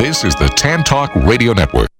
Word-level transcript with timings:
This 0.00 0.24
is 0.24 0.34
the 0.34 0.46
Tan 0.56 0.82
Talk 0.82 1.14
Radio 1.14 1.52
Network. 1.52 1.90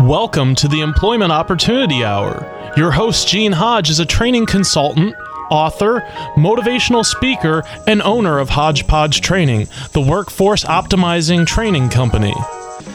Welcome 0.00 0.54
to 0.54 0.66
the 0.66 0.80
Employment 0.80 1.30
Opportunity 1.30 2.04
Hour. 2.04 2.72
Your 2.74 2.90
host, 2.90 3.28
Gene 3.28 3.52
Hodge, 3.52 3.90
is 3.90 4.00
a 4.00 4.06
training 4.06 4.46
consultant, 4.46 5.14
author, 5.50 6.00
motivational 6.36 7.04
speaker, 7.04 7.62
and 7.86 8.00
owner 8.00 8.38
of 8.38 8.48
Hodgepodge 8.48 9.20
Training, 9.20 9.68
the 9.92 10.00
workforce 10.00 10.64
optimizing 10.64 11.46
training 11.46 11.90
company. 11.90 12.32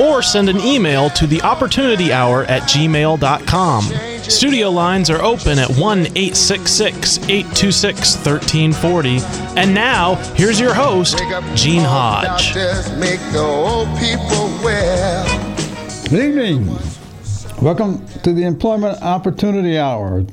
or 0.00 0.22
send 0.22 0.48
an 0.48 0.60
email 0.60 1.10
to 1.10 1.26
the 1.26 1.40
opportunity 1.42 2.12
hour 2.12 2.44
at 2.44 2.62
gmail.com. 2.62 3.84
Studio 4.22 4.70
lines 4.70 5.08
are 5.08 5.22
open 5.22 5.58
at 5.58 5.70
1 5.70 5.98
866 5.98 7.18
826 7.28 8.16
1340. 8.16 9.18
And 9.60 9.72
now, 9.74 10.16
here's 10.34 10.58
your 10.58 10.74
host, 10.74 11.18
Gene 11.54 11.84
Hodge. 11.84 12.52
Good 16.10 16.22
evening. 16.24 16.78
Welcome 17.62 18.06
to 18.22 18.32
the 18.32 18.44
Employment 18.44 19.00
Opportunity 19.02 19.78
Hour, 19.78 20.24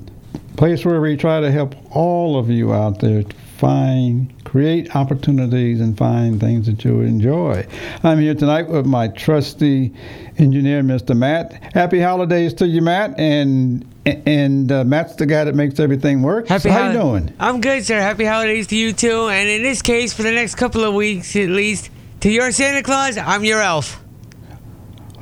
place 0.58 0.83
where 0.86 1.00
we 1.00 1.16
try 1.16 1.39
to 1.39 1.52
help 1.52 1.75
all 1.95 2.38
of 2.38 2.50
you 2.50 2.73
out 2.73 3.00
there 3.00 3.23
find, 3.58 4.33
create 4.53 4.95
opportunities, 4.95 5.81
and 5.81 5.97
find 5.97 6.39
things 6.39 6.67
that 6.67 6.85
you 6.85 7.01
enjoy. 7.01 7.65
I'm 8.03 8.19
here 8.19 8.35
tonight 8.35 8.69
with 8.69 8.85
my 8.85 9.07
trusty 9.07 9.91
engineer, 10.37 10.83
Mr. 10.83 11.17
Matt. 11.17 11.53
Happy 11.73 11.99
holidays 11.99 12.53
to 12.55 12.67
you, 12.67 12.83
Matt, 12.83 13.19
and 13.19 13.83
and 14.05 14.71
uh, 14.71 14.83
Matt's 14.83 15.15
the 15.15 15.25
guy 15.25 15.43
that 15.45 15.55
makes 15.55 15.79
everything 15.79 16.21
work. 16.21 16.49
Happy 16.49 16.69
so 16.69 16.69
how 16.69 16.83
hol- 16.83 16.93
you 16.93 16.99
doing? 16.99 17.33
I'm 17.39 17.61
good, 17.61 17.83
sir. 17.83 17.99
Happy 17.99 18.25
holidays 18.25 18.67
to 18.67 18.75
you 18.75 18.93
too. 18.93 19.27
And 19.27 19.49
in 19.49 19.63
this 19.63 19.81
case, 19.81 20.13
for 20.13 20.21
the 20.21 20.31
next 20.31 20.53
couple 20.53 20.83
of 20.83 20.93
weeks 20.93 21.35
at 21.35 21.49
least, 21.49 21.89
to 22.19 22.29
your 22.29 22.51
Santa 22.51 22.83
Claus, 22.83 23.17
I'm 23.17 23.43
your 23.43 23.59
elf. 23.59 24.03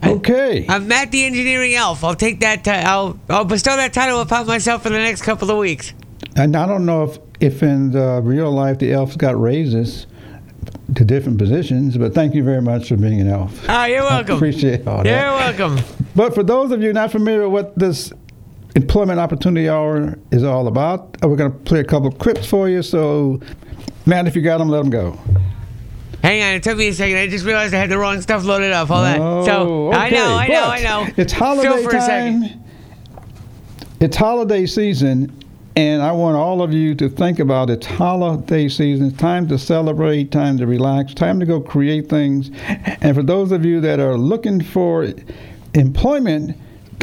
Okay. 0.03 0.65
I'm 0.67 0.89
Matt 0.89 1.13
the 1.13 1.23
engineering 1.23 1.73
elf. 1.73 2.03
I'll 2.03 2.15
take 2.15 2.41
that. 2.41 2.65
Ti- 2.65 2.71
I'll 2.71 3.17
I'll 3.29 3.45
bestow 3.45 3.77
that 3.77 3.93
title 3.93 4.19
upon 4.19 4.45
myself 4.45 4.83
for 4.83 4.89
the 4.89 4.97
next 4.97 5.21
couple 5.21 5.49
of 5.49 5.57
weeks. 5.57 5.93
And 6.35 6.53
I 6.57 6.65
don't 6.67 6.85
know 6.85 7.03
if, 7.05 7.17
if 7.41 7.63
in 7.63 7.91
the 7.91 8.21
real 8.23 8.51
life 8.51 8.79
the 8.79 8.93
elves 8.93 9.15
got 9.17 9.39
raises 9.39 10.07
to 10.95 11.03
different 11.05 11.37
positions, 11.37 11.97
but 11.97 12.13
thank 12.13 12.35
you 12.35 12.43
very 12.43 12.61
much 12.61 12.89
for 12.89 12.97
being 12.97 13.19
an 13.21 13.27
elf. 13.29 13.65
Ah, 13.67 13.85
you're 13.85 14.03
welcome. 14.03 14.33
I 14.33 14.37
appreciate 14.37 14.85
all 14.87 14.97
You're 14.97 15.15
that. 15.15 15.57
welcome. 15.57 15.83
But 16.15 16.35
for 16.35 16.43
those 16.43 16.71
of 16.71 16.81
you 16.83 16.93
not 16.93 17.11
familiar 17.11 17.47
with 17.49 17.51
what 17.65 17.79
this 17.79 18.11
employment 18.75 19.19
opportunity 19.19 19.67
hour 19.69 20.17
is 20.31 20.43
all 20.43 20.67
about, 20.67 21.17
uh, 21.23 21.27
we're 21.27 21.35
going 21.37 21.51
to 21.51 21.57
play 21.59 21.79
a 21.79 21.83
couple 21.83 22.07
of 22.09 22.17
clips 22.19 22.45
for 22.47 22.69
you. 22.69 22.81
So, 22.83 23.39
man, 24.05 24.27
if 24.27 24.35
you 24.35 24.41
got 24.41 24.57
them, 24.59 24.69
let 24.69 24.79
them 24.79 24.89
go. 24.89 25.17
Hang 26.21 26.41
on, 26.43 26.53
it 26.53 26.61
took 26.63 26.77
me 26.77 26.89
a 26.89 26.93
second. 26.93 27.17
I 27.17 27.27
just 27.27 27.45
realized 27.45 27.73
I 27.73 27.77
had 27.79 27.89
the 27.89 27.97
wrong 27.97 28.21
stuff 28.21 28.43
loaded 28.43 28.71
up. 28.71 28.89
Hold 28.89 29.05
on. 29.05 29.45
So 29.45 29.87
Oh, 29.87 29.91
I 29.91 30.09
know, 30.11 30.35
I 30.35 30.43
okay, 30.43 30.53
know, 30.53 30.65
I 30.67 30.81
know. 30.83 31.07
It's 31.17 31.33
holiday 31.33 31.81
for 31.83 31.89
a 31.95 32.01
second. 32.01 32.41
time. 32.49 32.63
It's 33.99 34.15
holiday 34.17 34.65
season, 34.67 35.40
and 35.75 36.01
I 36.01 36.11
want 36.11 36.35
all 36.35 36.61
of 36.61 36.73
you 36.73 36.95
to 36.95 37.07
think 37.07 37.39
about 37.39 37.69
it's 37.69 37.85
holiday 37.85 38.67
season. 38.67 39.07
It's 39.07 39.17
time 39.17 39.47
to 39.47 39.57
celebrate, 39.57 40.31
time 40.31 40.57
to 40.57 40.67
relax, 40.67 41.13
time 41.13 41.39
to 41.39 41.45
go 41.45 41.61
create 41.61 42.09
things. 42.09 42.51
And 42.67 43.15
for 43.15 43.23
those 43.23 43.51
of 43.51 43.63
you 43.63 43.79
that 43.81 43.99
are 43.99 44.17
looking 44.17 44.61
for 44.61 45.07
employment, 45.73 46.57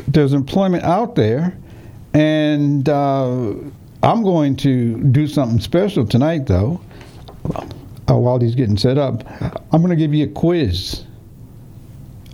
there's 0.06 0.33
employment 0.33 0.84
out 0.84 1.15
there, 1.15 1.56
and 2.12 2.89
uh, 2.89 3.55
I'm 4.03 4.23
going 4.23 4.56
to 4.56 5.03
do 5.12 5.27
something 5.27 5.61
special 5.61 6.06
tonight, 6.06 6.47
though. 6.47 6.81
Uh, 8.09 8.17
while 8.17 8.39
he's 8.39 8.55
getting 8.55 8.77
set 8.77 8.99
up, 8.99 9.23
I'm 9.73 9.83
going 9.83 9.91
to 9.91 9.97
give 9.97 10.15
you 10.15 10.25
a 10.27 10.29
quiz. 10.29 11.05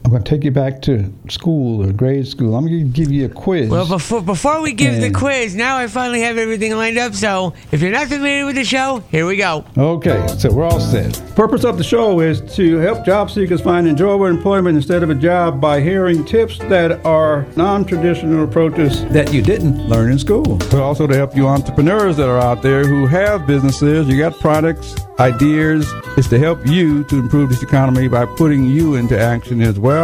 I'm 0.05 0.11
going 0.11 0.23
to 0.23 0.29
take 0.29 0.45
you 0.45 0.51
back 0.51 0.83
to 0.83 1.11
school 1.31 1.83
or 1.83 1.91
grade 1.91 2.29
school. 2.29 2.55
I'm 2.57 2.67
going 2.67 2.79
to 2.79 2.85
give 2.93 3.11
you 3.11 3.25
a 3.25 3.29
quiz. 3.31 3.71
Well, 3.71 3.89
before 3.89 4.21
before 4.21 4.61
we 4.61 4.75
give 4.75 5.01
the 5.01 5.11
quiz, 5.11 5.55
now 5.55 5.79
I 5.79 5.87
finally 5.87 6.21
have 6.21 6.37
everything 6.37 6.77
lined 6.77 6.99
up. 6.99 7.15
So 7.15 7.55
if 7.73 7.81
you're 7.81 7.91
not 7.91 8.09
familiar 8.09 8.45
with 8.45 8.57
the 8.57 8.67
show, 8.67 9.03
here 9.11 9.27
we 9.27 9.39
go. 9.39 9.65
Okay, 9.79 10.27
so 10.39 10.53
we're 10.53 10.65
all 10.65 10.79
set. 10.79 11.23
Purpose 11.35 11.65
of 11.65 11.79
the 11.79 11.85
show 11.85 12.21
is 12.21 12.43
to 12.55 12.77
help 12.77 13.07
job 13.07 13.31
seekers 13.31 13.63
find 13.63 13.89
enjoyable 13.89 14.27
employment 14.27 14.77
instead 14.77 15.03
of 15.03 15.09
a 15.09 15.15
job 15.15 15.59
by 15.59 15.81
hearing 15.81 16.23
tips 16.23 16.59
that 16.59 17.05
are 17.07 17.47
non-traditional 17.57 18.45
approaches 18.45 19.07
that 19.07 19.33
you 19.33 19.41
didn't 19.41 19.89
learn 19.89 20.13
in 20.13 20.19
school. 20.19 20.59
But 20.59 20.83
also 20.83 21.07
to 21.07 21.17
help 21.17 21.35
you 21.35 21.49
entrepreneurs 21.49 22.19
that 22.19 22.29
are 22.29 22.39
out 22.39 22.61
there 22.61 22.87
who 22.87 23.07
have 23.07 23.47
businesses, 23.47 24.07
you 24.07 24.19
got 24.19 24.39
products, 24.39 24.95
ideas. 25.19 25.91
It's 26.17 26.29
to 26.29 26.39
help 26.39 26.65
you 26.67 27.05
to 27.05 27.19
improve 27.19 27.49
this 27.49 27.63
economy 27.63 28.07
by 28.07 28.27
putting 28.27 28.67
you 28.67 28.97
into 28.97 29.19
action 29.19 29.63
as 29.63 29.79
well. 29.79 30.04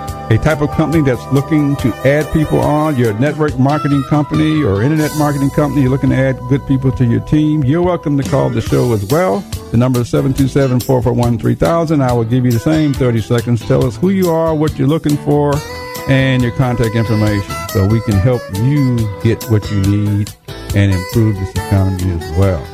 a 0.31 0.37
type 0.37 0.61
of 0.61 0.71
company 0.71 1.03
that's 1.03 1.25
looking 1.33 1.75
to 1.75 1.93
add 2.07 2.25
people 2.31 2.57
on, 2.61 2.95
you're 2.95 3.11
a 3.11 3.19
network 3.19 3.59
marketing 3.59 4.01
company 4.03 4.63
or 4.63 4.81
internet 4.81 5.11
marketing 5.17 5.49
company, 5.49 5.81
you're 5.81 5.91
looking 5.91 6.11
to 6.11 6.15
add 6.15 6.39
good 6.47 6.65
people 6.67 6.89
to 6.89 7.03
your 7.03 7.19
team, 7.19 7.65
you're 7.65 7.81
welcome 7.81 8.17
to 8.17 8.23
call 8.29 8.49
the 8.49 8.61
show 8.61 8.93
as 8.93 9.03
well. 9.07 9.41
The 9.71 9.77
number 9.77 9.99
is 9.99 10.09
727 10.09 10.79
441 10.79 11.37
3000. 11.37 12.01
I 12.01 12.13
will 12.13 12.23
give 12.23 12.45
you 12.45 12.51
the 12.51 12.59
same 12.59 12.93
30 12.93 13.19
seconds. 13.19 13.67
Tell 13.67 13.85
us 13.85 13.97
who 13.97 14.09
you 14.09 14.29
are, 14.29 14.55
what 14.55 14.79
you're 14.79 14.87
looking 14.87 15.17
for, 15.17 15.53
and 16.07 16.41
your 16.41 16.53
contact 16.53 16.95
information 16.95 17.53
so 17.67 17.85
we 17.85 17.99
can 17.99 18.13
help 18.13 18.41
you 18.55 18.97
get 19.21 19.43
what 19.51 19.69
you 19.69 19.81
need 19.81 20.33
and 20.75 20.93
improve 20.93 21.35
this 21.35 21.51
economy 21.51 22.09
as 22.09 22.37
well. 22.37 22.65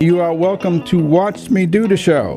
You 0.00 0.20
are 0.20 0.34
welcome 0.34 0.84
to 0.84 0.98
watch 0.98 1.48
me 1.48 1.64
do 1.64 1.88
the 1.88 1.96
show. 1.96 2.36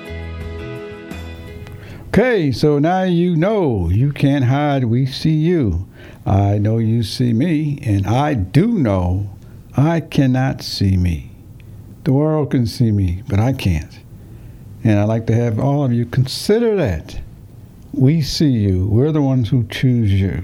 Okay, 2.13 2.51
so 2.51 2.77
now 2.77 3.03
you 3.03 3.37
know 3.37 3.87
you 3.87 4.11
can't 4.11 4.43
hide. 4.43 4.83
We 4.83 5.05
see 5.05 5.31
you. 5.31 5.87
I 6.25 6.57
know 6.57 6.77
you 6.77 7.03
see 7.03 7.31
me, 7.31 7.79
and 7.83 8.05
I 8.05 8.33
do 8.33 8.67
know 8.67 9.29
I 9.77 10.01
cannot 10.01 10.61
see 10.61 10.97
me. 10.97 11.31
The 12.03 12.11
world 12.11 12.51
can 12.51 12.67
see 12.67 12.91
me, 12.91 13.23
but 13.29 13.39
I 13.39 13.53
can't. 13.53 13.97
And 14.83 14.99
I'd 14.99 15.05
like 15.05 15.25
to 15.27 15.33
have 15.33 15.57
all 15.57 15.85
of 15.85 15.93
you 15.93 16.05
consider 16.05 16.75
that. 16.75 17.17
We 17.93 18.21
see 18.21 18.51
you. 18.51 18.87
We're 18.87 19.13
the 19.13 19.21
ones 19.21 19.47
who 19.47 19.63
choose 19.67 20.11
you. 20.11 20.43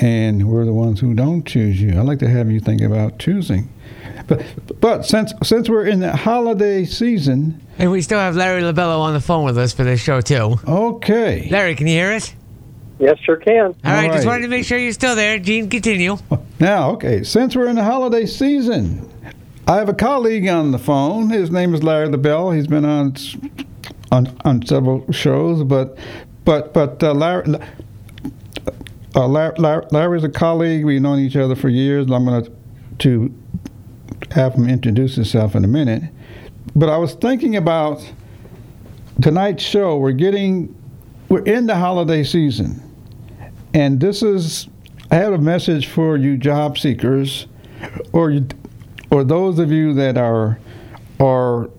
And 0.00 0.48
we're 0.48 0.64
the 0.64 0.72
ones 0.72 0.98
who 0.98 1.12
don't 1.12 1.44
choose 1.44 1.78
you. 1.78 1.90
I'd 1.90 2.06
like 2.06 2.20
to 2.20 2.30
have 2.30 2.50
you 2.50 2.58
think 2.58 2.80
about 2.80 3.18
choosing. 3.18 3.68
But, 4.26 4.42
but 4.80 5.04
since 5.04 5.34
since 5.42 5.68
we're 5.68 5.84
in 5.84 6.00
the 6.00 6.16
holiday 6.16 6.86
season, 6.86 7.60
And 7.78 7.90
we 7.90 8.02
still 8.02 8.18
have 8.18 8.36
Larry 8.36 8.62
LaBelle 8.62 9.00
on 9.02 9.14
the 9.14 9.20
phone 9.20 9.44
with 9.44 9.58
us 9.58 9.72
for 9.72 9.84
this 9.84 10.00
show, 10.00 10.20
too. 10.20 10.58
okay. 10.66 11.48
Larry, 11.50 11.74
can 11.74 11.86
you 11.86 11.94
hear 11.94 12.12
us? 12.12 12.32
Yes, 12.98 13.18
sure 13.18 13.36
can. 13.36 13.66
All 13.66 13.74
right, 13.84 14.12
just 14.12 14.26
wanted 14.26 14.42
to 14.42 14.48
make 14.48 14.64
sure 14.64 14.78
you're 14.78 14.92
still 14.92 15.16
there. 15.16 15.38
Gene, 15.38 15.68
continue. 15.68 16.16
Now, 16.60 16.92
okay, 16.92 17.24
since 17.24 17.56
we're 17.56 17.66
in 17.66 17.74
the 17.74 17.82
holiday 17.82 18.24
season, 18.24 19.10
I 19.66 19.76
have 19.76 19.88
a 19.88 19.94
colleague 19.94 20.46
on 20.46 20.70
the 20.70 20.78
phone. 20.78 21.28
His 21.30 21.50
name 21.50 21.74
is 21.74 21.82
Larry 21.82 22.08
LaBelle. 22.08 22.52
He's 22.52 22.68
been 22.68 22.84
on 22.84 23.16
on, 24.12 24.36
on 24.44 24.64
several 24.64 25.10
shows, 25.10 25.64
but 25.64 25.98
but 26.44 26.72
but 26.72 27.02
uh, 27.02 27.12
Larry. 27.12 27.56
Uh, 29.16 29.28
Larry, 29.28 29.54
Larry, 29.58 29.86
Larry's 29.92 30.24
a 30.24 30.28
colleague. 30.28 30.84
We've 30.84 31.00
known 31.00 31.20
each 31.20 31.36
other 31.36 31.54
for 31.54 31.68
years. 31.68 32.10
I'm 32.10 32.24
going 32.24 32.44
to 32.44 32.52
to 32.98 33.34
have 34.32 34.54
him 34.54 34.68
introduce 34.68 35.16
himself 35.16 35.54
in 35.54 35.64
a 35.64 35.68
minute. 35.68 36.04
But 36.76 36.88
I 36.88 36.96
was 36.96 37.14
thinking 37.14 37.56
about 37.56 38.04
tonight's 39.22 39.62
show. 39.62 39.96
We're 39.96 40.12
getting 40.12 40.74
we're 41.28 41.44
in 41.44 41.66
the 41.66 41.76
holiday 41.76 42.24
season, 42.24 42.82
and 43.72 44.00
this 44.00 44.22
is 44.22 44.68
I 45.10 45.16
have 45.16 45.32
a 45.32 45.38
message 45.38 45.86
for 45.86 46.16
you 46.16 46.36
job 46.36 46.76
seekers, 46.76 47.46
or 48.12 48.30
you, 48.30 48.46
or 49.10 49.22
those 49.22 49.60
of 49.60 49.70
you 49.70 49.94
that 49.94 50.16
are, 50.16 50.58
are 51.20 51.70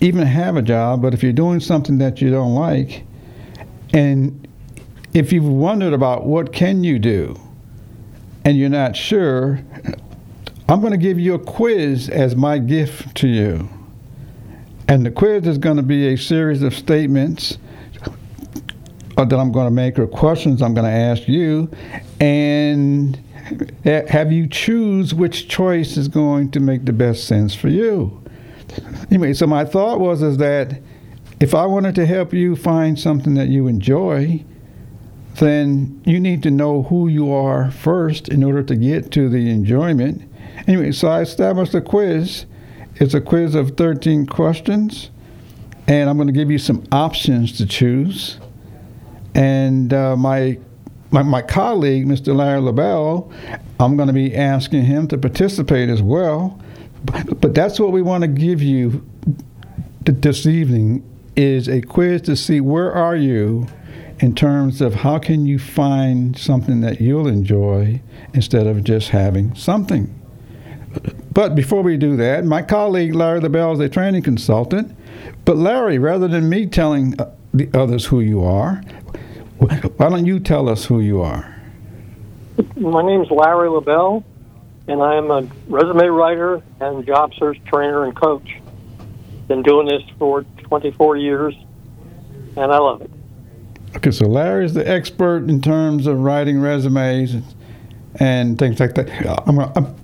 even 0.00 0.26
have 0.26 0.56
a 0.56 0.62
job, 0.62 1.00
but 1.00 1.14
if 1.14 1.22
you're 1.22 1.32
doing 1.32 1.60
something 1.60 1.98
that 1.98 2.20
you 2.20 2.30
don't 2.30 2.54
like, 2.54 3.04
and 3.92 4.48
if 5.14 5.32
you've 5.32 5.46
wondered 5.46 5.92
about 5.92 6.26
what 6.26 6.52
can 6.52 6.82
you 6.82 6.98
do, 6.98 7.38
and 8.44 8.58
you're 8.58 8.68
not 8.68 8.96
sure, 8.96 9.60
I'm 10.68 10.80
going 10.80 10.92
to 10.92 10.98
give 10.98 11.20
you 11.20 11.34
a 11.34 11.38
quiz 11.38 12.08
as 12.08 12.34
my 12.34 12.58
gift 12.58 13.14
to 13.18 13.28
you. 13.28 13.68
And 14.88 15.06
the 15.06 15.10
quiz 15.10 15.46
is 15.46 15.58
going 15.58 15.76
to 15.76 15.82
be 15.82 16.08
a 16.08 16.16
series 16.16 16.62
of 16.62 16.74
statements 16.74 17.58
uh, 19.16 19.24
that 19.24 19.38
I'm 19.38 19.52
going 19.52 19.66
to 19.66 19.70
make 19.70 19.98
or 19.98 20.06
questions 20.06 20.60
I'm 20.62 20.74
going 20.74 20.84
to 20.84 20.90
ask 20.90 21.28
you, 21.28 21.70
and 22.20 23.18
have 23.84 24.32
you 24.32 24.46
choose 24.46 25.14
which 25.14 25.48
choice 25.48 25.96
is 25.96 26.08
going 26.08 26.50
to 26.52 26.60
make 26.60 26.84
the 26.84 26.92
best 26.92 27.24
sense 27.24 27.54
for 27.54 27.68
you. 27.68 28.22
Anyway, 29.10 29.32
so 29.34 29.46
my 29.46 29.64
thought 29.64 30.00
was 30.00 30.22
is 30.22 30.38
that 30.38 30.80
if 31.40 31.54
I 31.54 31.66
wanted 31.66 31.94
to 31.96 32.06
help 32.06 32.32
you 32.32 32.56
find 32.56 32.98
something 32.98 33.34
that 33.34 33.48
you 33.48 33.66
enjoy, 33.66 34.44
then 35.36 36.00
you 36.04 36.20
need 36.20 36.42
to 36.44 36.50
know 36.50 36.84
who 36.84 37.08
you 37.08 37.32
are 37.32 37.70
first 37.70 38.28
in 38.28 38.44
order 38.44 38.62
to 38.62 38.76
get 38.76 39.10
to 39.12 39.28
the 39.28 39.50
enjoyment. 39.50 40.22
Anyway, 40.66 40.92
so 40.92 41.08
I 41.08 41.20
established 41.20 41.74
a 41.74 41.80
quiz. 41.80 42.46
It's 42.96 43.14
a 43.14 43.20
quiz 43.20 43.54
of 43.54 43.76
13 43.76 44.26
questions, 44.26 45.10
and 45.88 46.10
I'm 46.10 46.16
going 46.16 46.26
to 46.26 46.32
give 46.32 46.50
you 46.50 46.58
some 46.58 46.84
options 46.92 47.56
to 47.58 47.66
choose. 47.66 48.38
And 49.34 49.92
uh, 49.94 50.16
my, 50.16 50.58
my 51.10 51.22
my 51.22 51.40
colleague, 51.40 52.06
Mr. 52.06 52.36
Larry 52.36 52.60
LaBelle, 52.60 53.32
I'm 53.80 53.96
going 53.96 54.08
to 54.08 54.12
be 54.12 54.36
asking 54.36 54.84
him 54.84 55.08
to 55.08 55.18
participate 55.18 55.88
as 55.88 56.02
well. 56.02 56.60
But, 57.04 57.54
that's 57.54 57.80
what 57.80 57.90
we 57.90 58.00
want 58.00 58.22
to 58.22 58.28
give 58.28 58.62
you 58.62 59.04
th- 60.04 60.20
this 60.20 60.46
evening 60.46 61.02
is 61.34 61.68
a 61.68 61.80
quiz 61.80 62.22
to 62.22 62.36
see 62.36 62.60
where 62.60 62.92
are 62.92 63.16
you 63.16 63.66
in 64.20 64.34
terms 64.36 64.80
of 64.80 64.94
how 64.94 65.18
can 65.18 65.46
you 65.46 65.58
find 65.58 66.38
something 66.38 66.80
that 66.82 67.00
you'll 67.00 67.26
enjoy 67.26 68.00
instead 68.34 68.68
of 68.68 68.84
just 68.84 69.08
having 69.08 69.52
something. 69.56 70.21
But 71.32 71.54
before 71.54 71.82
we 71.82 71.96
do 71.96 72.16
that, 72.16 72.44
my 72.44 72.62
colleague 72.62 73.14
Larry 73.14 73.40
LaBelle 73.40 73.72
is 73.72 73.80
a 73.80 73.88
training 73.88 74.22
consultant. 74.22 74.96
But 75.44 75.56
Larry, 75.56 75.98
rather 75.98 76.28
than 76.28 76.48
me 76.48 76.66
telling 76.66 77.18
uh, 77.20 77.34
the 77.54 77.68
others 77.74 78.06
who 78.06 78.20
you 78.20 78.44
are, 78.44 78.76
why 79.58 80.08
don't 80.08 80.26
you 80.26 80.40
tell 80.40 80.68
us 80.68 80.86
who 80.86 81.00
you 81.00 81.20
are? 81.22 81.56
My 82.76 83.02
name 83.02 83.22
is 83.22 83.30
Larry 83.30 83.68
LaBelle, 83.68 84.24
and 84.88 85.02
I 85.02 85.16
am 85.16 85.30
a 85.30 85.48
resume 85.68 86.06
writer 86.06 86.62
and 86.80 87.06
job 87.06 87.32
search 87.34 87.58
trainer 87.66 88.04
and 88.04 88.14
coach. 88.14 88.58
Been 89.48 89.62
doing 89.62 89.86
this 89.86 90.02
for 90.18 90.42
24 90.64 91.16
years, 91.16 91.54
and 92.56 92.72
I 92.72 92.78
love 92.78 93.02
it. 93.02 93.10
Okay, 93.96 94.10
so 94.10 94.26
Larry 94.26 94.64
is 94.64 94.74
the 94.74 94.88
expert 94.88 95.48
in 95.48 95.60
terms 95.60 96.06
of 96.06 96.20
writing 96.20 96.60
resumes 96.60 97.36
and 98.16 98.58
things 98.58 98.80
like 98.80 98.94
that. 98.94 99.08
I'm 99.46 99.58
I'm, 99.58 99.94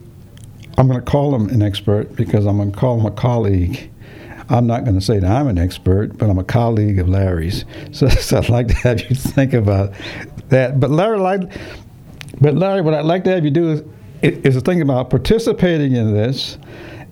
I'm 0.78 0.86
going 0.86 1.00
to 1.00 1.10
call 1.10 1.34
him 1.34 1.48
an 1.48 1.60
expert 1.60 2.14
because 2.14 2.46
I'm 2.46 2.56
going 2.56 2.70
to 2.70 2.78
call 2.78 3.00
him 3.00 3.06
a 3.06 3.10
colleague. 3.10 3.90
I'm 4.48 4.68
not 4.68 4.84
going 4.84 4.94
to 4.94 5.04
say 5.04 5.18
that 5.18 5.28
I'm 5.28 5.48
an 5.48 5.58
expert, 5.58 6.16
but 6.16 6.30
I'm 6.30 6.38
a 6.38 6.44
colleague 6.44 7.00
of 7.00 7.08
Larry's. 7.08 7.64
So, 7.92 8.08
so 8.08 8.38
I'd 8.38 8.48
like 8.48 8.68
to 8.68 8.74
have 8.74 9.00
you 9.10 9.16
think 9.16 9.54
about 9.54 9.92
that. 10.50 10.78
But 10.78 10.90
Larry, 10.90 11.18
like, 11.18 11.40
but 12.40 12.54
Larry, 12.54 12.80
what 12.80 12.94
I'd 12.94 13.04
like 13.04 13.24
to 13.24 13.30
have 13.30 13.44
you 13.44 13.50
do 13.50 13.72
is, 13.72 13.82
is 14.22 14.62
think 14.62 14.80
about 14.80 15.10
participating 15.10 15.96
in 15.96 16.14
this, 16.14 16.58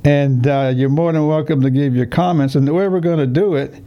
and 0.04 0.46
uh, 0.46 0.72
you're 0.74 0.88
more 0.88 1.12
than 1.12 1.26
welcome 1.26 1.60
to 1.62 1.70
give 1.70 1.96
your 1.96 2.06
comments. 2.06 2.54
And 2.54 2.69
the 2.69 2.72
way 2.72 2.86
we're 2.86 3.00
going 3.00 3.19
to 3.19 3.26
do 3.26 3.56
it 3.56 3.82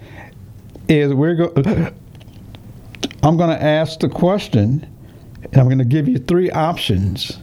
is 0.89 1.13
we're 1.13 1.35
going. 1.35 1.95
I'm 3.23 3.37
going 3.37 3.49
to 3.49 3.63
ask 3.63 3.99
the 3.99 4.09
question, 4.09 4.85
and 5.44 5.57
I'm 5.57 5.68
going 5.68 5.77
to 5.77 5.85
give 5.85 6.09
you 6.09 6.18
three 6.18 6.51
options, 6.51 7.37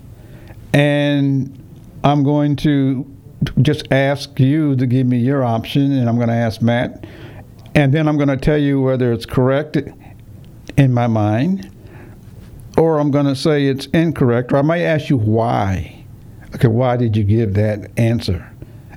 and 0.74 1.65
I'm 2.06 2.22
going 2.22 2.54
to 2.58 3.04
just 3.62 3.90
ask 3.90 4.38
you 4.38 4.76
to 4.76 4.86
give 4.86 5.08
me 5.08 5.18
your 5.18 5.42
option, 5.42 5.90
and 5.90 6.08
I'm 6.08 6.14
going 6.14 6.28
to 6.28 6.34
ask 6.34 6.62
Matt, 6.62 7.04
and 7.74 7.92
then 7.92 8.06
I'm 8.06 8.16
going 8.16 8.28
to 8.28 8.36
tell 8.36 8.58
you 8.58 8.80
whether 8.80 9.12
it's 9.12 9.26
correct 9.26 9.76
in 10.76 10.94
my 10.94 11.08
mind, 11.08 11.68
or 12.78 13.00
I'm 13.00 13.10
going 13.10 13.26
to 13.26 13.34
say 13.34 13.66
it's 13.66 13.86
incorrect, 13.86 14.52
or 14.52 14.58
I 14.58 14.62
might 14.62 14.82
ask 14.82 15.10
you 15.10 15.16
why. 15.16 16.04
Okay, 16.54 16.68
why 16.68 16.96
did 16.96 17.16
you 17.16 17.24
give 17.24 17.54
that 17.54 17.90
answer? 17.96 18.48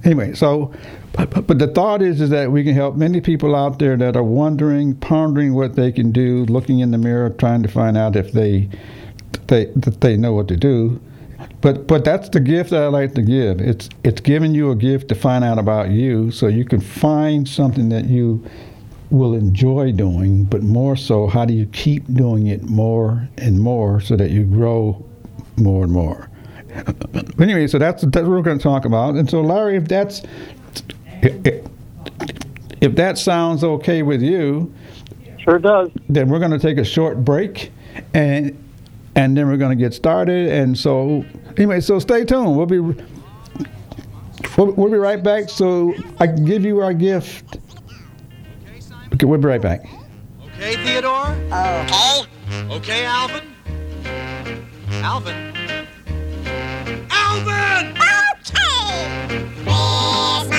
Anyway, 0.04 0.36
so, 0.36 0.72
but, 1.14 1.48
but, 1.48 1.58
the 1.58 1.68
thought 1.68 2.04
is, 2.04 2.22
is 2.22 2.30
that 2.30 2.52
we 2.52 2.64
can 2.64 2.76
help 2.76 2.96
many 2.96 3.22
people 3.22 3.56
out 3.56 3.80
there 3.80 3.98
that 3.98 4.16
are 4.16 4.24
wondering, 4.24 4.96
pondering 4.98 5.56
what 5.56 5.76
they 5.76 5.92
can 5.92 6.12
do, 6.12 6.46
looking 6.46 6.78
in 6.78 6.92
the 6.92 7.00
mirror, 7.00 7.32
trying 7.32 7.64
to 7.64 7.70
find 7.70 7.98
out 7.98 8.16
if 8.16 8.34
they, 8.34 8.70
they, 9.48 9.66
that 9.76 10.02
they 10.02 10.16
know 10.16 10.34
what 10.34 10.48
to 10.50 10.56
do. 10.56 11.02
But 11.62 11.88
but 11.88 12.04
that's 12.06 12.30
the 12.30 12.40
gift 12.40 12.70
that 12.72 12.84
I 12.84 12.88
like 12.88 13.14
to 13.16 13.22
give. 13.22 13.60
It's 13.62 13.90
it's 14.04 14.22
giving 14.22 14.54
you 14.54 14.72
a 14.72 14.76
gift 14.76 15.10
to 15.10 15.16
find 15.16 15.44
out 15.44 15.60
about 15.60 15.90
you, 15.90 16.32
so 16.32 16.48
you 16.48 16.66
can 16.66 16.80
find 16.82 17.48
something 17.48 17.90
that 17.90 18.06
you 18.06 18.44
will 19.10 19.34
enjoy 19.34 19.92
doing. 19.92 20.46
But 20.46 20.64
more 20.64 20.96
so, 20.96 21.28
how 21.28 21.46
do 21.46 21.54
you 21.54 21.66
keep 21.68 22.06
doing 22.14 22.48
it 22.48 22.64
more 22.64 23.28
and 23.38 23.60
more 23.60 24.00
so 24.02 24.16
that 24.16 24.32
you 24.32 24.44
grow 24.46 25.06
more 25.58 25.84
and 25.84 25.92
more? 25.92 26.30
anyway, 27.40 27.68
so 27.68 27.78
that's 27.78 28.04
that's 28.04 28.16
what 28.28 28.30
we're 28.30 28.42
going 28.42 28.58
to 28.60 28.64
talk 28.64 28.86
about. 28.86 29.16
And 29.16 29.30
so, 29.30 29.42
Larry, 29.42 29.76
if 29.78 29.88
that's 29.88 30.22
if, 31.22 31.66
if 32.82 32.96
that 32.96 33.18
sounds 33.18 33.64
okay 33.64 34.04
with 34.04 34.22
you, 34.22 34.74
Sure 35.40 35.60
does. 35.60 35.90
then 36.08 36.30
we're 36.30 36.40
going 36.40 36.52
to 36.52 36.60
take 36.60 36.78
a 36.78 36.84
short 36.86 37.24
break, 37.26 37.72
and 38.14 38.58
and 39.20 39.36
then 39.36 39.48
we're 39.48 39.58
going 39.58 39.78
to 39.78 39.84
get 39.84 39.94
started. 39.94 40.50
And 40.50 40.78
so, 40.78 41.26
anyway, 41.58 41.82
so 41.82 42.00
stay 42.00 42.24
tuned. 42.24 42.56
We'll 42.56 42.66
be 42.66 42.80
we'll, 42.80 42.96
we'll 44.56 44.90
be 44.90 44.98
right 44.98 45.22
back. 45.22 45.50
So 45.50 45.94
I 46.20 46.28
can 46.28 46.46
give 46.46 46.64
you 46.64 46.80
our 46.80 46.94
gift. 46.94 47.58
Okay, 49.14 49.26
we'll 49.26 49.40
be 49.40 49.48
right 49.48 49.62
back. 49.62 49.86
Okay, 50.56 50.76
Theodore? 50.86 51.36
Okay. 51.52 52.26
Okay, 52.72 53.06
Alvin? 53.06 53.44
Alvin? 55.04 55.54
Alvin! 57.12 57.98
Okay! 58.42 60.59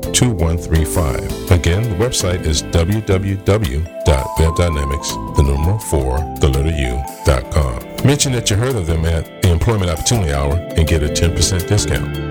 2135. 0.21 1.49
Again, 1.49 1.81
the 1.81 1.95
website 1.95 2.45
is 2.45 2.61
www.webdynamics, 2.61 5.35
the 5.35 5.41
number 5.41 5.79
4, 5.79 6.17
the 6.39 6.47
letter 6.47 6.69
U.com. 6.69 7.79
Mention 8.05 8.31
that 8.33 8.51
you 8.51 8.55
heard 8.55 8.75
of 8.75 8.85
them 8.85 9.03
at 9.05 9.41
the 9.41 9.51
Employment 9.51 9.89
Opportunity 9.89 10.31
Hour 10.31 10.57
and 10.77 10.87
get 10.87 11.01
a 11.01 11.07
10% 11.07 11.67
discount. 11.67 12.30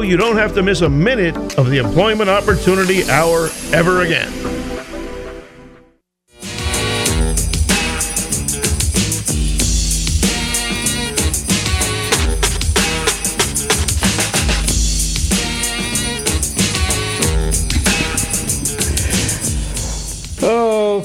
you 0.03 0.17
don't 0.17 0.37
have 0.37 0.53
to 0.55 0.63
miss 0.63 0.81
a 0.81 0.89
minute 0.89 1.35
of 1.57 1.69
the 1.69 1.77
Employment 1.77 2.29
Opportunity 2.29 3.09
Hour 3.09 3.49
ever 3.71 4.01
again. 4.01 4.31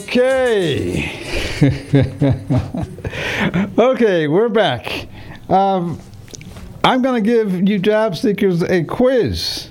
Okay. 0.07 1.11
okay, 3.79 4.29
we're 4.29 4.49
back. 4.49 5.09
Um, 5.49 5.99
I'm 6.87 7.02
going 7.02 7.21
to 7.23 7.28
give 7.28 7.69
you 7.69 7.81
job 7.81 8.16
seekers 8.16 8.62
a 8.62 8.85
quiz. 8.85 9.71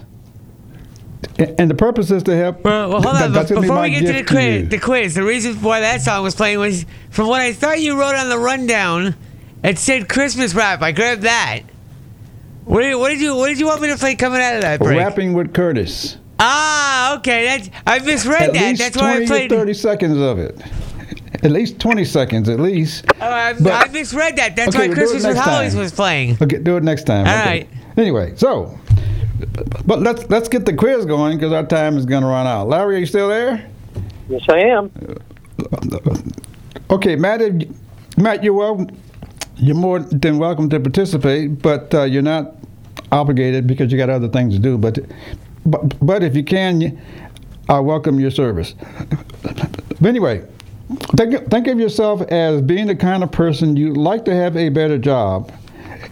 And 1.38 1.70
the 1.72 1.76
purpose 1.76 2.12
is 2.12 2.24
to 2.24 2.36
help. 2.36 2.62
Well, 2.66 2.90
well 2.90 3.02
hold 3.02 3.16
on. 3.16 3.34
gonna 3.34 3.48
be 3.48 3.56
Before 3.62 3.82
we 3.82 3.90
get 3.92 4.02
to 4.02 4.08
the 4.08 4.20
to 4.20 4.24
quiz, 4.26 4.70
the 4.70 4.80
quiz, 4.80 5.16
the 5.16 5.24
reason 5.24 5.56
why 5.62 5.80
that 5.80 6.02
song 6.02 6.24
was 6.24 6.36
playing 6.36 6.60
was 6.60 6.86
from 7.12 7.30
what 7.30 7.40
I 7.40 7.54
thought 7.54 7.80
you 7.80 7.98
wrote 7.98 8.16
on 8.16 8.28
the 8.28 8.38
rundown. 8.38 9.16
It 9.64 9.80
said 9.80 10.10
Christmas 10.10 10.54
rap. 10.54 10.82
I 10.82 10.92
grabbed 10.92 11.22
that. 11.22 11.62
What 12.66 12.82
did, 12.82 12.96
what 12.96 13.10
did 13.10 13.22
you 13.22 13.34
What 13.36 13.48
did 13.48 13.60
you 13.60 13.66
want 13.66 13.82
me 13.82 13.88
to 13.88 13.98
play 13.98 14.16
coming 14.16 14.42
out 14.42 14.56
of 14.56 14.62
that 14.62 14.80
break? 14.80 15.00
Rapping 15.00 15.34
with 15.34 15.54
Curtis. 15.54 16.18
Ah, 16.38 17.18
okay. 17.18 17.46
That's 17.46 17.70
I 17.88 18.00
misread 18.00 18.42
At 18.42 18.54
that. 18.54 18.78
That's 18.78 18.98
why 18.98 19.22
I 19.22 19.26
played. 19.26 19.50
to 19.50 19.56
30 19.56 19.74
seconds 19.74 20.18
of 20.18 20.38
it. 20.38 20.62
At 21.46 21.52
least 21.52 21.80
20 21.80 22.04
seconds, 22.06 22.50
at 22.50 22.60
least. 22.60 23.06
Oh, 23.22 23.26
I, 23.30 23.54
But- 23.54 23.72
I 23.72 23.92
misread 23.92 24.36
that. 24.38 24.56
That's 24.56 24.70
Okay, 24.70 24.80
why 24.80 24.88
we'll 24.88 24.96
Christmas 24.96 25.24
with 25.26 25.36
next 25.36 25.48
Hollies 25.48 25.74
time. 25.74 25.82
was 25.82 25.92
playing. 25.92 26.38
Okay, 26.42 26.58
do 26.58 26.76
it 26.78 26.84
next 26.84 27.04
time. 27.04 27.28
All 27.28 27.34
okay. 27.40 27.46
right. 27.50 27.70
Anyway, 27.98 28.34
so, 28.36 28.78
but 29.86 30.02
let's 30.02 30.28
let's 30.30 30.50
get 30.50 30.66
the 30.66 30.74
quiz 30.74 31.06
going 31.06 31.38
because 31.38 31.54
our 31.54 31.64
time 31.66 31.98
is 31.98 32.06
going 32.08 32.24
to 32.24 32.28
run 32.28 32.48
out. 32.48 32.68
Larry, 32.68 32.96
are 32.96 33.00
you 33.00 33.06
still 33.06 33.30
there? 33.30 33.70
Yes, 34.28 34.42
I 34.50 34.58
am. 34.60 34.92
Okay, 36.90 37.16
Matt, 37.16 37.42
if, 37.42 37.70
Matt, 38.18 38.44
you're 38.44 38.54
well. 38.54 38.88
You're 39.58 39.76
more 39.76 40.00
than 40.00 40.38
welcome 40.40 40.68
to 40.72 40.80
participate, 40.80 41.62
but 41.62 41.94
uh, 41.94 42.04
you're 42.04 42.22
not 42.24 42.56
obligated 43.12 43.68
because 43.68 43.92
you 43.92 43.98
got 43.98 44.10
other 44.10 44.28
things 44.28 44.54
to 44.56 44.60
do. 44.60 44.78
But, 44.78 45.00
but, 45.66 46.06
but 46.06 46.24
if 46.24 46.36
you 46.36 46.44
can, 46.44 47.00
I 47.70 47.80
welcome 47.80 48.20
your 48.20 48.32
service. 48.32 48.74
But 49.44 50.04
anyway, 50.10 50.44
think, 51.18 51.50
think 51.50 51.68
of 51.68 51.80
yourself 51.80 52.22
as 52.24 52.62
being 52.62 52.88
the 52.88 52.96
kind 52.96 53.24
of 53.24 53.32
person 53.32 53.76
you'd 53.76 53.98
like 53.98 54.26
to 54.26 54.36
have 54.36 54.56
a 54.56 54.70
better 54.70 54.98
job, 54.98 55.52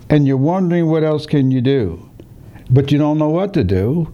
and 0.10 0.28
you're 0.28 0.38
wondering 0.38 0.88
what 0.88 1.04
else 1.04 1.26
can 1.26 1.52
you 1.52 1.62
do, 1.62 2.10
but 2.70 2.92
you 2.92 2.98
don't 2.98 3.18
know 3.18 3.30
what 3.30 3.54
to 3.54 3.64
do 3.64 4.12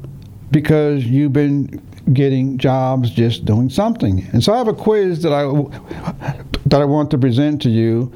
because 0.52 1.06
you've 1.06 1.34
been 1.34 1.82
getting 2.14 2.58
jobs 2.58 3.12
just 3.12 3.46
doing 3.46 3.70
something. 3.70 4.28
And 4.34 4.44
so 4.44 4.54
I 4.54 4.58
have 4.58 4.68
a 4.68 4.74
quiz 4.74 5.22
that 5.24 5.32
I 5.34 5.44
that 6.66 6.82
I 6.82 6.86
want 6.86 7.12
to 7.12 7.18
present 7.18 7.62
to 7.64 7.70
you 7.70 8.12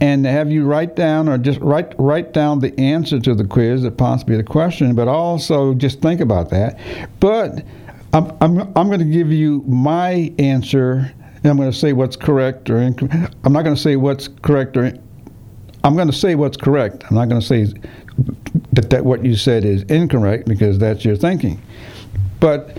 and 0.00 0.26
have 0.26 0.50
you 0.50 0.64
write 0.64 0.96
down 0.96 1.28
or 1.28 1.38
just 1.38 1.60
write 1.60 1.94
write 1.98 2.32
down 2.32 2.60
the 2.60 2.78
answer 2.78 3.18
to 3.20 3.34
the 3.34 3.44
quiz 3.44 3.84
or 3.84 3.90
possibly 3.90 4.36
the 4.36 4.44
question, 4.44 4.94
but 4.94 5.08
also 5.08 5.74
just 5.74 6.00
think 6.00 6.20
about 6.20 6.50
that. 6.50 6.78
But 7.20 7.64
I'm 8.12 8.30
I'm 8.40 8.60
I'm 8.76 8.88
going 8.88 9.00
to 9.00 9.04
give 9.04 9.32
you 9.32 9.62
my 9.66 10.32
answer 10.38 11.12
and 11.36 11.46
I'm 11.46 11.56
going 11.56 11.70
to 11.70 11.76
say 11.76 11.92
what's 11.92 12.16
correct 12.16 12.68
or 12.70 12.78
incorrect. 12.78 13.34
I'm 13.44 13.52
not 13.52 13.62
going 13.62 13.76
to 13.76 13.80
say 13.80 13.96
what's 13.96 14.28
correct 14.28 14.76
or 14.76 14.84
in- 14.86 15.02
I'm 15.84 15.94
going 15.94 16.08
to 16.08 16.12
say 16.12 16.34
what's 16.34 16.56
correct. 16.56 17.04
I'm 17.08 17.14
not 17.16 17.28
going 17.28 17.40
to 17.40 17.46
say 17.46 17.66
that, 18.72 18.90
that 18.90 19.04
what 19.04 19.24
you 19.24 19.36
said 19.36 19.64
is 19.64 19.82
incorrect 19.84 20.48
because 20.48 20.78
that's 20.78 21.04
your 21.04 21.16
thinking. 21.16 21.62
But 22.40 22.76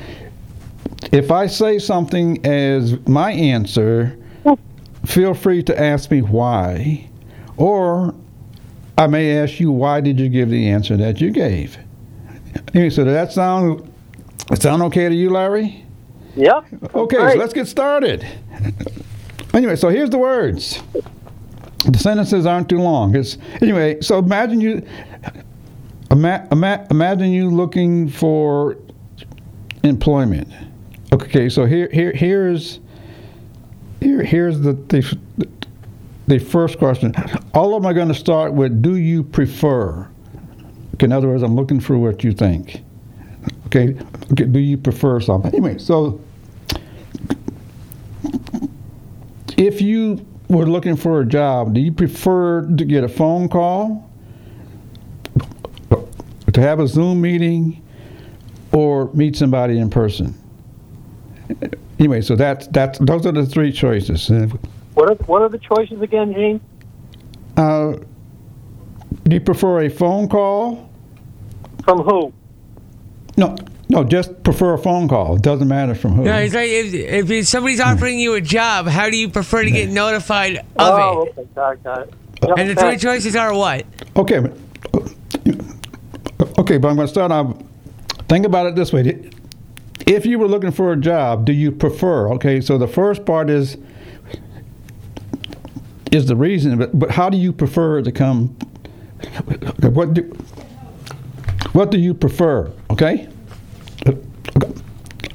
if 1.12 1.32
I 1.32 1.48
say 1.48 1.80
something 1.80 2.46
as 2.46 3.00
my 3.08 3.32
answer, 3.32 4.18
feel 5.06 5.34
free 5.34 5.64
to 5.64 5.80
ask 5.80 6.12
me 6.12 6.22
why, 6.22 7.08
or 7.56 8.14
I 8.98 9.08
may 9.08 9.38
ask 9.38 9.60
you 9.60 9.72
why 9.72 10.02
did 10.02 10.20
you 10.20 10.28
give 10.28 10.50
the 10.50 10.68
answer 10.70 10.98
that 10.98 11.22
you 11.22 11.32
gave. 11.32 11.78
Anyway, 12.74 12.90
so 12.90 13.06
does 13.06 13.14
that 13.14 13.32
sound 13.32 13.90
sound 14.56 14.82
okay 14.84 15.08
to 15.08 15.16
you, 15.16 15.30
Larry? 15.30 15.86
Yep. 16.36 16.94
Okay, 16.96 17.18
Great. 17.18 17.34
so 17.34 17.40
let's 17.40 17.54
get 17.54 17.68
started. 17.68 18.26
Anyway, 19.54 19.76
so 19.76 19.90
here's 19.90 20.10
the 20.10 20.18
words. 20.18 20.82
The 21.86 21.98
sentences 21.98 22.46
aren't 22.46 22.70
too 22.70 22.80
long. 22.80 23.16
It's 23.16 23.38
anyway. 23.62 24.02
So 24.02 24.20
imagine 24.20 24.62
you, 24.62 24.86
ima- 26.12 26.48
ima- 26.52 26.86
imagine 26.92 27.32
you 27.32 27.50
looking 27.50 28.10
for 28.10 28.78
employment. 29.84 30.52
Okay, 31.14 31.48
so 31.50 31.66
here, 31.66 31.90
here, 31.92 32.12
here's, 32.12 32.80
here, 34.02 34.22
here's 34.24 34.60
the 34.60 34.74
the, 34.74 35.18
the 36.28 36.40
first 36.40 36.78
question. 36.78 37.14
All 37.54 37.74
of 37.76 37.82
them 37.82 37.90
are 37.90 37.94
going 37.94 38.10
to 38.10 38.14
start 38.14 38.54
with 38.54 38.82
"Do 38.82 38.98
you 38.98 39.24
prefer?" 39.24 40.08
Okay, 40.96 41.06
in 41.06 41.12
other 41.12 41.28
words, 41.30 41.44
I'm 41.44 41.56
looking 41.56 41.80
for 41.80 41.98
what 41.98 42.24
you 42.24 42.34
think. 42.34 42.84
Okay, 43.68 43.96
okay. 44.32 44.46
Do 44.46 44.60
you 44.60 44.78
prefer 44.78 45.20
something? 45.20 45.54
Anyway, 45.54 45.78
so 45.78 46.20
if 49.58 49.82
you 49.82 50.26
were 50.48 50.66
looking 50.66 50.96
for 50.96 51.20
a 51.20 51.26
job, 51.26 51.74
do 51.74 51.82
you 51.82 51.92
prefer 51.92 52.62
to 52.62 52.86
get 52.86 53.04
a 53.04 53.10
phone 53.10 53.50
call, 53.50 54.10
to 56.54 56.62
have 56.62 56.80
a 56.80 56.88
Zoom 56.88 57.20
meeting, 57.20 57.84
or 58.72 59.12
meet 59.14 59.36
somebody 59.36 59.80
in 59.80 59.90
person? 59.90 60.34
Anyway, 62.00 62.22
so 62.22 62.36
that's 62.36 62.68
that's 62.68 63.00
those 63.00 63.26
are 63.26 63.32
the 63.32 63.46
three 63.46 63.72
choices. 63.72 64.30
What 64.94 65.10
are, 65.10 65.16
what 65.26 65.42
are 65.42 65.50
the 65.50 65.58
choices 65.58 66.02
again, 66.02 66.34
Gene? 66.34 66.62
Uh, 67.56 67.98
do 69.24 69.36
you 69.36 69.42
prefer 69.42 69.82
a 69.82 69.90
phone 69.90 70.28
call? 70.28 70.90
From 71.84 72.00
who? 72.00 72.34
No, 73.38 73.56
no, 73.90 74.04
just 74.04 74.44
prefer 74.44 74.74
a 74.74 74.78
phone 74.78 75.08
call. 75.08 75.36
It 75.36 75.42
doesn't 75.42 75.68
matter 75.68 75.96
from 75.96 76.14
who. 76.14 76.24
No, 76.24 76.36
it's 76.36 76.54
like 76.54 76.70
if, 76.70 77.30
if 77.30 77.48
somebody's 77.48 77.82
hmm. 77.82 77.90
offering 77.90 78.20
you 78.20 78.34
a 78.34 78.42
job, 78.42 78.88
how 78.88 79.10
do 79.10 79.18
you 79.18 79.30
prefer 79.30 79.64
to 79.64 79.72
get 79.72 79.90
hmm. 79.90 79.96
notified 79.96 80.66
oh, 80.78 80.86
of 80.86 81.00
oh, 81.00 81.24
it? 81.24 81.30
okay, 81.30 81.48
got 81.56 81.74
it, 81.74 81.84
got 81.84 82.02
it. 82.02 82.14
And 82.60 82.70
the 82.70 82.76
three 82.76 82.98
choices 82.98 83.36
are 83.36 83.54
what? 83.54 83.86
Okay. 84.16 84.40
but- 84.40 84.58
Okay, 86.60 86.78
but 86.78 86.90
I'm 86.90 86.96
going 86.96 87.08
to 87.08 87.12
start 87.12 87.32
off. 87.32 87.56
Think 88.28 88.46
about 88.46 88.68
it 88.68 88.76
this 88.76 88.92
way. 88.92 89.32
If 90.06 90.26
you 90.26 90.38
were 90.38 90.48
looking 90.48 90.72
for 90.72 90.92
a 90.92 90.98
job, 90.98 91.46
do 91.46 91.54
you 91.54 91.72
prefer? 91.72 92.32
Okay, 92.34 92.62
so 92.62 92.78
the 92.78 92.88
first 92.88 93.26
part 93.26 93.50
is 93.50 93.78
is 96.12 96.26
the 96.26 96.36
reason, 96.36 96.78
but, 96.78 96.98
but 96.98 97.12
how 97.12 97.30
do 97.30 97.38
you 97.38 97.52
prefer 97.52 98.02
to 98.02 98.12
come? 98.12 98.48
What 99.82 100.14
do 100.14 100.22
what 101.74 101.92
do 101.92 102.00
you 102.00 102.14
prefer? 102.14 102.72
Okay. 102.90 103.28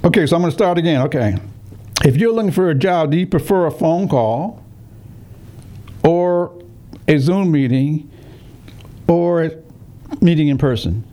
Okay, 0.05 0.25
so 0.25 0.35
I'm 0.35 0.41
going 0.41 0.51
to 0.51 0.55
start 0.55 0.77
again. 0.77 1.01
Okay, 1.03 1.37
if 2.03 2.17
you're 2.17 2.33
looking 2.33 2.51
for 2.51 2.69
a 2.69 2.75
job, 2.75 3.11
do 3.11 3.17
you 3.17 3.25
prefer 3.25 3.67
a 3.67 3.71
phone 3.71 4.09
call 4.09 4.61
or 6.03 6.61
a 7.07 7.17
Zoom 7.17 7.51
meeting 7.51 8.11
or 9.07 9.43
a 9.43 9.51
meeting 10.19 10.49
in 10.49 10.57
person? 10.57 11.05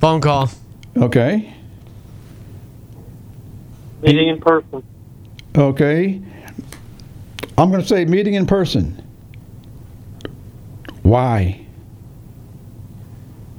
Phone 0.00 0.20
call. 0.20 0.50
Okay. 0.96 1.54
Meeting 4.02 4.28
in 4.28 4.40
person. 4.40 4.82
Okay. 5.56 6.20
I'm 7.56 7.70
going 7.70 7.80
to 7.80 7.86
say 7.86 8.04
meeting 8.04 8.34
in 8.34 8.46
person. 8.46 9.00
Why? 11.04 11.61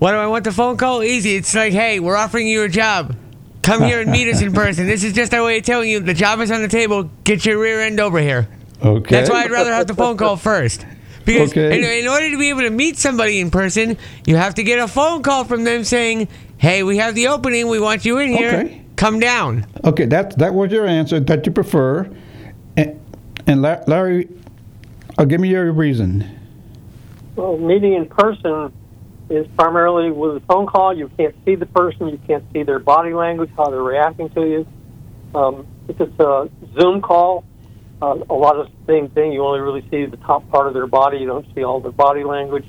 Why 0.03 0.11
do 0.11 0.17
I 0.17 0.27
want 0.27 0.43
the 0.43 0.51
phone 0.51 0.75
call? 0.75 1.01
Easy. 1.01 1.37
It's 1.37 1.55
like, 1.55 1.71
hey, 1.71 2.01
we're 2.01 2.17
offering 2.17 2.45
you 2.45 2.63
a 2.63 2.67
job. 2.67 3.15
Come 3.61 3.83
here 3.83 4.01
and 4.01 4.11
meet 4.11 4.27
us 4.27 4.41
in 4.41 4.51
person. 4.51 4.85
This 4.85 5.01
is 5.01 5.13
just 5.13 5.33
our 5.33 5.45
way 5.45 5.59
of 5.59 5.63
telling 5.63 5.89
you 5.89 6.01
the 6.01 6.13
job 6.13 6.41
is 6.41 6.51
on 6.51 6.61
the 6.61 6.67
table. 6.67 7.09
Get 7.23 7.45
your 7.45 7.57
rear 7.57 7.79
end 7.79 8.01
over 8.01 8.19
here. 8.19 8.49
Okay. 8.83 9.15
That's 9.15 9.29
why 9.29 9.43
I'd 9.45 9.51
rather 9.51 9.71
have 9.71 9.87
the 9.87 9.93
phone 9.93 10.17
call 10.17 10.35
first. 10.35 10.85
Because 11.23 11.51
Okay. 11.51 11.77
in, 11.77 12.03
in 12.03 12.09
order 12.09 12.29
to 12.29 12.37
be 12.37 12.49
able 12.49 12.63
to 12.63 12.69
meet 12.69 12.97
somebody 12.97 13.39
in 13.39 13.49
person, 13.49 13.95
you 14.25 14.35
have 14.35 14.55
to 14.55 14.63
get 14.63 14.77
a 14.77 14.89
phone 14.89 15.23
call 15.23 15.45
from 15.45 15.63
them 15.63 15.85
saying, 15.85 16.27
hey, 16.57 16.83
we 16.83 16.97
have 16.97 17.15
the 17.15 17.29
opening. 17.29 17.69
We 17.69 17.79
want 17.79 18.03
you 18.03 18.17
in 18.17 18.27
here. 18.27 18.59
Okay. 18.59 18.81
Come 18.97 19.21
down. 19.21 19.65
Okay, 19.85 20.05
that 20.07 20.37
that 20.37 20.53
was 20.53 20.69
your 20.69 20.85
answer 20.85 21.21
that 21.21 21.45
you 21.45 21.53
prefer, 21.53 22.13
and, 22.75 22.99
and 23.47 23.61
Larry, 23.61 24.27
uh, 25.17 25.23
give 25.23 25.39
me 25.39 25.47
your 25.47 25.71
reason. 25.71 26.29
Well, 27.37 27.57
meeting 27.57 27.93
in 27.93 28.09
person 28.09 28.73
is 29.33 29.47
primarily 29.55 30.11
with 30.11 30.37
a 30.37 30.39
phone 30.41 30.67
call. 30.67 30.95
You 30.95 31.09
can't 31.17 31.35
see 31.45 31.55
the 31.55 31.65
person. 31.65 32.09
You 32.09 32.19
can't 32.27 32.43
see 32.53 32.63
their 32.63 32.79
body 32.79 33.13
language, 33.13 33.49
how 33.57 33.69
they're 33.69 33.81
reacting 33.81 34.29
to 34.29 34.41
you. 34.41 34.67
Um, 35.33 35.67
if 35.87 35.99
it's 35.99 36.19
a 36.19 36.49
Zoom 36.79 37.01
call, 37.01 37.43
uh, 38.01 38.17
a 38.29 38.33
lot 38.33 38.57
of 38.57 38.67
the 38.67 38.93
same 38.93 39.09
thing. 39.09 39.31
You 39.31 39.43
only 39.43 39.59
really 39.59 39.81
see 39.89 40.05
the 40.05 40.17
top 40.17 40.47
part 40.49 40.67
of 40.67 40.73
their 40.73 40.87
body. 40.87 41.17
You 41.17 41.27
don't 41.27 41.45
see 41.55 41.63
all 41.63 41.79
their 41.79 41.91
body 41.91 42.23
language. 42.23 42.65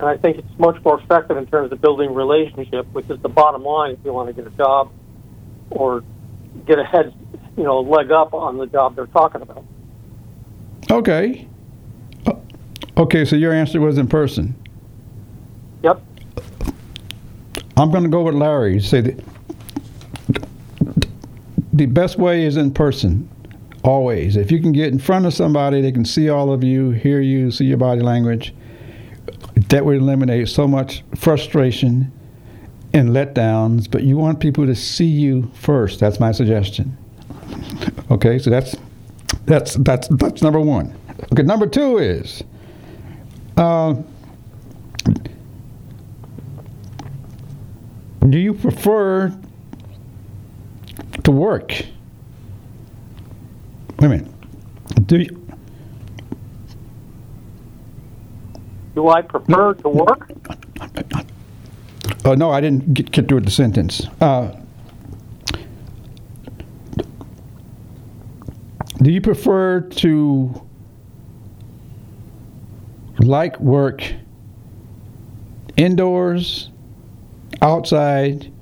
And 0.00 0.08
I 0.08 0.16
think 0.16 0.38
it's 0.38 0.58
much 0.58 0.82
more 0.84 1.00
effective 1.00 1.36
in 1.36 1.46
terms 1.46 1.70
of 1.72 1.80
building 1.80 2.14
relationship, 2.14 2.86
which 2.92 3.08
is 3.10 3.20
the 3.20 3.28
bottom 3.28 3.62
line 3.62 3.92
if 3.92 3.98
you 4.04 4.12
want 4.12 4.28
to 4.28 4.32
get 4.32 4.50
a 4.50 4.56
job 4.56 4.90
or 5.70 6.02
get 6.66 6.78
a 6.78 6.84
head, 6.84 7.14
you 7.56 7.64
know, 7.64 7.80
leg 7.80 8.10
up 8.10 8.32
on 8.32 8.56
the 8.56 8.66
job 8.66 8.96
they're 8.96 9.06
talking 9.06 9.42
about. 9.42 9.64
Okay. 10.90 11.46
Uh, 12.26 12.32
Okay, 12.96 13.24
so 13.24 13.36
your 13.36 13.52
answer 13.52 13.80
was 13.80 13.96
in 13.96 14.06
person. 14.06 14.54
Yep. 15.82 16.02
I'm 17.82 17.90
going 17.90 18.04
to 18.04 18.08
go 18.08 18.22
with 18.22 18.36
Larry. 18.36 18.80
Say 18.80 19.00
that 19.00 19.24
the 21.72 21.86
best 21.86 22.16
way 22.16 22.44
is 22.44 22.56
in 22.56 22.72
person, 22.72 23.28
always. 23.82 24.36
If 24.36 24.52
you 24.52 24.60
can 24.60 24.70
get 24.70 24.92
in 24.92 25.00
front 25.00 25.26
of 25.26 25.34
somebody, 25.34 25.80
they 25.80 25.90
can 25.90 26.04
see 26.04 26.28
all 26.28 26.52
of 26.52 26.62
you, 26.62 26.90
hear 26.90 27.20
you, 27.20 27.50
see 27.50 27.64
your 27.64 27.78
body 27.78 28.00
language. 28.00 28.54
That 29.68 29.84
would 29.84 29.96
eliminate 29.96 30.48
so 30.48 30.68
much 30.68 31.02
frustration 31.16 32.12
and 32.94 33.08
letdowns. 33.08 33.90
But 33.90 34.04
you 34.04 34.16
want 34.16 34.38
people 34.38 34.64
to 34.64 34.76
see 34.76 35.06
you 35.06 35.50
first. 35.54 35.98
That's 35.98 36.20
my 36.20 36.30
suggestion. 36.30 36.96
Okay, 38.12 38.38
so 38.38 38.48
that's 38.48 38.76
that's 39.46 39.74
that's 39.74 40.06
that's 40.06 40.40
number 40.40 40.60
one. 40.60 40.96
Okay, 41.32 41.42
number 41.42 41.66
two 41.66 41.98
is. 41.98 42.44
Uh, 43.56 43.96
do 48.28 48.38
you 48.38 48.54
prefer 48.54 49.32
to 51.24 51.30
work? 51.30 51.70
Wait 53.98 54.06
a 54.06 54.08
minute. 54.08 55.06
Do 55.06 55.18
you, 55.18 55.42
Do 58.94 59.08
I 59.08 59.22
prefer 59.22 59.74
to 59.74 59.88
work? 59.88 60.30
oh 62.24 62.34
no, 62.34 62.50
I 62.50 62.60
didn't 62.60 62.92
get, 62.94 63.10
get 63.10 63.28
through 63.28 63.38
with 63.38 63.44
the 63.46 63.50
sentence. 63.50 64.06
Uh, 64.20 64.54
do 69.02 69.10
you 69.10 69.20
prefer 69.20 69.80
to 69.80 70.62
like 73.18 73.58
work 73.60 74.04
indoors, 75.76 76.70
outside, 77.62 78.52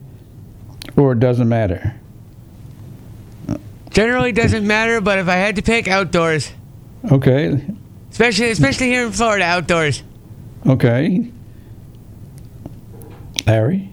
or 0.96 1.12
it 1.12 1.20
doesn't 1.20 1.48
matter? 1.48 1.94
Generally 3.90 4.32
doesn't 4.32 4.64
matter, 4.66 5.00
but 5.00 5.18
if 5.18 5.26
I 5.28 5.34
had 5.34 5.56
to 5.56 5.62
pick, 5.62 5.88
outdoors. 5.88 6.52
Okay, 7.10 7.64
Especially, 8.10 8.50
especially 8.50 8.88
here 8.88 9.06
in 9.06 9.12
Florida, 9.12 9.44
outdoors. 9.44 10.02
okay. 10.68 11.30
Larry? 13.46 13.88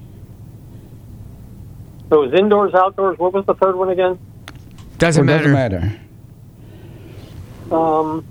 So 2.10 2.24
it 2.24 2.32
was 2.32 2.40
indoors, 2.40 2.74
outdoors. 2.74 3.18
What 3.18 3.34
was 3.34 3.46
the 3.46 3.54
third 3.56 3.76
one 3.76 3.90
again? 3.90 4.20
Doesn't 4.98 5.22
Or 5.22 5.26
matter. 5.26 5.52
doesn't 5.52 5.54
matter? 5.54 6.00
Um, 7.72 8.26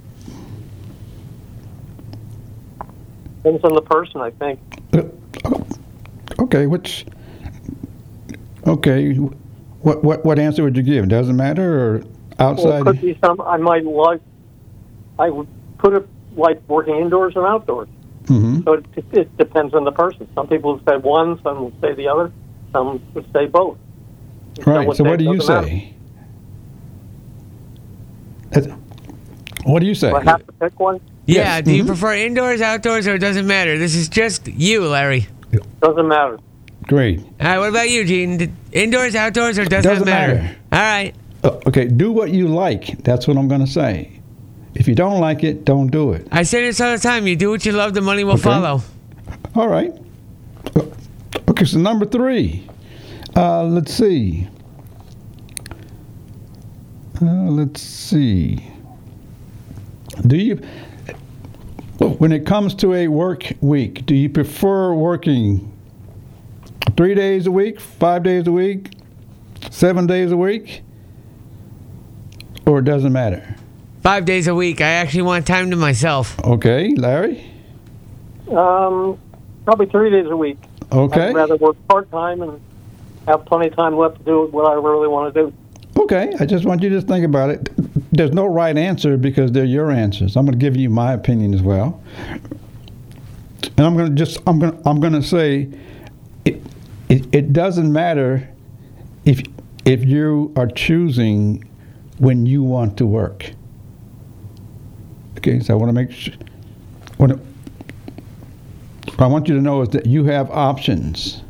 depends 3.42 3.64
on 3.64 3.74
the 3.74 3.82
person, 3.82 4.20
I 4.20 4.30
think. 4.30 4.60
Okay, 6.38 6.66
which? 6.66 7.06
Okay, 8.66 9.14
what 9.14 10.02
what 10.02 10.24
what 10.24 10.38
answer 10.38 10.62
would 10.62 10.76
you 10.76 10.82
give? 10.82 11.08
Doesn't 11.08 11.36
matter 11.36 11.78
or 11.78 11.98
Well, 12.38 12.50
outside? 12.50 12.80
it 12.80 12.84
could 12.84 13.00
be 13.00 13.18
some. 13.24 13.40
I 13.40 13.56
might 13.56 13.84
like. 13.84 14.20
I 15.18 15.30
would 15.30 15.46
put 15.78 15.94
it 15.94 16.08
like 16.36 16.60
working 16.68 16.96
indoors 16.96 17.34
and 17.36 17.46
outdoors. 17.46 17.88
hmm 18.26 18.60
So 18.64 18.74
it, 18.74 18.84
it, 18.96 19.04
it 19.12 19.36
depends 19.38 19.72
on 19.74 19.84
the 19.84 19.92
person. 19.92 20.28
Some 20.34 20.46
people 20.48 20.74
would 20.74 20.84
say 20.86 20.96
one, 20.96 21.40
some 21.42 21.64
would 21.64 21.80
say 21.80 21.94
the 21.94 22.08
other, 22.08 22.32
some 22.72 23.00
would 23.14 23.32
say 23.32 23.46
both. 23.46 23.78
Some 24.62 24.74
Right. 24.74 24.86
would 24.86 24.96
So 24.96 25.04
what 25.04 25.18
do 25.18 25.24
you 25.24 25.40
say? 25.40 25.94
What 29.64 29.80
do 29.80 29.86
you 29.86 29.94
say? 29.94 30.10
Do 30.10 30.16
I 30.16 30.24
have 30.24 30.46
to 30.46 30.52
pick 30.52 30.78
one? 30.78 31.00
Yeah. 31.26 31.56
Yes, 31.56 31.64
Do 31.64 31.72
you 31.74 31.84
mhm. 31.84 31.88
prefer 31.88 32.14
indoors, 32.14 32.60
outdoors, 32.60 33.06
or 33.08 33.14
it 33.14 33.18
doesn't 33.18 33.46
matter? 33.46 33.78
This 33.78 33.94
is 33.94 34.08
just 34.08 34.46
you, 34.48 34.86
Larry. 34.86 35.26
Doesn't 35.80 36.08
matter. 36.08 36.38
Great. 36.84 37.20
All 37.20 37.26
right. 37.40 37.58
What 37.58 37.68
about 37.70 37.90
you, 37.90 38.04
Gene? 38.04 38.36
Did- 38.38 38.52
Indoors, 38.72 39.14
outdoors, 39.14 39.58
or 39.58 39.64
does 39.64 39.84
Doesn't 39.84 40.04
that 40.04 40.10
matter? 40.28 40.34
matter. 40.34 40.56
All 40.72 40.78
right. 40.80 41.14
Uh, 41.44 41.60
okay, 41.68 41.86
do 41.86 42.12
what 42.12 42.30
you 42.30 42.48
like. 42.48 43.02
That's 43.04 43.26
what 43.26 43.36
I'm 43.36 43.48
going 43.48 43.64
to 43.64 43.70
say. 43.70 44.20
If 44.74 44.86
you 44.86 44.94
don't 44.94 45.20
like 45.20 45.42
it, 45.44 45.64
don't 45.64 45.86
do 45.88 46.12
it. 46.12 46.26
I 46.30 46.42
say 46.42 46.62
this 46.62 46.80
all 46.80 46.92
the 46.92 46.98
time. 46.98 47.26
You 47.26 47.36
do 47.36 47.50
what 47.50 47.64
you 47.64 47.72
love, 47.72 47.94
the 47.94 48.00
money 48.02 48.24
will 48.24 48.34
Okay. 48.34 48.42
follow. 48.42 48.82
All 49.54 49.68
right. 49.68 49.92
Uh, 50.74 50.82
Okay, 51.48 51.64
so 51.64 51.78
number 51.78 52.04
three. 52.04 52.66
Uh, 53.34 53.62
let's 53.64 53.94
see. 53.94 54.46
Uh, 57.22 57.24
let's 57.50 57.80
see. 57.80 58.66
Do 60.26 60.36
you, 60.36 60.60
when 61.98 62.32
it 62.32 62.46
comes 62.46 62.74
to 62.76 62.92
a 62.92 63.08
work 63.08 63.52
week, 63.60 64.06
do 64.06 64.14
you 64.14 64.28
prefer 64.28 64.94
working 64.94 65.72
three 66.96 67.14
days 67.14 67.46
a 67.46 67.50
week, 67.50 67.80
five 67.80 68.22
days 68.22 68.46
a 68.46 68.52
week, 68.52 68.90
seven 69.70 70.06
days 70.06 70.30
a 70.30 70.36
week, 70.36 70.82
or 72.66 72.80
it 72.80 72.84
doesn't 72.84 73.12
matter? 73.12 73.56
Five 74.02 74.24
days 74.24 74.46
a 74.46 74.54
week. 74.54 74.80
I 74.80 74.90
actually 74.90 75.22
want 75.22 75.46
time 75.46 75.70
to 75.70 75.76
myself. 75.76 76.38
Okay, 76.44 76.94
Larry. 76.94 77.44
Um, 78.48 79.18
probably 79.64 79.86
three 79.86 80.10
days 80.10 80.26
a 80.26 80.36
week. 80.36 80.58
Okay. 80.92 81.28
I'd 81.28 81.34
rather 81.34 81.56
work 81.56 81.76
part 81.88 82.10
time 82.10 82.42
and 82.42 82.60
have 83.26 83.44
plenty 83.46 83.68
of 83.68 83.74
time 83.74 83.96
left 83.96 84.18
to 84.18 84.24
do 84.24 84.46
what 84.46 84.70
I 84.70 84.74
really 84.74 85.08
want 85.08 85.34
to 85.34 85.46
do. 85.46 85.52
Okay, 85.98 86.32
I 86.38 86.46
just 86.46 86.64
want 86.64 86.82
you 86.82 86.90
to 86.90 87.00
think 87.00 87.24
about 87.24 87.50
it. 87.50 87.70
There's 88.16 88.32
no 88.32 88.46
right 88.46 88.76
answer 88.76 89.16
because 89.18 89.52
they're 89.52 89.64
your 89.64 89.90
answers. 89.90 90.36
I'm 90.36 90.46
going 90.46 90.58
to 90.58 90.64
give 90.64 90.74
you 90.74 90.88
my 90.88 91.12
opinion 91.12 91.52
as 91.52 91.62
well, 91.62 92.02
and 92.28 93.80
I'm 93.80 93.94
going 93.94 94.08
to 94.08 94.14
just 94.14 94.38
I'm 94.46 94.58
going 94.58 94.72
to 94.72 94.88
I'm 94.88 95.00
going 95.00 95.12
to 95.12 95.22
say 95.22 95.68
it, 96.46 96.62
it 97.10 97.34
it 97.34 97.52
doesn't 97.52 97.92
matter 97.92 98.48
if 99.26 99.42
if 99.84 100.02
you 100.04 100.52
are 100.56 100.66
choosing 100.66 101.68
when 102.18 102.46
you 102.46 102.62
want 102.62 102.96
to 102.98 103.06
work. 103.06 103.50
Okay, 105.36 105.60
so 105.60 105.74
I 105.74 105.76
want 105.76 105.90
to 105.90 105.92
make 105.92 106.10
sure. 106.10 106.34
What 107.18 107.38
I 109.18 109.26
want 109.26 109.46
you 109.48 109.54
to 109.56 109.60
know 109.60 109.82
is 109.82 109.90
that 109.90 110.06
you 110.06 110.24
have 110.24 110.50
options. 110.50 111.42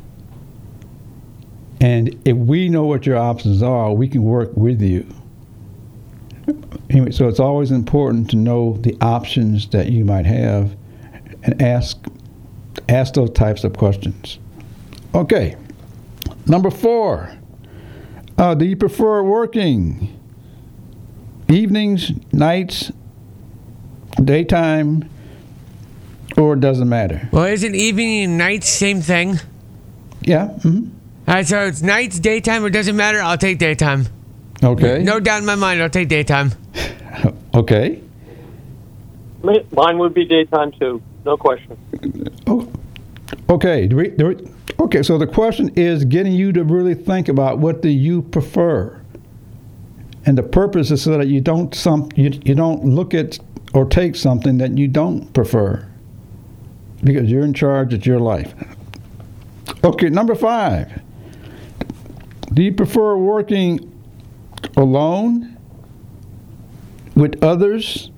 And 1.79 2.19
if 2.25 2.35
we 2.35 2.69
know 2.69 2.85
what 2.85 3.05
your 3.05 3.17
options 3.17 3.61
are, 3.61 3.93
we 3.93 4.07
can 4.07 4.23
work 4.23 4.51
with 4.55 4.81
you. 4.81 5.05
Anyway, 6.89 7.11
so 7.11 7.27
it's 7.27 7.39
always 7.39 7.71
important 7.71 8.29
to 8.29 8.37
know 8.37 8.77
the 8.77 8.95
options 9.01 9.67
that 9.69 9.89
you 9.89 10.05
might 10.05 10.25
have 10.25 10.75
and 11.43 11.61
ask 11.61 11.97
ask 12.87 13.13
those 13.15 13.31
types 13.31 13.65
of 13.65 13.73
questions. 13.73 14.39
Okay. 15.13 15.57
Number 16.45 16.71
four. 16.71 17.33
Uh, 18.37 18.55
do 18.55 18.65
you 18.65 18.77
prefer 18.77 19.21
working 19.23 20.17
evenings, 21.49 22.11
nights, 22.31 22.91
daytime, 24.23 25.09
or 26.37 26.53
it 26.53 26.59
doesn't 26.61 26.87
matter? 26.87 27.27
Well, 27.33 27.45
isn't 27.45 27.75
evening 27.75 28.23
and 28.23 28.37
night 28.37 28.63
same 28.63 29.01
thing? 29.01 29.39
Yeah. 30.21 30.49
mhm. 30.59 30.91
All 31.27 31.33
right, 31.33 31.45
so 31.45 31.65
it's 31.65 31.81
nights, 31.81 32.19
daytime, 32.19 32.63
or 32.63 32.69
doesn't 32.69 32.95
matter. 32.95 33.19
I'll 33.19 33.37
take 33.37 33.57
daytime. 33.57 34.05
Okay. 34.63 35.03
No 35.03 35.19
doubt 35.19 35.39
in 35.39 35.45
my 35.45 35.55
mind, 35.55 35.81
I'll 35.81 35.89
take 35.89 36.07
daytime. 36.09 36.51
Okay. 37.53 38.01
Mine 39.41 39.97
would 39.97 40.13
be 40.13 40.25
daytime 40.25 40.71
too, 40.73 41.01
no 41.25 41.35
question. 41.37 41.75
Oh, 42.45 42.71
okay. 43.49 43.87
do 43.87 43.95
we- 43.95 44.09
do 44.09 44.27
we- 44.27 44.47
okay. 44.79 45.01
So 45.01 45.17
the 45.17 45.25
question 45.25 45.69
is 45.75 46.05
getting 46.05 46.33
you 46.33 46.51
to 46.51 46.63
really 46.63 46.93
think 46.93 47.27
about 47.29 47.57
what 47.57 47.81
do 47.81 47.89
you 47.89 48.21
prefer, 48.21 48.99
and 50.25 50.37
the 50.37 50.43
purpose 50.43 50.91
is 50.91 51.01
so 51.01 51.17
that 51.17 51.27
you 51.27 51.41
don't 51.41 51.73
some 51.73 52.09
you, 52.15 52.31
you 52.43 52.53
don't 52.53 52.85
look 52.85 53.13
at 53.15 53.39
or 53.73 53.85
take 53.85 54.15
something 54.15 54.57
that 54.59 54.77
you 54.77 54.87
don't 54.87 55.31
prefer, 55.33 55.83
because 57.03 57.31
you're 57.31 57.43
in 57.45 57.53
charge 57.53 57.93
of 57.93 58.05
your 58.05 58.19
life. 58.19 58.53
Okay. 59.83 60.09
Number 60.09 60.35
five. 60.35 61.01
Do 62.53 62.61
you 62.61 62.73
prefer 62.73 63.17
working 63.17 63.91
alone 64.75 65.57
with 67.15 67.41
others 67.43 68.11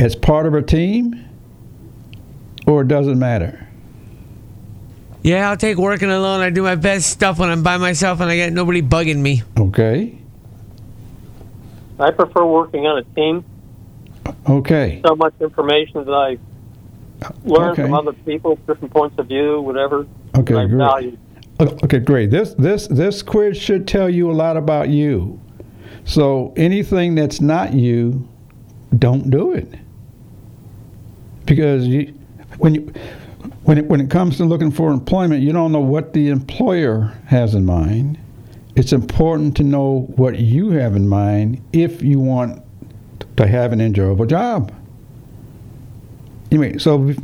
as 0.00 0.14
part 0.16 0.46
of 0.46 0.54
a 0.54 0.62
team? 0.62 1.20
or 2.66 2.82
it 2.82 2.88
doesn't 2.88 3.18
matter? 3.18 3.66
Yeah, 5.22 5.48
I'll 5.48 5.56
take 5.56 5.78
working 5.78 6.10
alone. 6.10 6.40
I 6.40 6.50
do 6.50 6.62
my 6.62 6.74
best 6.74 7.10
stuff 7.10 7.38
when 7.38 7.48
I'm 7.48 7.62
by 7.62 7.76
myself 7.78 8.20
and 8.20 8.30
I 8.30 8.36
get 8.36 8.52
nobody 8.52 8.82
bugging 8.82 9.18
me. 9.18 9.42
Okay. 9.58 10.18
I 11.98 12.10
prefer 12.10 12.44
working 12.44 12.86
on 12.86 12.98
a 12.98 13.02
team. 13.14 13.44
Okay. 14.48 15.00
So 15.06 15.14
much 15.14 15.34
information 15.40 16.04
that 16.04 16.12
I 16.12 16.38
learn 17.44 17.70
Okay. 17.70 17.82
from 17.82 17.94
other 17.94 18.12
people, 18.12 18.56
different 18.66 18.92
points 18.92 19.18
of 19.18 19.28
view, 19.28 19.60
whatever. 19.60 20.06
Okay, 20.36 20.54
I 20.54 20.66
great. 20.66 20.76
value. 20.78 21.18
Okay, 21.60 22.00
great. 22.00 22.30
This 22.30 22.54
this 22.54 22.88
this 22.88 23.22
quiz 23.22 23.56
should 23.56 23.86
tell 23.86 24.10
you 24.10 24.30
a 24.30 24.32
lot 24.32 24.56
about 24.56 24.88
you. 24.88 25.40
So 26.04 26.52
anything 26.56 27.14
that's 27.14 27.40
not 27.40 27.72
you, 27.72 28.28
don't 28.98 29.30
do 29.30 29.52
it. 29.52 29.68
Because 31.46 31.86
you, 31.86 32.12
when 32.58 32.74
you 32.74 32.92
when 33.62 33.78
it, 33.78 33.86
when 33.86 34.00
it 34.00 34.10
comes 34.10 34.36
to 34.38 34.44
looking 34.44 34.70
for 34.70 34.90
employment, 34.90 35.42
you 35.42 35.52
don't 35.52 35.70
know 35.70 35.80
what 35.80 36.12
the 36.12 36.28
employer 36.28 37.12
has 37.26 37.54
in 37.54 37.64
mind. 37.64 38.18
It's 38.76 38.92
important 38.92 39.56
to 39.58 39.62
know 39.62 40.12
what 40.16 40.40
you 40.40 40.70
have 40.70 40.96
in 40.96 41.08
mind 41.08 41.62
if 41.72 42.02
you 42.02 42.18
want 42.18 42.62
to 43.36 43.46
have 43.46 43.72
an 43.72 43.80
enjoyable 43.80 44.26
job. 44.26 44.74
Anyway, 46.50 46.78
so 46.78 47.14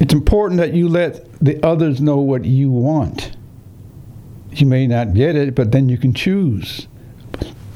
it's 0.00 0.12
important 0.12 0.58
that 0.58 0.74
you 0.74 0.88
let 0.88 1.24
the 1.40 1.64
others 1.64 2.00
know 2.00 2.16
what 2.16 2.44
you 2.44 2.70
want. 2.70 3.37
You 4.50 4.66
may 4.66 4.86
not 4.86 5.14
get 5.14 5.36
it, 5.36 5.54
but 5.54 5.72
then 5.72 5.88
you 5.88 5.98
can 5.98 6.14
choose. 6.14 6.88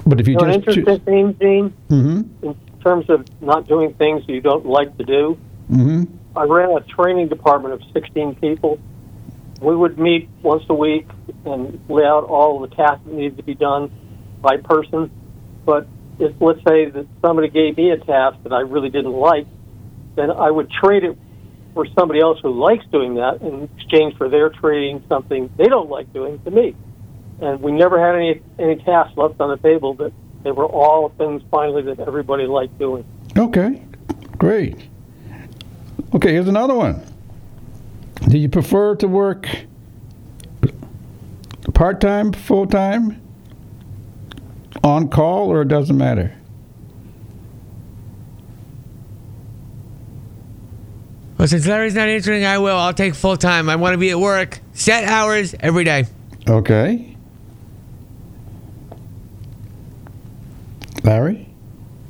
But 0.06 0.20
if 0.20 0.26
you 0.26 0.38
an 0.38 0.62
just 0.62 0.76
interesting 0.76 0.98
theme, 1.04 1.36
Gene, 1.40 1.74
mm-hmm, 1.88 2.46
in 2.46 2.56
terms 2.82 3.08
of 3.08 3.26
not 3.40 3.68
doing 3.68 3.94
things 3.94 4.24
you 4.26 4.40
don't 4.40 4.66
like 4.66 4.96
to 4.98 5.04
do. 5.04 5.38
mm-hmm, 5.70 6.04
I 6.36 6.44
ran 6.44 6.70
a 6.70 6.80
training 6.80 7.28
department 7.28 7.74
of 7.74 7.82
16 7.92 8.36
people. 8.36 8.80
We 9.60 9.76
would 9.76 9.98
meet 9.98 10.28
once 10.42 10.64
a 10.68 10.74
week 10.74 11.06
and 11.44 11.80
lay 11.88 12.04
out 12.04 12.24
all 12.24 12.58
the 12.60 12.68
tasks 12.68 13.04
that 13.04 13.14
needed 13.14 13.36
to 13.36 13.42
be 13.44 13.54
done 13.54 13.92
by 14.40 14.56
person. 14.56 15.10
But 15.64 15.86
if, 16.18 16.34
let's 16.40 16.58
say 16.66 16.90
that 16.90 17.06
somebody 17.20 17.48
gave 17.48 17.76
me 17.76 17.90
a 17.90 17.98
task 17.98 18.38
that 18.42 18.52
I 18.52 18.60
really 18.60 18.90
didn't 18.90 19.12
like, 19.12 19.46
then 20.16 20.30
I 20.30 20.50
would 20.50 20.70
trade 20.70 21.04
it 21.04 21.16
for 21.74 21.86
somebody 21.98 22.20
else 22.20 22.38
who 22.42 22.50
likes 22.50 22.84
doing 22.92 23.14
that 23.14 23.40
in 23.40 23.68
exchange 23.76 24.16
for 24.16 24.28
their 24.28 24.50
trading 24.50 25.02
something 25.08 25.50
they 25.56 25.64
don't 25.64 25.88
like 25.88 26.12
doing 26.12 26.40
to 26.44 26.50
me. 26.50 26.74
And 27.40 27.60
we 27.60 27.72
never 27.72 27.98
had 27.98 28.14
any 28.14 28.40
any 28.58 28.76
tasks 28.76 29.16
left 29.16 29.40
on 29.40 29.50
the 29.50 29.56
table 29.56 29.94
that 29.94 30.12
they 30.44 30.52
were 30.52 30.66
all 30.66 31.08
things 31.10 31.42
finally 31.50 31.82
that 31.82 32.00
everybody 32.00 32.46
liked 32.46 32.78
doing. 32.78 33.04
okay, 33.36 33.82
great. 34.38 34.76
Okay, 36.14 36.32
here's 36.32 36.48
another 36.48 36.74
one. 36.74 37.02
Do 38.28 38.38
you 38.38 38.48
prefer 38.48 38.94
to 38.96 39.08
work 39.08 39.48
part 41.74 42.00
time, 42.00 42.32
full 42.32 42.66
time, 42.66 43.20
on 44.84 45.08
call, 45.08 45.50
or 45.50 45.62
it 45.62 45.68
doesn't 45.68 45.96
matter? 45.96 46.34
Well, 51.42 51.48
since 51.48 51.66
Larry's 51.66 51.96
not 51.96 52.06
answering, 52.06 52.44
I 52.44 52.58
will. 52.58 52.76
I'll 52.76 52.94
take 52.94 53.16
full 53.16 53.36
time. 53.36 53.68
I 53.68 53.74
want 53.74 53.94
to 53.94 53.98
be 53.98 54.10
at 54.10 54.20
work, 54.20 54.60
set 54.74 55.02
hours 55.02 55.56
every 55.58 55.82
day. 55.82 56.04
Okay. 56.48 57.16
Larry? 61.02 61.52